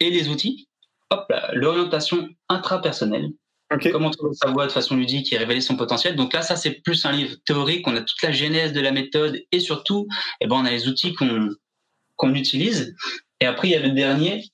et 0.00 0.10
les 0.10 0.28
outils. 0.28 0.68
Hop 1.10 1.30
l'orientation 1.52 2.28
intrapersonnelle. 2.48 3.30
Comment 3.92 4.10
trouver 4.10 4.34
sa 4.34 4.50
voix 4.50 4.66
de 4.66 4.72
façon 4.72 4.96
ludique 4.96 5.32
et 5.32 5.38
révéler 5.38 5.60
son 5.60 5.76
potentiel. 5.76 6.16
Donc 6.16 6.32
là, 6.32 6.42
ça, 6.42 6.56
c'est 6.56 6.82
plus 6.82 7.04
un 7.04 7.12
livre 7.12 7.36
théorique. 7.44 7.86
On 7.86 7.94
a 7.94 8.00
toute 8.00 8.20
la 8.22 8.32
genèse 8.32 8.72
de 8.72 8.80
la 8.80 8.90
méthode 8.90 9.40
et 9.52 9.60
surtout, 9.60 10.08
eh 10.40 10.48
ben, 10.48 10.56
on 10.56 10.64
a 10.64 10.70
les 10.70 10.88
outils 10.88 11.14
qu'on 11.14 11.50
qu'on 12.16 12.34
utilise. 12.34 12.94
Et 13.40 13.46
après, 13.46 13.68
il 13.68 13.70
y 13.70 13.76
a 13.76 13.80
le 13.80 13.90
dernier 13.90 14.44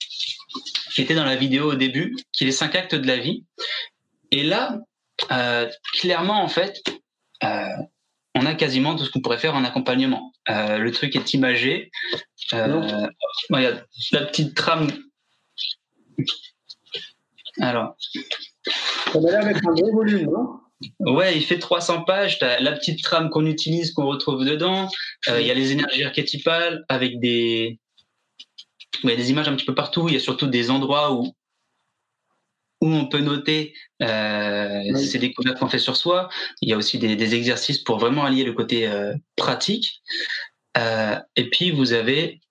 qui 0.95 1.03
était 1.03 1.15
dans 1.15 1.25
la 1.25 1.35
vidéo 1.35 1.73
au 1.73 1.75
début, 1.75 2.15
qui 2.33 2.45
est 2.45 2.47
les 2.47 2.53
cinq 2.53 2.75
actes 2.75 2.95
de 2.95 3.07
la 3.07 3.17
vie. 3.17 3.45
Et 4.31 4.45
là, 4.45 4.79
euh, 5.33 5.69
clairement, 5.95 6.43
en 6.43 6.49
fait, 6.49 6.83
euh, 7.43 7.67
on 8.35 8.47
a 8.47 8.55
quasiment 8.55 8.95
tout 8.95 9.05
ce 9.05 9.11
qu'on 9.11 9.21
pourrait 9.21 9.39
faire 9.39 9.55
en 9.57 9.65
accompagnement. 9.65 10.33
Euh, 10.49 10.79
le 10.79 10.93
truc 10.93 11.17
est 11.17 11.35
imagé. 11.35 11.91
il 12.53 12.59
y 12.59 13.67
a 13.67 13.83
la 14.13 14.27
petite 14.27 14.55
trame. 14.55 14.93
Alors. 17.61 17.97
Ça 19.13 19.21
m'a 19.21 19.31
l'air 19.31 19.45
d'être 19.45 19.67
un 19.67 19.73
gros 19.73 19.93
volume, 19.93 20.31
non? 20.31 20.61
Ouais, 21.01 21.37
il 21.37 21.45
fait 21.45 21.59
300 21.59 22.03
pages. 22.05 22.39
T'as 22.39 22.61
la 22.61 22.73
petite 22.73 23.03
trame 23.03 23.31
qu'on 23.31 23.47
utilise, 23.47 23.93
qu'on 23.93 24.07
retrouve 24.07 24.45
dedans. 24.45 24.89
Euh, 25.29 25.41
il 25.41 25.47
y 25.47 25.51
a 25.51 25.55
les 25.55 25.73
énergies 25.73 26.05
archétypales 26.05 26.85
avec 26.89 27.19
des, 27.19 27.79
des 29.05 29.31
images 29.31 29.49
un 29.49 29.57
petit 29.57 29.65
peu 29.65 29.75
partout. 29.75 30.09
Il 30.09 30.15
y 30.15 30.17
a 30.17 30.21
surtout 30.21 30.47
des 30.47 30.71
endroits 30.71 31.13
où 31.13 31.33
où 32.83 32.89
on 32.89 33.07
peut 33.07 33.21
noter 33.21 33.73
euh, 34.03 34.95
ces 34.97 35.19
découvertes 35.19 35.59
qu'on 35.59 35.69
fait 35.69 35.79
sur 35.79 35.97
soi. 35.97 36.29
Il 36.61 36.69
y 36.69 36.75
a 36.75 36.77
aussi 36.77 36.99
des, 36.99 37.17
des 37.17 37.35
exercices 37.35 37.79
pour 37.79 37.99
vraiment 37.99 38.27
allier 38.27 38.45
le 38.45 38.53
côté 38.53 38.87
euh, 38.87 39.15
pratique. 39.35 40.03
Et 41.37 41.49
puis 41.49 41.71
vous 41.71 41.95
avez 41.95 42.43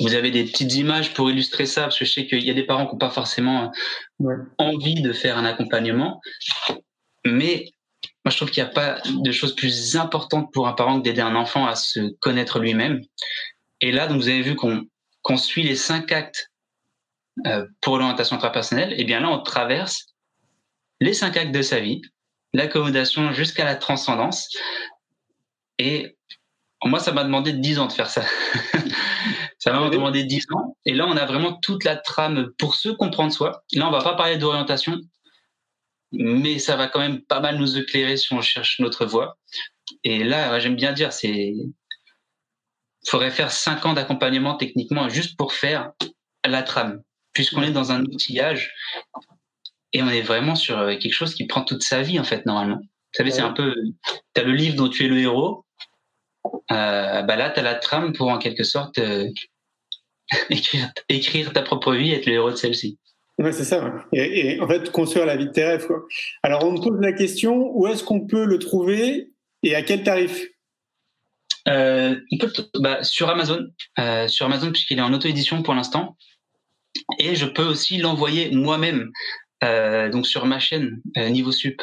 vous 0.00 0.14
avez 0.14 0.30
des 0.30 0.44
petites 0.44 0.74
images 0.74 1.14
pour 1.14 1.30
illustrer 1.30 1.66
ça, 1.66 1.82
parce 1.82 1.98
que 1.98 2.04
je 2.04 2.12
sais 2.12 2.26
qu'il 2.26 2.42
y 2.44 2.50
a 2.50 2.54
des 2.54 2.64
parents 2.64 2.86
qui 2.86 2.92
n'ont 2.92 2.98
pas 2.98 3.10
forcément 3.10 3.70
Ouais. 4.18 4.34
envie 4.58 5.00
de 5.00 5.12
faire 5.12 5.38
un 5.38 5.44
accompagnement, 5.44 6.20
mais 7.24 7.72
moi 8.24 8.30
je 8.30 8.36
trouve 8.36 8.50
qu'il 8.50 8.62
n'y 8.62 8.68
a 8.68 8.72
pas 8.72 9.00
de 9.04 9.32
chose 9.32 9.54
plus 9.54 9.96
importante 9.96 10.52
pour 10.52 10.68
un 10.68 10.72
parent 10.72 10.98
que 10.98 11.04
d'aider 11.04 11.20
un 11.20 11.36
enfant 11.36 11.66
à 11.66 11.74
se 11.74 12.00
connaître 12.20 12.58
lui-même. 12.58 13.00
Et 13.80 13.92
là, 13.92 14.06
donc 14.06 14.18
vous 14.18 14.28
avez 14.28 14.42
vu 14.42 14.56
qu'on 14.56 14.84
qu'on 15.22 15.36
suit 15.36 15.62
les 15.62 15.76
cinq 15.76 16.12
actes 16.12 16.50
euh, 17.46 17.66
pour 17.82 17.98
l'orientation 17.98 18.36
intrapersonnelle, 18.36 18.94
et 18.98 19.04
bien 19.04 19.20
là 19.20 19.30
on 19.30 19.42
traverse 19.42 20.06
les 21.00 21.14
cinq 21.14 21.36
actes 21.36 21.54
de 21.54 21.62
sa 21.62 21.80
vie, 21.80 22.02
l'accommodation 22.52 23.32
jusqu'à 23.32 23.64
la 23.64 23.76
transcendance. 23.76 24.48
Et 25.78 26.16
moi, 26.84 26.98
ça 26.98 27.12
m'a 27.12 27.24
demandé 27.24 27.52
10 27.52 27.78
ans 27.78 27.86
de 27.86 27.92
faire 27.92 28.08
ça. 28.08 28.22
ça 29.58 29.72
m'a 29.72 29.90
demandé 29.90 30.24
10 30.24 30.46
ans. 30.52 30.76
Et 30.86 30.94
là, 30.94 31.06
on 31.06 31.16
a 31.16 31.26
vraiment 31.26 31.54
toute 31.54 31.84
la 31.84 31.96
trame 31.96 32.50
pour 32.58 32.74
se 32.74 32.88
comprendre 32.88 33.32
soi. 33.32 33.62
Là, 33.72 33.88
on 33.88 33.90
va 33.90 34.02
pas 34.02 34.14
parler 34.14 34.38
d'orientation, 34.38 34.98
mais 36.12 36.58
ça 36.58 36.76
va 36.76 36.88
quand 36.88 37.00
même 37.00 37.20
pas 37.22 37.40
mal 37.40 37.58
nous 37.58 37.76
éclairer 37.76 38.16
si 38.16 38.32
on 38.32 38.40
cherche 38.40 38.80
notre 38.80 39.04
voie. 39.04 39.36
Et 40.04 40.24
là, 40.24 40.58
j'aime 40.58 40.76
bien 40.76 40.92
dire, 40.92 41.12
c'est 41.12 41.54
faudrait 43.08 43.30
faire 43.30 43.50
5 43.50 43.86
ans 43.86 43.94
d'accompagnement 43.94 44.54
techniquement 44.56 45.08
juste 45.08 45.36
pour 45.36 45.54
faire 45.54 45.92
la 46.44 46.62
trame, 46.62 47.02
puisqu'on 47.32 47.62
est 47.62 47.70
dans 47.70 47.92
un 47.92 48.02
outillage 48.04 48.74
et 49.92 50.02
on 50.02 50.08
est 50.08 50.22
vraiment 50.22 50.54
sur 50.54 50.78
euh, 50.78 50.96
quelque 50.96 51.14
chose 51.14 51.34
qui 51.34 51.46
prend 51.46 51.62
toute 51.62 51.82
sa 51.82 52.02
vie 52.02 52.20
en 52.20 52.24
fait 52.24 52.46
normalement. 52.46 52.76
Vous 52.78 53.16
savez, 53.16 53.30
c'est 53.30 53.40
un 53.40 53.52
peu, 53.52 53.74
t'as 54.34 54.44
le 54.44 54.52
livre 54.52 54.76
dont 54.76 54.88
tu 54.88 55.04
es 55.04 55.08
le 55.08 55.18
héros, 55.18 55.64
bah 56.68 57.36
là 57.36 57.50
t'as 57.50 57.62
la 57.62 57.74
trame 57.74 58.12
pour 58.12 58.28
en 58.28 58.38
quelque 58.38 58.64
sorte 58.64 58.98
euh, 58.98 59.26
écrire, 60.50 60.90
écrire 61.08 61.52
ta 61.52 61.62
propre 61.62 61.94
vie, 61.94 62.10
et 62.10 62.16
être 62.16 62.26
le 62.26 62.34
héros 62.34 62.50
de 62.50 62.56
celle-ci. 62.56 62.98
Ouais, 63.38 63.52
c'est 63.52 63.64
ça. 63.64 63.82
ouais. 63.82 63.90
Et, 64.12 64.54
et 64.56 64.60
en 64.60 64.68
fait, 64.68 64.90
construire 64.92 65.24
la 65.24 65.36
vie 65.36 65.46
de 65.46 65.50
tes 65.52 65.64
rêves. 65.64 65.86
Quoi. 65.86 66.04
Alors, 66.42 66.62
on 66.64 66.72
me 66.72 66.78
pose 66.80 67.00
la 67.00 67.12
question 67.14 67.70
où 67.74 67.86
est-ce 67.86 68.04
qu'on 68.04 68.26
peut 68.26 68.44
le 68.44 68.58
trouver 68.58 69.30
et 69.62 69.74
à 69.74 69.82
quel 69.82 70.02
tarif? 70.02 70.46
Euh, 71.68 72.16
on 72.32 72.38
peut 72.38 72.52
le- 72.56 72.80
bah, 72.80 73.02
sur 73.02 73.28
Amazon, 73.30 73.66
euh, 73.98 74.28
sur 74.28 74.46
Amazon 74.46 74.70
puisqu'il 74.72 74.98
est 74.98 75.02
en 75.02 75.12
auto-édition 75.12 75.62
pour 75.62 75.74
l'instant, 75.74 76.16
et 77.18 77.34
je 77.34 77.46
peux 77.46 77.64
aussi 77.64 77.98
l'envoyer 77.98 78.50
moi-même, 78.50 79.10
euh, 79.64 80.08
donc 80.10 80.26
sur 80.26 80.46
ma 80.46 80.58
chaîne 80.58 81.00
euh, 81.16 81.28
Niveau 81.28 81.52
Sup 81.52 81.80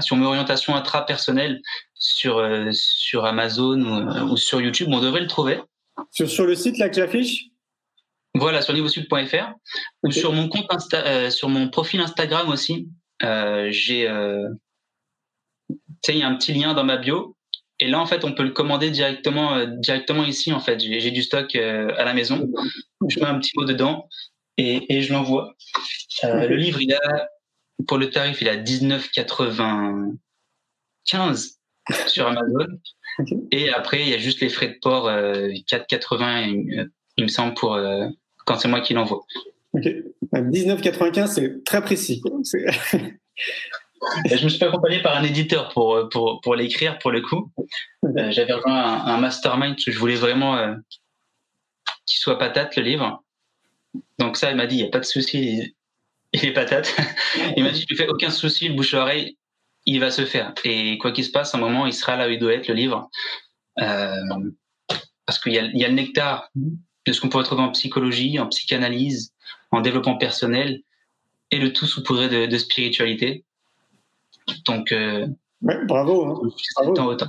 sur 0.00 0.16
mes 0.16 0.26
orientations 0.26 0.74
intra-personnelles 0.74 1.60
sur 1.94 2.38
euh, 2.38 2.70
sur 2.72 3.24
Amazon 3.24 3.80
ou, 3.80 4.32
ou 4.32 4.36
sur 4.36 4.60
YouTube, 4.60 4.88
on 4.90 5.00
devrait 5.00 5.20
le 5.20 5.26
trouver. 5.26 5.60
sur, 6.10 6.28
sur 6.28 6.46
le 6.46 6.54
site 6.54 6.78
là 6.78 6.88
que 6.88 6.96
j'affiche? 6.96 7.46
Voilà, 8.34 8.62
sur 8.62 8.72
niveausud.fr 8.74 9.52
ou 10.02 10.08
Ok. 10.08 10.12
sur 10.12 10.32
mon 10.32 10.48
compte 10.48 10.66
Insta, 10.70 11.04
euh, 11.06 11.30
sur 11.30 11.48
mon 11.48 11.68
profil 11.68 12.00
Instagram 12.00 12.48
aussi. 12.48 12.88
Euh, 13.22 13.68
j'ai, 13.70 14.08
euh, 14.08 14.48
tu 15.68 15.76
sais, 16.06 16.14
il 16.14 16.18
y 16.18 16.22
a 16.22 16.28
un 16.28 16.36
petit 16.36 16.52
lien 16.52 16.72
dans 16.72 16.84
ma 16.84 16.96
bio. 16.96 17.36
Et 17.80 17.88
là, 17.88 17.98
en 17.98 18.06
fait, 18.06 18.24
on 18.24 18.32
peut 18.32 18.42
le 18.44 18.50
commander 18.50 18.90
directement, 18.90 19.54
euh, 19.56 19.66
directement 19.66 20.24
ici. 20.24 20.52
En 20.52 20.60
fait, 20.60 20.78
j'ai 20.80 21.10
du 21.10 21.22
stock 21.22 21.54
euh, 21.56 21.92
à 21.96 22.04
la 22.04 22.14
maison. 22.14 22.48
Je 23.08 23.18
mets 23.18 23.26
un 23.26 23.38
petit 23.38 23.52
mot 23.56 23.64
dedans 23.64 24.08
et, 24.58 24.94
et 24.94 25.02
je 25.02 25.12
l'envoie. 25.12 25.54
Euh. 26.24 26.46
Le 26.46 26.56
livre, 26.56 26.80
il 26.80 26.92
a, 26.94 27.28
pour 27.86 27.98
le 27.98 28.10
tarif, 28.10 28.40
il 28.40 28.48
a 28.48 28.56
19,95 28.56 31.56
sur 32.06 32.26
Amazon. 32.26 32.66
Et 33.50 33.70
après, 33.70 34.02
il 34.02 34.08
y 34.08 34.14
a 34.14 34.18
juste 34.18 34.40
les 34.40 34.48
frais 34.48 34.68
de 34.68 34.78
port, 34.80 35.08
euh, 35.08 35.48
4,80, 35.70 36.78
euh, 36.78 36.86
il 37.16 37.24
me 37.24 37.28
semble, 37.28 37.54
pour 37.54 37.74
euh, 37.74 38.06
quand 38.46 38.58
c'est 38.58 38.68
moi 38.68 38.80
qui 38.80 38.94
l'envoie. 38.94 39.24
Ok. 39.72 39.88
19,95, 40.32 41.26
c'est 41.28 41.64
très 41.64 41.82
précis. 41.82 42.22
Je 44.24 44.44
me 44.44 44.48
suis 44.48 44.58
fait 44.58 44.64
accompagner 44.64 45.02
par 45.02 45.16
un 45.16 45.22
éditeur 45.22 45.68
pour, 45.68 45.94
euh, 45.94 46.08
pour, 46.08 46.40
pour 46.40 46.54
l'écrire, 46.54 46.98
pour 46.98 47.10
le 47.10 47.20
coup. 47.20 47.52
Euh, 48.04 48.30
J'avais 48.30 48.54
rejoint 48.54 48.74
un, 48.74 49.06
un 49.06 49.18
mastermind 49.18 49.76
que 49.76 49.92
je 49.92 49.98
voulais 49.98 50.14
vraiment 50.14 50.74
qu'il 52.06 52.18
soit 52.18 52.38
patate, 52.38 52.76
le 52.76 52.82
livre. 52.82 53.22
Donc 54.18 54.36
ça, 54.36 54.50
il 54.50 54.56
m'a 54.56 54.66
dit, 54.66 54.76
il 54.76 54.82
n'y 54.82 54.88
a 54.88 54.90
pas 54.90 55.00
de 55.00 55.04
souci, 55.04 55.74
il 56.32 56.44
est 56.44 56.52
patate. 56.52 56.94
Il 57.56 57.64
m'a 57.64 57.70
dit, 57.70 57.84
tu 57.86 57.96
fais 57.96 58.08
aucun 58.08 58.30
souci, 58.30 58.68
le 58.68 58.74
bouche 58.74 58.94
à 58.94 59.02
oreille, 59.02 59.36
il 59.86 60.00
va 60.00 60.10
se 60.10 60.24
faire. 60.24 60.52
Et 60.64 60.98
quoi 60.98 61.12
qu'il 61.12 61.24
se 61.24 61.30
passe, 61.30 61.54
à 61.54 61.58
un 61.58 61.60
moment, 61.60 61.86
il 61.86 61.92
sera 61.92 62.16
là 62.16 62.28
où 62.28 62.30
il 62.30 62.38
doit 62.38 62.52
être, 62.52 62.68
le 62.68 62.74
livre. 62.74 63.08
Euh, 63.80 64.22
parce 65.26 65.38
qu'il 65.38 65.52
y 65.52 65.58
a, 65.58 65.64
il 65.64 65.78
y 65.78 65.84
a 65.84 65.88
le 65.88 65.94
nectar 65.94 66.50
de 66.54 67.12
ce 67.12 67.20
qu'on 67.20 67.28
peut 67.28 67.38
retrouver 67.38 67.62
en 67.62 67.70
psychologie, 67.70 68.38
en 68.38 68.46
psychanalyse, 68.48 69.32
en 69.70 69.80
développement 69.80 70.16
personnel, 70.16 70.82
et 71.50 71.58
le 71.58 71.72
tout 71.72 71.86
saupoudré 71.86 72.28
de, 72.28 72.46
de 72.46 72.58
spiritualité. 72.58 73.44
Donc, 74.66 74.92
euh, 74.92 75.26
Ouais, 75.62 75.76
bravo. 75.84 76.24
Hein. 76.24 76.40
Bravo. 76.76 77.10
autant, 77.10 77.26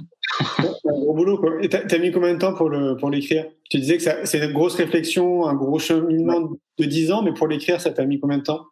un 0.85 0.91
gros 0.91 1.13
boulot. 1.13 1.37
Quoi. 1.37 1.61
Et 1.61 1.69
t'as, 1.69 1.97
mis 1.97 2.11
combien 2.11 2.33
de 2.33 2.39
temps 2.39 2.53
pour, 2.53 2.69
le, 2.69 2.95
pour 2.95 3.09
l'écrire? 3.09 3.45
Tu 3.69 3.77
disais 3.79 3.97
que 3.97 4.03
c'est 4.25 4.39
une 4.39 4.53
grosse 4.53 4.75
réflexion, 4.75 5.45
un 5.47 5.53
gros 5.53 5.79
cheminement 5.79 6.51
de 6.77 6.85
10 6.85 7.11
ans, 7.11 7.23
mais 7.23 7.33
pour 7.33 7.47
l'écrire, 7.47 7.81
ça 7.81 7.91
t'a 7.91 8.05
mis 8.05 8.19
combien 8.19 8.37
de 8.37 8.43
temps? 8.43 8.67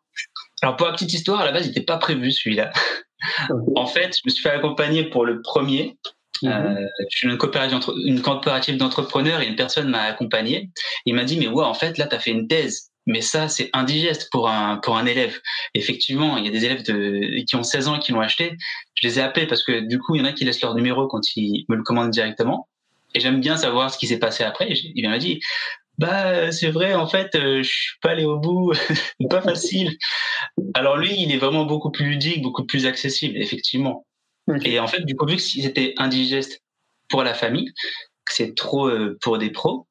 Alors, 0.62 0.76
pour 0.76 0.88
la 0.88 0.93
petite 0.93 1.14
histoire, 1.14 1.39
à 1.41 1.45
la 1.45 1.51
base, 1.51 1.66
il 1.66 1.70
n'était 1.70 1.82
pas 1.82 1.97
prévu 1.97 2.32
celui-là. 2.32 2.72
En 3.76 3.86
fait, 3.86 4.16
je 4.18 4.22
me 4.26 4.30
suis 4.30 4.41
fait 4.41 4.49
accompagner 4.51 5.03
pour 5.03 5.26
le 5.26 5.41
premier. 5.41 5.97
Mhm. 6.41 6.51
Euh, 6.51 6.86
je 7.12 7.18
suis 7.18 7.28
une 7.28 7.38
coopérative, 7.38 7.74
d'entre- 7.74 7.95
une 8.05 8.22
coopérative 8.22 8.78
d'entrepreneurs 8.78 9.41
et 9.41 9.47
une 9.47 9.55
personne 9.55 9.89
m'a 9.89 10.03
accompagné. 10.03 10.70
Il 11.05 11.16
m'a 11.16 11.24
dit, 11.26 11.38
mais 11.38 11.47
ouais, 11.47 11.66
en 11.66 11.74
fait, 11.74 11.97
là, 11.97 12.07
tu 12.07 12.16
as 12.16 12.20
fait 12.20 12.32
une 12.32 12.47
thèse. 12.47 12.89
Mais 13.05 13.22
ça, 13.22 13.47
c'est 13.47 13.70
indigeste 13.74 14.30
pour 14.32 14.47
un, 14.49 14.78
pour 14.78 14.95
un 14.95 15.05
élève. 15.05 15.39
Effectivement, 15.74 16.38
il 16.38 16.45
y 16.45 16.47
a 16.47 16.51
des 16.51 16.64
élèves 16.66 16.84
de, 16.84 17.43
qui 17.43 17.55
ont 17.55 17.64
16 17.64 17.88
ans 17.88 17.95
et 17.95 17.99
qui 17.99 18.12
l'ont 18.12 18.22
acheté. 18.22 18.55
Je 18.93 19.07
les 19.07 19.18
ai 19.18 19.22
appelés 19.24 19.47
parce 19.47 19.64
que 19.64 19.80
du 19.80 19.97
coup, 19.99 20.16
il 20.16 20.20
y 20.20 20.22
en 20.22 20.26
a 20.28 20.32
qui 20.32 20.45
laissent 20.45 20.62
leur 20.62 20.76
numéro 20.76 21.07
quand 21.07 21.22
ils 21.36 21.66
me 21.70 21.76
le 21.76 21.84
commandent 21.84 22.12
directement. 22.12 22.68
Et 23.16 23.20
j'aime 23.20 23.41
bien 23.41 23.57
savoir 23.57 23.91
ce 23.91 23.97
qui 23.97 24.05
s'est 24.05 24.20
passé 24.20 24.43
après. 24.43 24.70
Il 24.70 25.10
m'a 25.10 25.18
dit, 25.18 25.39
bah, 25.99 26.49
c'est 26.53 26.71
vrai, 26.71 26.93
en 26.93 27.07
fait, 27.07 27.35
euh, 27.35 27.61
je 27.61 27.69
suis 27.69 27.97
pas 28.01 28.11
allé 28.11 28.23
au 28.23 28.39
bout. 28.39 28.71
pas 29.29 29.41
facile. 29.41 29.97
Alors 30.73 30.95
lui, 30.95 31.13
il 31.17 31.33
est 31.33 31.37
vraiment 31.37 31.65
beaucoup 31.65 31.91
plus 31.91 32.05
ludique, 32.05 32.41
beaucoup 32.41 32.65
plus 32.65 32.85
accessible, 32.85 33.37
effectivement. 33.37 34.05
Et 34.63 34.79
en 34.79 34.87
fait, 34.87 35.01
du 35.01 35.17
coup, 35.17 35.25
vu 35.25 35.35
que 35.35 35.41
c'était 35.41 35.93
indigeste 35.97 36.61
pour 37.09 37.23
la 37.23 37.33
famille, 37.33 37.73
que 38.25 38.33
c'est 38.33 38.55
trop 38.55 38.87
euh, 38.87 39.17
pour 39.21 39.37
des 39.39 39.49
pros, 39.49 39.87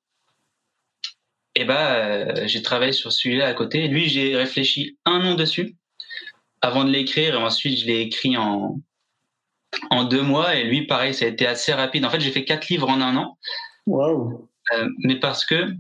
et 1.55 1.67
ben, 1.67 1.75
euh, 1.75 2.47
j'ai 2.47 2.63
travaillé 2.63 2.93
sur 2.93 3.13
celui-là 3.13 3.47
à 3.47 3.53
côté. 3.53 3.87
Lui, 3.89 4.09
j'ai 4.09 4.35
réfléchi 4.35 4.97
un 5.05 5.21
an 5.27 5.35
dessus 5.35 5.77
avant 6.63 6.85
de 6.85 6.91
l'écrire, 6.91 7.35
et 7.35 7.37
ensuite 7.37 7.81
je 7.81 7.87
l'ai 7.87 8.01
écrit 8.01 8.39
en 8.39 8.81
en 9.91 10.05
deux 10.05 10.23
mois. 10.23 10.57
Et 10.57 10.65
lui, 10.65 10.87
pareil, 10.87 11.13
ça 11.13 11.27
a 11.27 11.29
été 11.29 11.47
assez 11.47 11.75
rapide. 11.75 12.07
En 12.07 12.11
fait, 12.11 12.21
j'ai 12.21 12.31
fait 12.31 12.47
quatre 12.47 12.69
livres 12.69 12.89
en 12.89 13.03
un 13.03 13.15
an. 13.17 13.37
Euh, 14.73 14.89
mais 14.99 15.19
parce 15.19 15.45
que, 15.45 15.73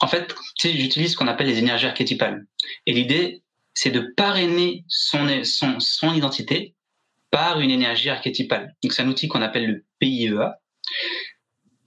en 0.00 0.08
fait, 0.08 0.34
j'utilise 0.62 1.12
ce 1.12 1.16
qu'on 1.16 1.28
appelle 1.28 1.46
les 1.46 1.58
énergies 1.58 1.86
archétypales. 1.86 2.46
Et 2.86 2.92
l'idée, 2.92 3.42
c'est 3.74 3.90
de 3.90 4.12
parrainer 4.16 4.84
son, 4.88 5.44
son, 5.44 5.78
son 5.78 6.14
identité 6.14 6.74
par 7.30 7.60
une 7.60 7.70
énergie 7.70 8.10
archétypale. 8.10 8.74
Donc, 8.82 8.92
c'est 8.92 9.02
un 9.02 9.08
outil 9.08 9.28
qu'on 9.28 9.42
appelle 9.42 9.66
le 9.66 9.84
PIEA. 9.98 10.58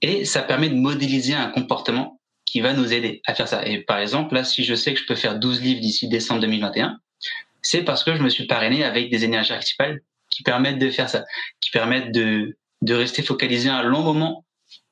Et 0.01 0.25
ça 0.25 0.41
permet 0.41 0.69
de 0.69 0.75
modéliser 0.75 1.33
un 1.33 1.49
comportement 1.49 2.19
qui 2.45 2.61
va 2.61 2.73
nous 2.73 2.93
aider 2.93 3.21
à 3.25 3.33
faire 3.33 3.47
ça. 3.47 3.65
Et 3.65 3.79
par 3.79 3.97
exemple, 3.97 4.35
là, 4.35 4.43
si 4.43 4.63
je 4.63 4.75
sais 4.75 4.93
que 4.93 4.99
je 4.99 5.05
peux 5.05 5.15
faire 5.15 5.39
12 5.39 5.61
livres 5.61 5.81
d'ici 5.81 6.07
décembre 6.07 6.41
2021, 6.41 6.99
c'est 7.61 7.83
parce 7.83 8.03
que 8.03 8.15
je 8.15 8.21
me 8.21 8.29
suis 8.29 8.45
parrainé 8.45 8.83
avec 8.83 9.09
des 9.09 9.23
énergies 9.23 9.53
archétypales 9.53 10.01
qui 10.29 10.43
permettent 10.43 10.79
de 10.79 10.89
faire 10.89 11.09
ça, 11.09 11.25
qui 11.61 11.71
permettent 11.71 12.11
de, 12.11 12.57
de 12.81 12.93
rester 12.93 13.23
focalisé 13.23 13.69
un 13.69 13.83
long 13.83 14.01
moment 14.01 14.45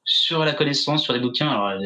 sur 0.05 0.43
la 0.45 0.53
connaissance, 0.53 1.03
sur 1.03 1.13
les 1.13 1.19
bouquins. 1.19 1.78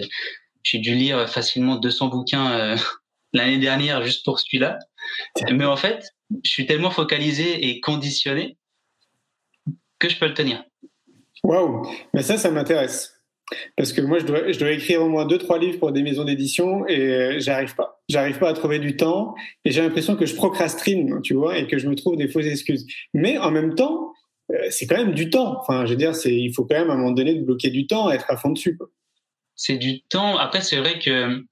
J'ai 0.65 0.79
dû 0.79 0.95
lire 0.95 1.29
facilement 1.29 1.75
200 1.75 2.07
bouquins 2.07 2.51
euh, 2.51 2.77
l'année 3.33 3.59
dernière 3.59 4.03
juste 4.03 4.25
pour 4.25 4.39
celui-là. 4.39 4.79
Mais 5.51 5.65
en 5.65 5.77
fait, 5.77 6.03
je 6.43 6.49
suis 6.49 6.65
tellement 6.65 6.89
focalisé 6.89 7.69
et 7.69 7.79
conditionné 7.79 8.57
que 9.99 10.09
je 10.09 10.17
peux 10.17 10.27
le 10.27 10.33
tenir. 10.33 10.63
Waouh. 11.43 11.87
Mais 12.13 12.23
ça, 12.23 12.37
ça 12.37 12.49
m'intéresse. 12.49 13.13
Parce 13.77 13.93
que 13.93 14.01
moi, 14.01 14.17
je 14.17 14.25
dois, 14.25 14.51
je 14.51 14.57
dois 14.57 14.71
écrire 14.71 15.03
au 15.03 15.07
moins 15.07 15.25
deux, 15.25 15.37
trois 15.37 15.59
livres 15.59 15.77
pour 15.77 15.91
des 15.91 16.01
maisons 16.01 16.23
d'édition 16.23 16.87
et 16.87 16.99
euh, 16.99 17.35
j'arrive 17.39 17.75
pas. 17.75 18.01
J'arrive 18.09 18.39
pas 18.39 18.49
à 18.49 18.53
trouver 18.53 18.79
du 18.79 18.97
temps 18.97 19.35
et 19.63 19.71
j'ai 19.71 19.81
l'impression 19.81 20.15
que 20.15 20.25
je 20.25 20.33
procrastine, 20.33 21.21
tu 21.21 21.35
vois, 21.35 21.59
et 21.59 21.67
que 21.67 21.77
je 21.77 21.87
me 21.87 21.93
trouve 21.93 22.17
des 22.17 22.27
fausses 22.27 22.47
excuses. 22.47 22.87
Mais 23.13 23.37
en 23.37 23.51
même 23.51 23.75
temps, 23.75 24.13
euh, 24.51 24.55
c'est 24.71 24.87
quand 24.87 24.97
même 24.97 25.13
du 25.13 25.29
temps. 25.29 25.59
Enfin, 25.59 25.85
je 25.85 25.91
veux 25.91 25.97
dire, 25.97 26.13
il 26.25 26.51
faut 26.55 26.65
quand 26.65 26.79
même 26.79 26.89
à 26.89 26.93
un 26.93 26.97
moment 26.97 27.11
donné 27.11 27.35
de 27.35 27.43
bloquer 27.43 27.69
du 27.69 27.85
temps, 27.85 28.09
être 28.09 28.25
à 28.29 28.37
fond 28.37 28.49
dessus. 28.49 28.75
Quoi. 28.75 28.89
C'est 29.55 29.77
du 29.77 30.01
temps. 30.03 30.37
Après, 30.37 30.61
c'est 30.61 30.77
vrai 30.77 30.99
que 30.99 31.43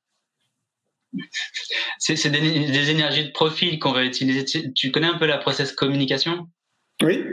c'est 1.99 2.29
des, 2.29 2.39
des, 2.39 2.89
énergies 2.89 3.25
de 3.25 3.31
profil 3.31 3.79
qu'on 3.79 3.91
va 3.91 4.03
utiliser. 4.03 4.45
Tu, 4.45 4.73
tu, 4.73 4.91
connais 4.91 5.07
un 5.07 5.17
peu 5.17 5.25
la 5.25 5.37
process 5.37 5.71
communication? 5.71 6.47
Oui. 7.01 7.23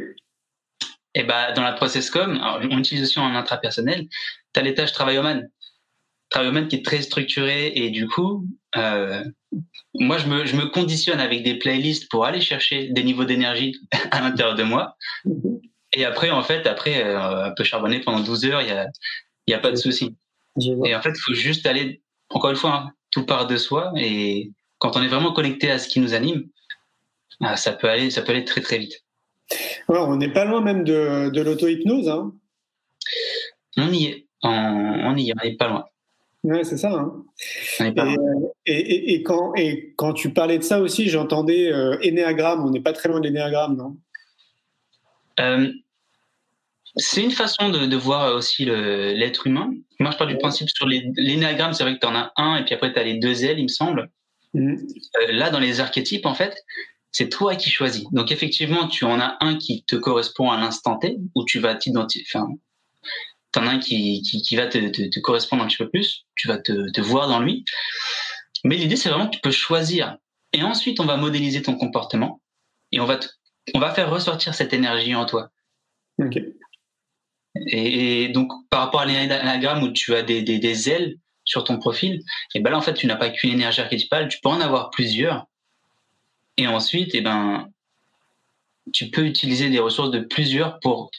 Et 1.15 1.25
bah, 1.25 1.53
dans 1.53 1.63
la 1.63 1.73
process 1.73 2.11
com, 2.11 2.41
on 2.43 2.79
utilise 2.79 3.03
aussi 3.03 3.19
en 3.19 3.35
intrapersonnel, 3.35 4.07
tu 4.53 4.61
as 4.61 4.63
l'étage 4.63 4.93
travail-man. 4.93 5.49
Travail-man 6.29 6.69
qui 6.69 6.77
est 6.77 6.85
très 6.85 7.03
structuré 7.03 7.73
et 7.75 7.91
du 7.91 8.07
coup, 8.07 8.47
euh, 8.77 9.25
moi, 9.95 10.19
je 10.19 10.27
me, 10.29 10.47
je 10.47 10.55
me 10.55 10.67
conditionne 10.67 11.19
avec 11.19 11.43
des 11.43 11.59
playlists 11.59 12.09
pour 12.09 12.25
aller 12.25 12.41
chercher 12.41 12.89
des 12.91 13.03
niveaux 13.03 13.25
d'énergie 13.25 13.77
à 14.13 14.21
l'intérieur 14.21 14.55
de 14.55 14.63
moi. 14.63 14.97
Et 15.93 16.05
après, 16.05 16.31
en 16.31 16.43
fait, 16.43 16.67
après, 16.69 17.05
euh, 17.05 17.47
un 17.47 17.51
peu 17.51 17.65
charbonner 17.65 18.01
pendant 18.01 18.21
12 18.21 18.45
heures, 18.45 18.63
il 18.63 18.69
y 18.69 18.73
a, 18.73 18.87
y 19.49 19.55
a 19.55 19.59
pas 19.59 19.73
de 19.73 19.77
souci. 19.77 20.17
Et 20.59 20.95
en 20.95 21.03
fait, 21.03 21.11
il 21.11 21.21
faut 21.21 21.35
juste 21.35 21.67
aller, 21.67 22.03
encore 22.29 22.51
une 22.51 22.57
fois, 22.57 22.75
hein, 22.75 22.91
tout 23.11 23.25
part 23.25 23.47
de 23.47 23.57
soi. 23.57 23.93
Et 23.97 24.51
quand 24.79 24.97
on 24.97 25.03
est 25.03 25.09
vraiment 25.09 25.33
connecté 25.33 25.71
à 25.71 25.79
ce 25.79 25.89
qui 25.89 26.01
nous 26.01 26.15
anime, 26.15 26.49
ah, 27.41 27.57
ça 27.57 27.73
peut 27.73 27.89
aller, 27.89 28.11
ça 28.11 28.23
peut 28.23 28.33
aller 28.33 28.45
très 28.45 28.61
très 28.61 28.79
vite. 28.79 29.05
on 29.89 30.17
n'est 30.17 30.33
pas 30.33 30.45
loin 30.45 30.61
même 30.61 30.85
de, 30.85 31.31
de 31.31 31.41
l'auto-hypnose. 31.41 32.09
Hein. 32.09 32.33
On 33.77 33.93
y 33.93 34.07
est. 34.07 34.27
On, 34.43 34.51
on 34.51 35.17
y 35.17 35.31
est, 35.31 35.35
on 35.41 35.45
n'est 35.45 35.57
pas 35.57 35.69
loin. 35.69 35.85
Ouais, 36.43 36.65
c'est 36.65 36.79
ça. 36.79 36.93
Hein. 36.93 37.25
Et, 38.67 38.73
et, 38.73 39.15
et, 39.15 39.23
quand, 39.23 39.53
et 39.57 39.93
quand 39.97 40.15
tu 40.15 40.33
parlais 40.33 40.59
de 40.59 40.63
ça 40.63 40.81
aussi, 40.81 41.09
j'entendais 41.09 41.71
euh, 41.71 41.99
énéagramme. 42.01 42.65
On 42.65 42.71
n'est 42.71 42.81
pas 42.81 42.93
très 42.93 43.09
loin 43.09 43.21
de 43.21 43.27
l'énéagramme, 43.27 43.77
non? 43.77 43.97
Euh, 45.39 45.71
C'est 46.97 47.23
une 47.23 47.31
façon 47.31 47.69
de, 47.69 47.87
de 47.87 47.97
voir 47.97 48.35
aussi 48.35 48.65
l'être 48.65 49.47
humain. 49.47 49.71
Moi, 50.01 50.11
je 50.11 50.17
parle 50.17 50.31
du 50.31 50.39
principe 50.39 50.69
sur 50.71 50.87
l'énéagramme. 50.87 51.73
C'est 51.73 51.85
vrai 51.85 51.95
que 51.95 52.01
tu 52.01 52.07
en 52.07 52.17
as 52.17 52.33
un, 52.37 52.57
et 52.57 52.65
puis 52.65 52.75
après, 52.75 52.93
tu 52.93 52.99
as 52.99 53.05
les 53.05 53.19
deux 53.19 53.45
ailes, 53.45 53.59
il 53.59 53.65
me 53.65 53.69
semble. 53.69 54.11
Mmh. 54.55 54.75
Euh, 54.75 55.33
là, 55.33 55.51
dans 55.51 55.61
les 55.61 55.81
archétypes, 55.81 56.27
en 56.27 56.35
fait, 56.35 56.65
c'est 57.13 57.29
toi 57.29 57.55
qui 57.55 57.71
choisis. 57.71 58.05
Donc, 58.13 58.33
effectivement, 58.33 58.89
tu 58.89 59.05
en 59.05 59.21
as 59.21 59.37
un 59.41 59.57
qui 59.57 59.85
te 59.85 59.97
correspond 59.97 60.51
à 60.51 60.59
l'instant 60.59 60.99
T, 60.99 61.17
où 61.35 61.45
tu 61.45 61.61
vas 61.61 61.75
t'identifier. 61.75 62.27
Enfin, 62.35 62.49
t'en 63.53 63.67
as 63.67 63.71
un 63.71 63.79
qui, 63.79 64.23
qui, 64.23 64.43
qui 64.43 64.57
va 64.57 64.67
te, 64.67 64.79
te, 64.89 65.09
te, 65.09 65.21
correspondre 65.21 65.63
un 65.63 65.67
petit 65.67 65.77
peu 65.77 65.89
plus, 65.89 66.27
tu 66.37 66.49
vas 66.49 66.59
te, 66.59 66.91
te 66.91 67.01
voir 67.01 67.29
dans 67.29 67.41
lui. 67.41 67.65
Mais 68.65 68.77
l'idée, 68.77 68.97
c'est 68.97 69.09
vraiment 69.09 69.29
que 69.29 69.37
tu 69.37 69.41
peux 69.41 69.51
choisir. 69.51 70.17
Et 70.53 70.63
ensuite, 70.63 71.01
on 71.01 71.07
va 71.07 71.17
modéliser 71.17 71.63
ton 71.63 71.77
comportement 71.77 72.41
et 72.93 73.01
on 73.01 73.07
va, 73.07 73.17
te, 73.17 73.29
on 73.75 73.79
va 73.79 73.93
faire 73.93 74.11
ressortir 74.11 74.55
cette 74.55 74.73
énergie 74.73 75.15
en 75.15 75.25
toi. 75.25 75.51
Okay. 76.19 76.55
Et, 77.55 78.25
et, 78.25 78.29
donc, 78.29 78.53
par 78.71 78.81
rapport 78.81 79.01
à 79.01 79.07
l'énagramme 79.07 79.83
où 79.83 79.91
tu 79.91 80.15
as 80.15 80.23
des, 80.23 80.43
des, 80.43 80.59
des, 80.59 80.91
ailes 80.91 81.17
sur 81.45 81.65
ton 81.65 81.79
profil, 81.79 82.23
et 82.55 82.61
ben 82.61 82.71
là, 82.71 82.79
en 82.79 82.83
fait, 82.83 82.95
tu 82.95 83.07
n'as 83.07 83.17
pas 83.17 83.31
qu'une 83.31 83.51
énergie 83.51 83.81
archétypale, 83.81 84.29
tu 84.29 84.39
peux 84.41 84.49
en 84.49 84.61
avoir 84.61 84.91
plusieurs. 84.91 85.47
Et 86.57 86.67
ensuite, 86.67 87.15
et 87.15 87.21
ben, 87.21 87.69
tu 88.93 89.11
peux 89.11 89.25
utiliser 89.27 89.69
des 89.69 89.79
ressources 89.79 90.11
de 90.11 90.21
plusieurs 90.21 90.79
pour 90.81 91.11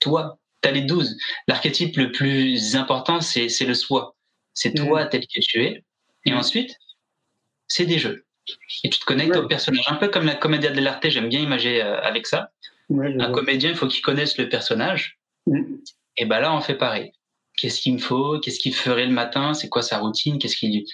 toi 0.00 0.38
tu 0.62 0.68
as 0.68 0.72
les 0.72 0.82
12. 0.82 1.16
L'archétype 1.48 1.96
le 1.96 2.12
plus 2.12 2.76
important, 2.76 3.20
c'est 3.20 3.48
le 3.66 3.74
soi. 3.74 4.14
C'est 4.54 4.78
mm. 4.78 4.86
toi 4.86 5.06
tel 5.06 5.22
que 5.22 5.40
tu 5.40 5.62
es. 5.62 5.84
Et 6.24 6.32
mm. 6.32 6.36
ensuite, 6.36 6.76
c'est 7.68 7.86
des 7.86 7.98
jeux. 7.98 8.24
Et 8.84 8.90
tu 8.90 8.98
te 8.98 9.04
connectes 9.04 9.36
au 9.36 9.46
personnage. 9.46 9.84
Un 9.88 9.96
peu 9.96 10.08
comme 10.08 10.26
la 10.26 10.34
comédia 10.34 10.70
dell'arte, 10.70 11.08
j'aime 11.08 11.28
bien 11.28 11.40
imager 11.40 11.82
euh, 11.82 12.00
avec 12.00 12.26
ça. 12.26 12.50
un 12.90 13.32
comédien, 13.32 13.70
il 13.70 13.76
faut 13.76 13.88
qu'il 13.88 14.02
connaisse 14.02 14.38
le 14.38 14.48
personnage. 14.48 15.18
Mm. 15.46 15.62
Et 16.18 16.24
ben 16.24 16.40
là, 16.40 16.54
on 16.54 16.60
fait 16.60 16.76
pareil. 16.76 17.12
Qu'est-ce 17.56 17.80
qu'il 17.80 17.94
me 17.94 17.98
faut? 17.98 18.38
Qu'est-ce 18.40 18.58
qu'il 18.58 18.74
ferait 18.74 19.06
le 19.06 19.12
matin? 19.12 19.54
C'est 19.54 19.68
quoi 19.68 19.82
sa 19.82 19.98
routine? 19.98 20.38
Qu'est-ce 20.38 20.56
qu'il 20.56 20.84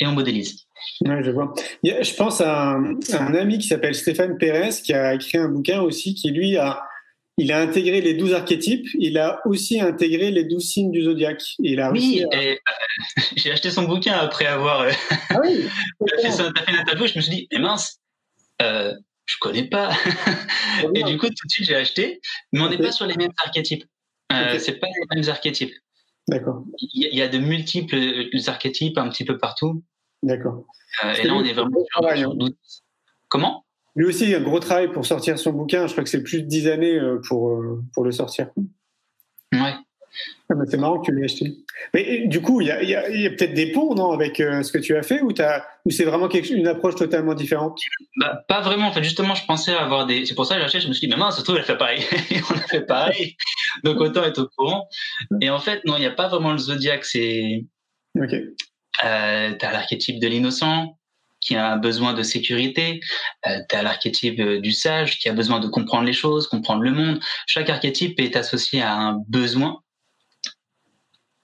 et 0.00 0.06
on 0.06 0.12
modélise. 0.12 0.66
Ouais, 1.02 1.22
je 1.22 1.30
vois. 1.30 1.54
Je 1.84 2.14
pense 2.14 2.40
à 2.40 2.70
un, 2.70 2.98
à 3.12 3.22
un 3.22 3.34
ami 3.34 3.58
qui 3.58 3.68
s'appelle 3.68 3.94
Stéphane 3.94 4.36
Pérez 4.38 4.70
qui 4.82 4.92
a 4.92 5.14
écrit 5.14 5.38
un 5.38 5.48
bouquin 5.48 5.80
aussi 5.80 6.14
qui 6.14 6.30
lui 6.30 6.56
a 6.56 6.82
il 7.36 7.50
a 7.50 7.60
intégré 7.60 8.00
les 8.00 8.14
douze 8.14 8.32
archétypes, 8.32 8.86
il 8.96 9.18
a 9.18 9.40
aussi 9.44 9.80
intégré 9.80 10.30
les 10.30 10.44
douze 10.44 10.64
signes 10.64 10.92
du 10.92 11.02
zodiaque. 11.02 11.42
Il 11.58 11.80
a 11.80 11.90
oui, 11.90 12.24
euh, 12.32 12.54
j'ai 13.36 13.50
acheté 13.50 13.70
son 13.70 13.82
bouquin 13.82 14.12
après 14.12 14.46
avoir 14.46 14.82
euh, 14.82 14.92
ah 15.30 15.40
oui, 15.42 15.64
fait, 16.22 16.30
son, 16.30 16.44
fait. 16.44 17.06
Je 17.08 17.18
me 17.18 17.22
suis 17.22 17.34
dit, 17.34 17.48
mais 17.52 17.58
mince, 17.58 17.98
euh, 18.62 18.94
je 19.26 19.36
connais 19.40 19.68
pas. 19.68 19.90
et 20.94 21.02
du 21.02 21.18
coup, 21.18 21.26
tout 21.26 21.46
de 21.46 21.50
suite, 21.50 21.66
j'ai 21.66 21.76
acheté, 21.76 22.20
mais 22.52 22.60
on 22.60 22.68
n'est 22.68 22.78
pas 22.78 22.92
sur 22.92 23.06
les 23.06 23.16
mêmes 23.16 23.32
archétypes. 23.44 23.84
Euh, 24.32 24.58
C'est 24.58 24.78
pas 24.78 24.86
les 24.86 25.16
mêmes 25.16 25.28
archétypes. 25.28 25.74
D'accord. 26.28 26.64
Il 26.80 27.14
y, 27.14 27.20
a 27.20 27.28
de 27.28 27.38
multiples 27.38 27.96
archétypes 28.46 28.96
un 28.96 29.08
petit 29.10 29.24
peu 29.24 29.36
partout. 29.36 29.82
D'accord. 30.22 30.64
Euh, 31.04 31.12
et 31.14 31.24
là, 31.24 31.34
on 31.34 31.44
est 31.44 31.52
vraiment 31.52 31.84
sur, 31.92 32.16
sur 32.16 32.34
12. 32.34 32.52
Comment? 33.28 33.64
Lui 33.96 34.06
aussi, 34.06 34.34
un 34.34 34.40
gros 34.40 34.58
travail 34.58 34.90
pour 34.90 35.04
sortir 35.04 35.38
son 35.38 35.52
bouquin. 35.52 35.86
Je 35.86 35.92
crois 35.92 36.02
que 36.02 36.10
c'est 36.10 36.22
plus 36.22 36.42
de 36.42 36.48
dix 36.48 36.66
années 36.66 36.98
euh, 36.98 37.20
pour, 37.28 37.50
euh, 37.50 37.82
pour 37.92 38.04
le 38.04 38.12
sortir. 38.12 38.50
Ouais. 39.52 39.74
Ah 40.50 40.54
bah, 40.54 40.64
c'est 40.68 40.76
marrant 40.76 41.00
que 41.00 41.06
tu 41.06 41.14
l'aies 41.14 41.24
acheté. 41.24 41.56
Mais 41.92 42.26
du 42.26 42.40
coup, 42.40 42.60
il 42.60 42.68
y 42.68 42.70
a, 42.70 42.82
y 42.82 42.94
a, 42.94 43.08
y 43.10 43.26
a 43.26 43.30
peut-être 43.30 43.54
des 43.54 43.72
ponts, 43.72 43.94
non, 43.94 44.12
avec 44.12 44.40
euh, 44.40 44.62
ce 44.62 44.72
que 44.72 44.78
tu 44.78 44.96
as 44.96 45.02
fait, 45.02 45.20
ou, 45.22 45.30
ou 45.84 45.90
c'est 45.90 46.04
vraiment 46.04 46.28
quelque, 46.28 46.52
une 46.52 46.66
approche 46.66 46.96
totalement 46.96 47.34
différente? 47.34 47.80
Bah, 48.16 48.44
Pas 48.48 48.60
vraiment. 48.60 48.88
En 48.88 48.92
fait, 48.92 49.02
justement, 49.02 49.34
je 49.34 49.44
pensais 49.46 49.74
avoir 49.74 50.06
des. 50.06 50.26
C'est 50.26 50.34
pour 50.34 50.46
ça 50.46 50.54
que 50.54 50.60
j'ai 50.60 50.66
acheté. 50.66 50.80
Je 50.80 50.88
me 50.88 50.92
suis 50.92 51.06
dit, 51.06 51.12
mais 51.12 51.18
mince, 51.18 51.36
surtout, 51.36 51.56
elle 51.56 51.64
fait 51.64 51.78
pareil. 51.78 52.00
On 52.50 52.54
a 52.54 52.60
fait 52.60 52.86
pareil. 52.86 53.36
Donc 53.82 54.00
autant 54.00 54.24
être 54.24 54.42
au 54.42 54.48
courant. 54.56 54.88
Et 55.40 55.50
en 55.50 55.58
fait, 55.58 55.84
non, 55.84 55.96
il 55.96 56.00
n'y 56.00 56.06
a 56.06 56.12
pas 56.12 56.28
vraiment 56.28 56.52
le 56.52 56.58
zodiaque. 56.58 57.04
C'est. 57.04 57.64
Ok. 58.18 58.34
Euh, 59.04 59.52
T'as 59.58 59.72
l'archétype 59.72 60.20
de 60.20 60.28
l'innocent, 60.28 60.96
qui 61.44 61.54
a 61.54 61.72
un 61.72 61.76
besoin 61.76 62.14
de 62.14 62.22
sécurité, 62.22 63.00
euh, 63.46 63.58
tu 63.68 63.76
as 63.76 63.82
l'archétype 63.82 64.40
euh, 64.40 64.60
du 64.60 64.72
sage 64.72 65.18
qui 65.18 65.28
a 65.28 65.32
besoin 65.32 65.60
de 65.60 65.68
comprendre 65.68 66.04
les 66.04 66.12
choses, 66.12 66.48
comprendre 66.48 66.82
le 66.82 66.90
monde. 66.90 67.20
Chaque 67.46 67.68
archétype 67.68 68.18
est 68.18 68.34
associé 68.34 68.80
à 68.82 68.94
un 68.94 69.20
besoin. 69.28 69.80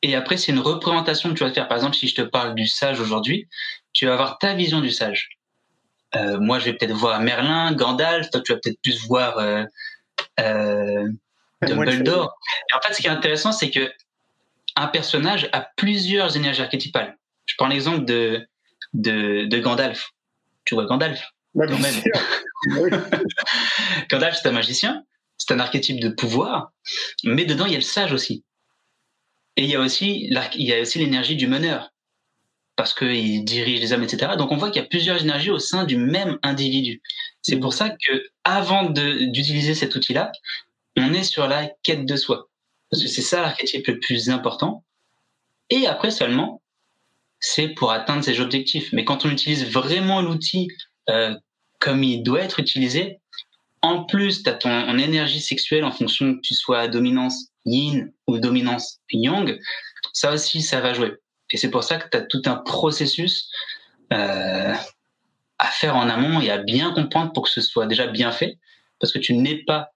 Et 0.02 0.14
après, 0.14 0.36
c'est 0.36 0.52
une 0.52 0.60
représentation 0.60 1.30
que 1.30 1.34
tu 1.34 1.44
vas 1.44 1.52
faire. 1.52 1.68
Par 1.68 1.76
exemple, 1.76 1.96
si 1.96 2.08
je 2.08 2.14
te 2.14 2.22
parle 2.22 2.54
du 2.54 2.66
sage 2.66 3.00
aujourd'hui, 3.00 3.48
tu 3.92 4.06
vas 4.06 4.14
avoir 4.14 4.38
ta 4.38 4.54
vision 4.54 4.80
du 4.80 4.90
sage. 4.90 5.30
Euh, 6.16 6.40
moi, 6.40 6.58
je 6.58 6.66
vais 6.66 6.72
peut-être 6.72 6.92
voir 6.92 7.20
Merlin, 7.20 7.72
Gandalf, 7.72 8.30
toi, 8.30 8.40
tu 8.40 8.52
vas 8.52 8.58
peut-être 8.58 8.80
plus 8.82 9.06
voir 9.06 9.38
euh, 9.38 9.64
euh, 10.40 11.08
Dumbledore. 11.62 12.36
Et 12.70 12.76
en 12.76 12.80
fait, 12.80 12.94
ce 12.94 13.00
qui 13.00 13.06
est 13.06 13.10
intéressant, 13.10 13.52
c'est 13.52 13.70
que 13.70 13.92
un 14.76 14.86
personnage 14.86 15.48
a 15.52 15.68
plusieurs 15.76 16.36
énergies 16.36 16.62
archétypales. 16.62 17.16
Je 17.46 17.54
prends 17.56 17.68
l'exemple 17.68 18.04
de 18.04 18.46
de, 18.94 19.44
de 19.44 19.58
Gandalf. 19.58 20.10
Tu 20.64 20.74
vois 20.74 20.86
Gandalf 20.86 21.22
bah, 21.54 21.66
Gandalf, 24.10 24.38
c'est 24.40 24.48
un 24.48 24.52
magicien, 24.52 25.04
c'est 25.36 25.52
un 25.52 25.60
archétype 25.60 26.00
de 26.00 26.08
pouvoir, 26.08 26.72
mais 27.24 27.44
dedans, 27.44 27.66
il 27.66 27.72
y 27.72 27.74
a 27.74 27.78
le 27.78 27.84
sage 27.84 28.12
aussi. 28.12 28.44
Et 29.56 29.64
il 29.64 29.70
y 29.70 29.74
a 29.74 29.80
aussi, 29.80 30.28
il 30.54 30.66
y 30.66 30.72
a 30.72 30.80
aussi 30.80 30.98
l'énergie 30.98 31.36
du 31.36 31.46
meneur, 31.46 31.92
parce 32.76 32.94
qu'il 32.94 33.44
dirige 33.44 33.80
les 33.80 33.92
hommes, 33.92 34.02
etc. 34.02 34.32
Donc 34.38 34.52
on 34.52 34.56
voit 34.56 34.70
qu'il 34.70 34.80
y 34.80 34.84
a 34.84 34.88
plusieurs 34.88 35.20
énergies 35.20 35.50
au 35.50 35.58
sein 35.58 35.84
du 35.84 35.96
même 35.96 36.38
individu. 36.42 37.02
C'est 37.42 37.58
pour 37.58 37.74
ça 37.74 37.90
que 37.90 38.22
avant 38.44 38.84
d'utiliser 38.90 39.74
cet 39.74 39.94
outil-là, 39.94 40.32
on 40.96 41.12
est 41.12 41.24
sur 41.24 41.46
la 41.46 41.68
quête 41.82 42.06
de 42.06 42.16
soi. 42.16 42.48
Parce 42.90 43.02
que 43.02 43.08
c'est 43.08 43.22
ça 43.22 43.42
l'archétype 43.42 43.86
le 43.86 43.98
plus 43.98 44.30
important. 44.30 44.84
Et 45.68 45.86
après 45.86 46.10
seulement, 46.10 46.62
c'est 47.38 47.68
pour 47.68 47.92
atteindre 47.92 48.24
ces 48.24 48.40
objectifs. 48.40 48.92
Mais 48.92 49.04
quand 49.04 49.24
on 49.24 49.30
utilise 49.30 49.70
vraiment 49.70 50.20
l'outil 50.20 50.68
euh, 51.08 51.34
comme 51.78 52.04
il 52.04 52.22
doit 52.22 52.40
être 52.40 52.60
utilisé, 52.60 53.18
en 53.82 54.04
plus, 54.04 54.42
tu 54.42 54.50
as 54.50 54.54
ton 54.54 54.98
énergie 54.98 55.40
sexuelle 55.40 55.84
en 55.84 55.92
fonction 55.92 56.34
que 56.34 56.40
tu 56.40 56.54
sois 56.54 56.80
à 56.80 56.88
dominance 56.88 57.49
yin 57.64 58.12
ou 58.26 58.38
dominance 58.38 59.00
yang, 59.12 59.58
ça 60.12 60.32
aussi, 60.32 60.62
ça 60.62 60.80
va 60.80 60.92
jouer. 60.92 61.14
Et 61.52 61.56
c'est 61.56 61.70
pour 61.70 61.84
ça 61.84 61.98
que 61.98 62.08
tu 62.08 62.16
as 62.16 62.22
tout 62.22 62.42
un 62.46 62.56
processus 62.56 63.50
euh, 64.12 64.74
à 65.58 65.66
faire 65.66 65.96
en 65.96 66.08
amont 66.08 66.40
et 66.40 66.50
à 66.50 66.58
bien 66.58 66.92
comprendre 66.92 67.32
pour 67.32 67.44
que 67.44 67.50
ce 67.50 67.60
soit 67.60 67.86
déjà 67.86 68.06
bien 68.06 68.32
fait, 68.32 68.58
parce 68.98 69.12
que 69.12 69.18
tu 69.18 69.34
n'es 69.34 69.62
pas 69.64 69.90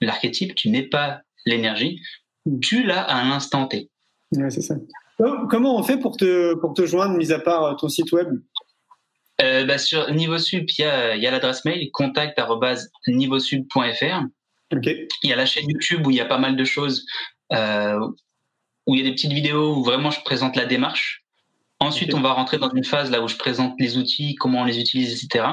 l'archétype, 0.00 0.54
tu 0.54 0.70
n'es 0.70 0.82
pas 0.82 1.20
l'énergie, 1.46 2.00
tu 2.60 2.82
l'as 2.82 3.02
à 3.02 3.24
l'instant 3.24 3.66
T. 3.66 3.90
Ouais, 4.32 4.50
c'est 4.50 4.62
ça. 4.62 4.76
Comment 5.50 5.76
on 5.76 5.82
fait 5.82 5.98
pour 5.98 6.16
te, 6.16 6.54
pour 6.54 6.72
te 6.72 6.86
joindre, 6.86 7.16
mis 7.16 7.32
à 7.32 7.38
part 7.38 7.64
euh, 7.64 7.74
ton 7.74 7.88
site 7.88 8.12
web? 8.12 8.28
Euh, 9.42 9.64
bah 9.64 9.78
sur 9.78 10.10
NiveauSub, 10.10 10.68
il 10.68 10.82
y 10.82 10.84
a, 10.84 11.16
y 11.16 11.26
a 11.26 11.30
l'adresse 11.30 11.64
mail 11.64 11.90
contact@nivosub.fr. 11.92 14.22
Okay. 14.72 15.08
Il 15.22 15.30
y 15.30 15.32
a 15.32 15.36
la 15.36 15.46
chaîne 15.46 15.68
YouTube 15.68 16.06
où 16.06 16.10
il 16.10 16.16
y 16.16 16.20
a 16.20 16.26
pas 16.26 16.38
mal 16.38 16.56
de 16.56 16.64
choses, 16.64 17.06
euh, 17.52 17.98
où 18.86 18.94
il 18.94 18.98
y 18.98 19.00
a 19.00 19.04
des 19.04 19.14
petites 19.14 19.32
vidéos 19.32 19.76
où 19.76 19.82
vraiment 19.82 20.10
je 20.10 20.20
présente 20.22 20.56
la 20.56 20.66
démarche. 20.66 21.24
Ensuite, 21.80 22.10
okay. 22.10 22.18
on 22.18 22.22
va 22.22 22.32
rentrer 22.32 22.58
dans 22.58 22.70
une 22.70 22.84
phase 22.84 23.10
là 23.10 23.22
où 23.22 23.28
je 23.28 23.36
présente 23.36 23.74
les 23.78 23.96
outils, 23.96 24.34
comment 24.34 24.60
on 24.60 24.64
les 24.64 24.78
utilise, 24.78 25.12
etc. 25.12 25.46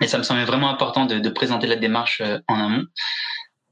Et 0.00 0.06
ça 0.06 0.18
me 0.18 0.22
semble 0.22 0.42
vraiment 0.42 0.68
important 0.68 1.06
de, 1.06 1.18
de 1.18 1.28
présenter 1.30 1.66
la 1.66 1.76
démarche 1.76 2.20
euh, 2.20 2.38
en 2.48 2.60
amont. 2.60 2.84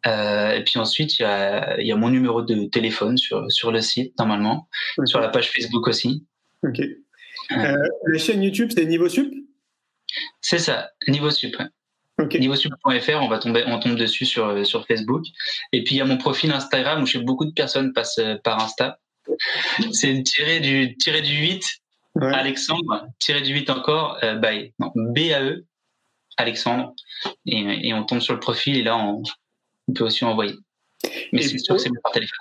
Euh, 0.06 0.52
et 0.52 0.64
puis 0.64 0.78
ensuite, 0.78 1.18
il 1.18 1.22
y 1.22 1.24
a, 1.24 1.80
y 1.80 1.92
a, 1.92 1.96
mon 1.96 2.10
numéro 2.10 2.42
de 2.42 2.66
téléphone 2.66 3.16
sur, 3.16 3.50
sur 3.50 3.70
le 3.70 3.80
site, 3.80 4.18
normalement, 4.18 4.68
okay. 4.98 5.06
sur 5.06 5.20
la 5.20 5.28
page 5.28 5.50
Facebook 5.50 5.86
aussi. 5.86 6.26
Ok. 6.64 6.80
Euh, 6.80 7.76
la 8.06 8.18
chaîne 8.18 8.42
YouTube, 8.42 8.70
c'est 8.74 8.84
Niveau 8.86 9.08
Sup 9.08 9.32
C'est 10.40 10.58
ça, 10.58 10.90
Niveau 11.08 11.30
Sup. 11.30 11.56
ouais. 11.58 11.66
Ok. 12.22 12.34
Niveausup.fr, 12.34 13.20
on 13.22 13.28
va 13.28 13.38
tomber, 13.38 13.64
on 13.66 13.78
tombe 13.78 13.96
dessus 13.96 14.24
sur, 14.26 14.46
euh, 14.46 14.64
sur 14.64 14.86
Facebook. 14.86 15.24
Et 15.72 15.82
puis 15.84 15.94
il 15.96 15.98
y 15.98 16.00
a 16.00 16.04
mon 16.04 16.16
profil 16.18 16.50
Instagram 16.52 17.02
où 17.02 17.06
je 17.06 17.18
sais 17.18 17.24
beaucoup 17.24 17.44
de 17.44 17.52
personnes 17.52 17.92
passent 17.92 18.18
euh, 18.18 18.36
par 18.42 18.62
Insta. 18.62 18.98
C'est 19.92 20.22
tiré 20.24 20.60
du, 20.60 20.96
tiré 20.96 21.20
du 21.22 21.34
8, 21.34 21.62
Ouais. 22.14 22.26
Alexandre, 22.34 23.06
tiré 23.18 23.40
du 23.40 23.54
8 23.54 23.70
encore, 23.70 24.18
euh, 24.22 24.34
BAE. 24.36 24.72
Non, 24.78 24.92
B-A-E, 24.94 25.64
Alexandre. 26.36 26.92
Et, 27.46 27.88
et 27.88 27.94
on 27.94 28.04
tombe 28.04 28.20
sur 28.20 28.34
le 28.34 28.40
profil 28.40 28.76
et 28.76 28.82
là, 28.82 28.98
on, 28.98 29.22
on 29.88 29.92
peut 29.94 30.04
aussi 30.04 30.22
envoyer. 30.26 30.52
Mais 31.32 31.40
c'est 31.40 31.56
sûr 31.58 31.76
que 31.76 31.80
c'est 31.80 31.90
par 32.02 32.12
téléphone. 32.12 32.36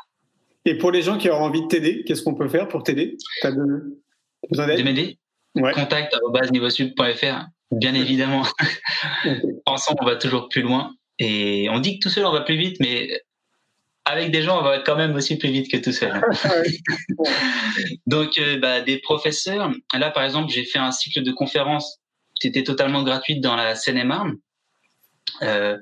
Et 0.65 0.77
pour 0.77 0.91
les 0.91 1.01
gens 1.01 1.17
qui 1.17 1.29
auraient 1.29 1.39
envie 1.39 1.61
de 1.61 1.67
t'aider, 1.67 2.03
qu'est-ce 2.05 2.21
qu'on 2.21 2.35
peut 2.35 2.49
faire 2.49 2.67
pour 2.67 2.83
t'aider? 2.83 3.15
T'as 3.41 3.51
de- 3.51 3.97
besoin 4.49 4.67
De 4.67 4.73
d'aide 4.73 4.83
m'aider? 4.83 5.17
Ouais. 5.55 5.71
Contact 5.71 6.13
niveausup.fr, 6.51 7.45
bien 7.71 7.93
évidemment. 7.93 8.43
Ensemble, 9.65 9.99
on 10.01 10.05
va 10.05 10.15
toujours 10.15 10.49
plus 10.49 10.61
loin. 10.61 10.93
Et 11.19 11.69
on 11.69 11.79
dit 11.79 11.99
que 11.99 12.03
tout 12.03 12.09
seul, 12.09 12.25
on 12.25 12.31
va 12.31 12.41
plus 12.41 12.57
vite, 12.57 12.77
mais 12.79 13.21
avec 14.05 14.31
des 14.31 14.41
gens, 14.41 14.59
on 14.59 14.63
va 14.63 14.79
quand 14.79 14.95
même 14.95 15.15
aussi 15.15 15.37
plus 15.37 15.49
vite 15.49 15.71
que 15.71 15.77
tout 15.77 15.91
seul. 15.91 16.21
Donc, 18.07 18.39
euh, 18.39 18.57
bah, 18.57 18.81
des 18.81 18.97
professeurs. 18.97 19.71
Là, 19.93 20.09
par 20.09 20.23
exemple, 20.23 20.51
j'ai 20.51 20.65
fait 20.65 20.79
un 20.79 20.91
cycle 20.91 21.23
de 21.23 21.31
conférences. 21.31 21.99
C'était 22.39 22.63
totalement 22.63 23.03
gratuit 23.03 23.39
dans 23.39 23.55
la 23.55 23.75
Seine-et-Marne. 23.75 24.37
Euh, 25.43 25.77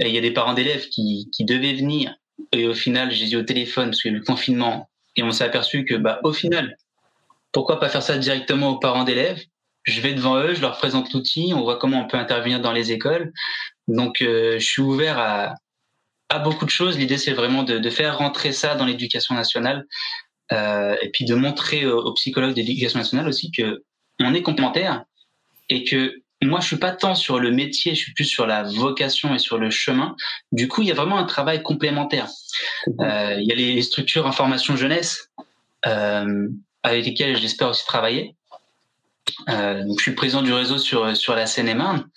et 0.00 0.08
il 0.08 0.14
y 0.14 0.18
a 0.18 0.20
des 0.20 0.32
parents 0.32 0.54
d'élèves 0.54 0.88
qui, 0.88 1.28
qui 1.32 1.44
devaient 1.44 1.74
venir. 1.74 2.14
Et 2.52 2.66
au 2.66 2.74
final, 2.74 3.10
j'ai 3.10 3.26
dit 3.26 3.36
au 3.36 3.42
téléphone, 3.42 3.90
parce 3.90 4.02
qu'il 4.02 4.12
y 4.12 4.14
a 4.14 4.16
eu 4.16 4.20
le 4.20 4.24
confinement. 4.24 4.88
Et 5.16 5.22
on 5.22 5.30
s'est 5.32 5.44
aperçu 5.44 5.84
que, 5.84 5.94
bah, 5.94 6.20
au 6.22 6.32
final, 6.32 6.76
pourquoi 7.52 7.80
pas 7.80 7.88
faire 7.88 8.02
ça 8.02 8.18
directement 8.18 8.70
aux 8.70 8.78
parents 8.78 9.04
d'élèves? 9.04 9.42
Je 9.84 10.00
vais 10.00 10.14
devant 10.14 10.36
eux, 10.38 10.54
je 10.54 10.60
leur 10.60 10.76
présente 10.76 11.12
l'outil, 11.12 11.52
on 11.54 11.62
voit 11.62 11.78
comment 11.78 12.00
on 12.02 12.06
peut 12.06 12.16
intervenir 12.16 12.60
dans 12.60 12.72
les 12.72 12.92
écoles. 12.92 13.32
Donc, 13.86 14.22
euh, 14.22 14.58
je 14.58 14.64
suis 14.64 14.82
ouvert 14.82 15.18
à, 15.18 15.54
à 16.30 16.38
beaucoup 16.38 16.64
de 16.64 16.70
choses. 16.70 16.98
L'idée, 16.98 17.18
c'est 17.18 17.32
vraiment 17.32 17.62
de, 17.62 17.78
de 17.78 17.90
faire 17.90 18.18
rentrer 18.18 18.52
ça 18.52 18.74
dans 18.74 18.86
l'éducation 18.86 19.34
nationale 19.34 19.84
euh, 20.52 20.96
et 21.02 21.10
puis 21.10 21.24
de 21.24 21.34
montrer 21.34 21.86
aux, 21.86 22.00
aux 22.00 22.14
psychologues 22.14 22.54
de 22.54 22.60
l'éducation 22.60 22.98
nationale 22.98 23.28
aussi 23.28 23.50
que 23.50 23.82
on 24.20 24.32
est 24.32 24.42
complémentaires 24.42 25.04
et 25.68 25.84
que 25.84 26.14
moi, 26.42 26.60
je 26.60 26.66
suis 26.66 26.76
pas 26.76 26.92
tant 26.92 27.14
sur 27.14 27.38
le 27.38 27.50
métier, 27.50 27.94
je 27.94 28.00
suis 28.00 28.12
plus 28.12 28.24
sur 28.24 28.46
la 28.46 28.62
vocation 28.64 29.34
et 29.34 29.38
sur 29.38 29.58
le 29.58 29.70
chemin. 29.70 30.14
Du 30.52 30.68
coup, 30.68 30.82
il 30.82 30.88
y 30.88 30.90
a 30.90 30.94
vraiment 30.94 31.18
un 31.18 31.24
travail 31.24 31.62
complémentaire. 31.62 32.28
Euh, 33.00 33.36
il 33.38 33.46
y 33.48 33.52
a 33.52 33.54
les 33.54 33.80
structures 33.82 34.26
information 34.26 34.76
jeunesse 34.76 35.30
euh, 35.86 36.48
avec 36.82 37.06
lesquelles 37.06 37.36
j'espère 37.36 37.70
aussi 37.70 37.86
travailler. 37.86 38.36
Euh, 39.48 39.84
donc, 39.84 39.98
je 39.98 40.02
suis 40.02 40.14
président 40.14 40.42
du 40.42 40.52
réseau 40.52 40.78
sur 40.78 41.16
sur 41.16 41.34
la 41.34 41.46
Seine-et-Marne 41.46 42.08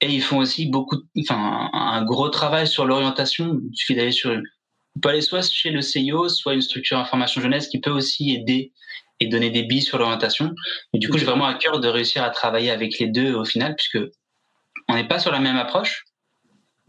et 0.00 0.12
ils 0.12 0.22
font 0.22 0.38
aussi 0.38 0.66
beaucoup, 0.66 0.96
enfin, 1.18 1.70
un, 1.72 2.04
gros 2.04 2.28
travail 2.28 2.66
sur 2.66 2.84
l'orientation. 2.84 3.60
Il 3.70 3.76
suffit 3.76 3.94
d'aller 3.94 4.12
sur, 4.12 4.30
on 4.30 5.00
peut 5.00 5.08
aller 5.08 5.22
soit 5.22 5.48
chez 5.50 5.70
le 5.70 5.80
CIO, 5.80 6.28
soit 6.28 6.54
une 6.54 6.60
structure 6.60 6.98
information 6.98 7.40
jeunesse 7.40 7.68
qui 7.68 7.80
peut 7.80 7.90
aussi 7.90 8.32
aider 8.34 8.72
et 9.20 9.28
donner 9.28 9.50
des 9.50 9.62
billes 9.62 9.82
sur 9.82 9.98
l'orientation. 9.98 10.54
Et 10.92 10.98
du 10.98 11.08
coup, 11.08 11.16
j'ai 11.16 11.24
vraiment 11.24 11.46
à 11.46 11.54
cœur 11.54 11.80
de 11.80 11.88
réussir 11.88 12.22
à 12.22 12.30
travailler 12.30 12.70
avec 12.70 12.98
les 12.98 13.08
deux 13.08 13.34
au 13.34 13.44
final, 13.44 13.74
puisque 13.74 13.98
on 14.88 14.94
n'est 14.94 15.08
pas 15.08 15.18
sur 15.18 15.32
la 15.32 15.40
même 15.40 15.56
approche, 15.56 16.04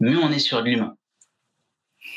mais 0.00 0.16
on 0.16 0.30
est 0.30 0.38
sur 0.38 0.60
l'humain. 0.60 0.94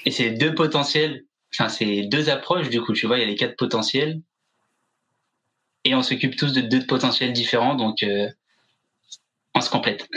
Et 0.05 0.11
c'est 0.11 0.31
deux 0.31 0.53
potentiels, 0.53 1.23
enfin, 1.53 1.69
c'est 1.69 2.03
deux 2.03 2.29
approches, 2.29 2.69
du 2.69 2.81
coup, 2.81 2.91
tu 2.91 3.07
vois, 3.07 3.17
il 3.17 3.21
y 3.21 3.23
a 3.23 3.27
les 3.27 3.35
quatre 3.35 3.55
potentiels. 3.55 4.21
Et 5.83 5.95
on 5.95 6.01
s'occupe 6.03 6.35
tous 6.35 6.53
de 6.53 6.61
deux 6.61 6.85
potentiels 6.85 7.33
différents, 7.33 7.75
donc 7.75 8.03
euh, 8.03 8.27
on 9.55 9.61
se 9.61 9.69
complète. 9.69 10.07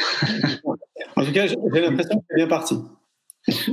En 1.17 1.25
tout 1.25 1.33
cas, 1.33 1.47
j'ai 1.47 1.57
l'impression 1.57 2.19
que 2.19 2.25
c'est 2.29 2.37
bien 2.37 2.49
parti. 2.49 2.77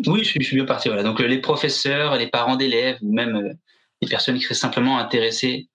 Oui, 0.05 0.19
je 0.19 0.29
suis, 0.29 0.41
je 0.41 0.47
suis 0.47 0.55
bien 0.55 0.65
parti. 0.65 0.89
Voilà. 0.89 1.03
Donc 1.03 1.21
euh, 1.21 1.27
les 1.27 1.39
professeurs, 1.39 2.17
les 2.17 2.27
parents 2.27 2.55
d'élèves, 2.55 2.97
ou 3.01 3.13
même 3.13 3.35
euh, 3.35 3.53
les 4.01 4.07
personnes 4.07 4.35
qui 4.35 4.43
seraient 4.43 4.55
simplement 4.55 4.97
intéressées 4.97 5.67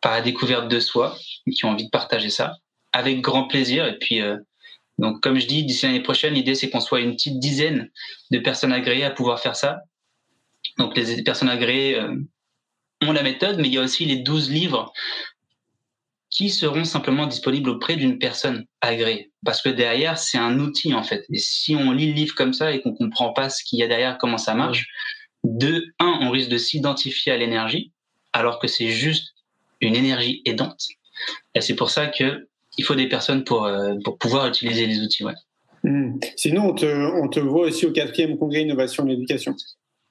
par 0.00 0.12
la 0.12 0.20
découverte 0.20 0.68
de 0.68 0.80
soi, 0.80 1.16
et 1.46 1.50
qui 1.50 1.64
ont 1.64 1.70
envie 1.70 1.86
de 1.86 1.90
partager 1.90 2.30
ça, 2.30 2.56
avec 2.92 3.20
grand 3.20 3.48
plaisir. 3.48 3.86
Et 3.86 3.98
puis, 3.98 4.20
euh, 4.20 4.38
donc 4.98 5.20
comme 5.20 5.38
je 5.38 5.46
dis, 5.46 5.64
d'ici 5.64 5.86
l'année 5.86 6.02
prochaine, 6.02 6.34
l'idée 6.34 6.54
c'est 6.54 6.70
qu'on 6.70 6.80
soit 6.80 7.00
une 7.00 7.12
petite 7.12 7.38
dizaine 7.38 7.90
de 8.30 8.38
personnes 8.38 8.72
agréées 8.72 9.04
à 9.04 9.10
pouvoir 9.10 9.40
faire 9.40 9.56
ça. 9.56 9.80
Donc 10.78 10.96
les 10.96 11.22
personnes 11.22 11.48
agréées 11.48 12.00
ont 13.02 13.12
la 13.12 13.22
méthode, 13.22 13.58
mais 13.58 13.68
il 13.68 13.74
y 13.74 13.78
a 13.78 13.82
aussi 13.82 14.04
les 14.04 14.16
12 14.16 14.50
livres 14.50 14.92
qui 16.34 16.50
seront 16.50 16.84
simplement 16.84 17.26
disponibles 17.26 17.70
auprès 17.70 17.94
d'une 17.94 18.18
personne 18.18 18.66
agréée. 18.80 19.30
Parce 19.44 19.62
que 19.62 19.68
derrière, 19.68 20.18
c'est 20.18 20.36
un 20.36 20.58
outil 20.58 20.92
en 20.92 21.04
fait. 21.04 21.24
Et 21.30 21.38
si 21.38 21.76
on 21.76 21.92
lit 21.92 22.08
le 22.08 22.14
livre 22.14 22.34
comme 22.34 22.52
ça 22.52 22.72
et 22.72 22.82
qu'on 22.82 22.92
comprend 22.92 23.32
pas 23.32 23.48
ce 23.48 23.62
qu'il 23.62 23.78
y 23.78 23.84
a 23.84 23.86
derrière, 23.86 24.18
comment 24.18 24.36
ça 24.36 24.54
marche, 24.54 24.88
de 25.44 25.84
un, 26.00 26.18
on 26.22 26.30
risque 26.30 26.50
de 26.50 26.58
s'identifier 26.58 27.32
à 27.32 27.36
l'énergie, 27.36 27.92
alors 28.32 28.58
que 28.58 28.66
c'est 28.66 28.88
juste 28.88 29.34
une 29.80 29.94
énergie 29.94 30.42
aidante. 30.44 30.88
Et 31.54 31.60
c'est 31.60 31.76
pour 31.76 31.90
ça 31.90 32.08
que 32.08 32.48
il 32.76 32.84
faut 32.84 32.96
des 32.96 33.08
personnes 33.08 33.44
pour 33.44 33.64
euh, 33.64 33.94
pour 34.04 34.18
pouvoir 34.18 34.48
utiliser 34.48 34.86
les 34.86 35.00
outils. 35.00 35.24
Ouais. 35.24 35.34
Hmm. 35.84 36.18
Sinon, 36.36 36.70
on 36.70 36.74
te, 36.74 36.86
on 36.86 37.28
te 37.28 37.38
voit 37.38 37.66
aussi 37.66 37.86
au 37.86 37.92
quatrième 37.92 38.36
congrès 38.38 38.62
Innovation 38.62 39.08
et 39.08 39.12
Éducation. 39.12 39.54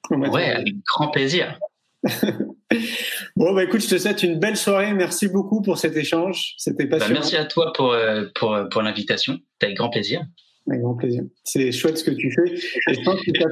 Février. 0.08 0.46
avec 0.46 0.74
grand 0.86 1.08
plaisir. 1.10 1.58
Bon, 3.36 3.52
bah 3.54 3.64
écoute, 3.64 3.82
je 3.82 3.88
te 3.88 3.98
souhaite 3.98 4.22
une 4.22 4.38
belle 4.38 4.56
soirée. 4.56 4.92
Merci 4.94 5.28
beaucoup 5.28 5.62
pour 5.62 5.78
cet 5.78 5.96
échange. 5.96 6.54
C'était 6.58 6.84
Bah, 6.86 6.98
passionnant. 6.98 7.20
merci 7.20 7.36
à 7.36 7.44
toi 7.44 7.72
pour 7.74 7.92
euh, 7.92 8.26
pour 8.34 8.56
pour 8.70 8.82
l'invitation. 8.82 9.38
C'était 9.54 9.66
avec 9.66 9.76
grand 9.76 9.90
plaisir. 9.90 10.22
Avec 10.68 10.80
grand 10.82 10.94
plaisir. 10.94 11.22
C'est 11.44 11.72
chouette 11.72 11.98
ce 11.98 12.04
que 12.04 12.10
tu 12.12 12.30
fais. 12.32 12.54
Et 12.90 12.94
je 12.94 13.00
pense 13.02 13.20
que 13.20 13.30
ça 13.38 13.46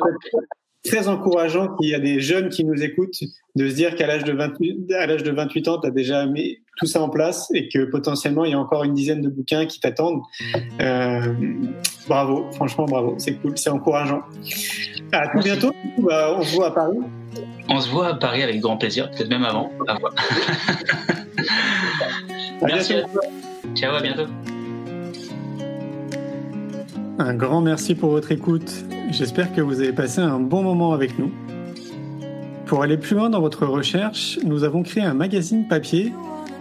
très 0.85 1.09
encourageant 1.09 1.77
qu'il 1.77 1.91
y 1.91 1.95
a 1.95 2.01
des 2.01 2.20
jeunes 2.20 2.49
qui 2.49 2.64
nous 2.64 2.83
écoutent 2.83 3.20
de 3.55 3.68
se 3.68 3.75
dire 3.75 3.95
qu'à 3.95 4.07
l'âge 4.07 4.25
de 4.25 4.33
28, 4.33 4.93
à 4.93 5.07
l'âge 5.07 5.23
de 5.23 5.31
28 5.31 5.68
ans, 5.68 5.79
tu 5.81 5.87
as 5.87 5.91
déjà 5.91 6.27
mis 6.27 6.59
tout 6.79 6.87
ça 6.87 7.01
en 7.01 7.09
place 7.09 7.49
et 7.55 7.68
que 7.68 7.85
potentiellement, 7.85 8.45
il 8.45 8.51
y 8.51 8.55
a 8.55 8.59
encore 8.59 8.83
une 8.83 8.95
dizaine 8.95 9.20
de 9.20 9.29
bouquins 9.29 9.66
qui 9.66 9.79
t'attendent. 9.79 10.23
Euh, 10.81 11.20
bravo, 12.09 12.51
franchement, 12.53 12.87
bravo. 12.87 13.14
C'est 13.18 13.35
cool, 13.35 13.57
c'est 13.57 13.70
encourageant. 13.70 14.23
À 15.12 15.29
tout 15.29 15.39
bientôt. 15.39 15.73
Bah, 15.99 16.35
on 16.37 16.43
se 16.43 16.55
voit 16.57 16.68
à 16.68 16.70
Paris. 16.73 16.99
On 17.68 17.80
se 17.80 17.89
voit 17.89 18.09
à 18.09 18.14
Paris 18.14 18.43
avec 18.43 18.61
grand 18.61 18.76
plaisir, 18.76 19.11
peut-être 19.11 19.28
même 19.28 19.45
avant. 19.45 19.70
À 19.89 19.99
voir. 19.99 20.14
À 22.62 22.66
Merci 22.66 22.93
bientôt. 22.93 23.09
à 23.09 23.12
toi. 23.12 23.22
Ciao, 23.74 23.95
à 23.97 24.01
bientôt. 24.01 24.26
Un 27.18 27.35
grand 27.35 27.61
merci 27.61 27.97
pour 27.97 28.11
votre 28.11 28.30
écoute. 28.30 28.85
J'espère 29.11 29.53
que 29.53 29.61
vous 29.61 29.80
avez 29.80 29.93
passé 29.93 30.20
un 30.20 30.39
bon 30.39 30.62
moment 30.62 30.93
avec 30.93 31.18
nous. 31.18 31.33
Pour 32.66 32.83
aller 32.83 32.97
plus 32.97 33.16
loin 33.16 33.30
dans 33.30 33.41
votre 33.41 33.66
recherche, 33.66 34.39
nous 34.45 34.62
avons 34.62 34.83
créé 34.83 35.03
un 35.03 35.14
magazine 35.14 35.66
papier, 35.66 36.12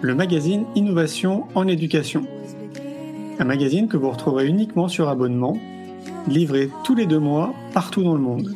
le 0.02 0.16
magazine 0.16 0.66
Innovation 0.76 1.46
en 1.54 1.68
éducation. 1.68 2.26
Un 3.40 3.46
magazine 3.46 3.88
que 3.88 3.98
vous 3.98 4.10
retrouverez 4.10 4.48
uniquement 4.48 4.88
sur 4.88 5.08
abonnement, 5.08 5.58
livré 6.28 6.70
tous 6.84 6.96
les 6.96 7.06
deux 7.06 7.20
mois 7.20 7.54
partout 7.74 8.04
dans 8.04 8.14
le 8.16 8.22
monde. 8.22 8.56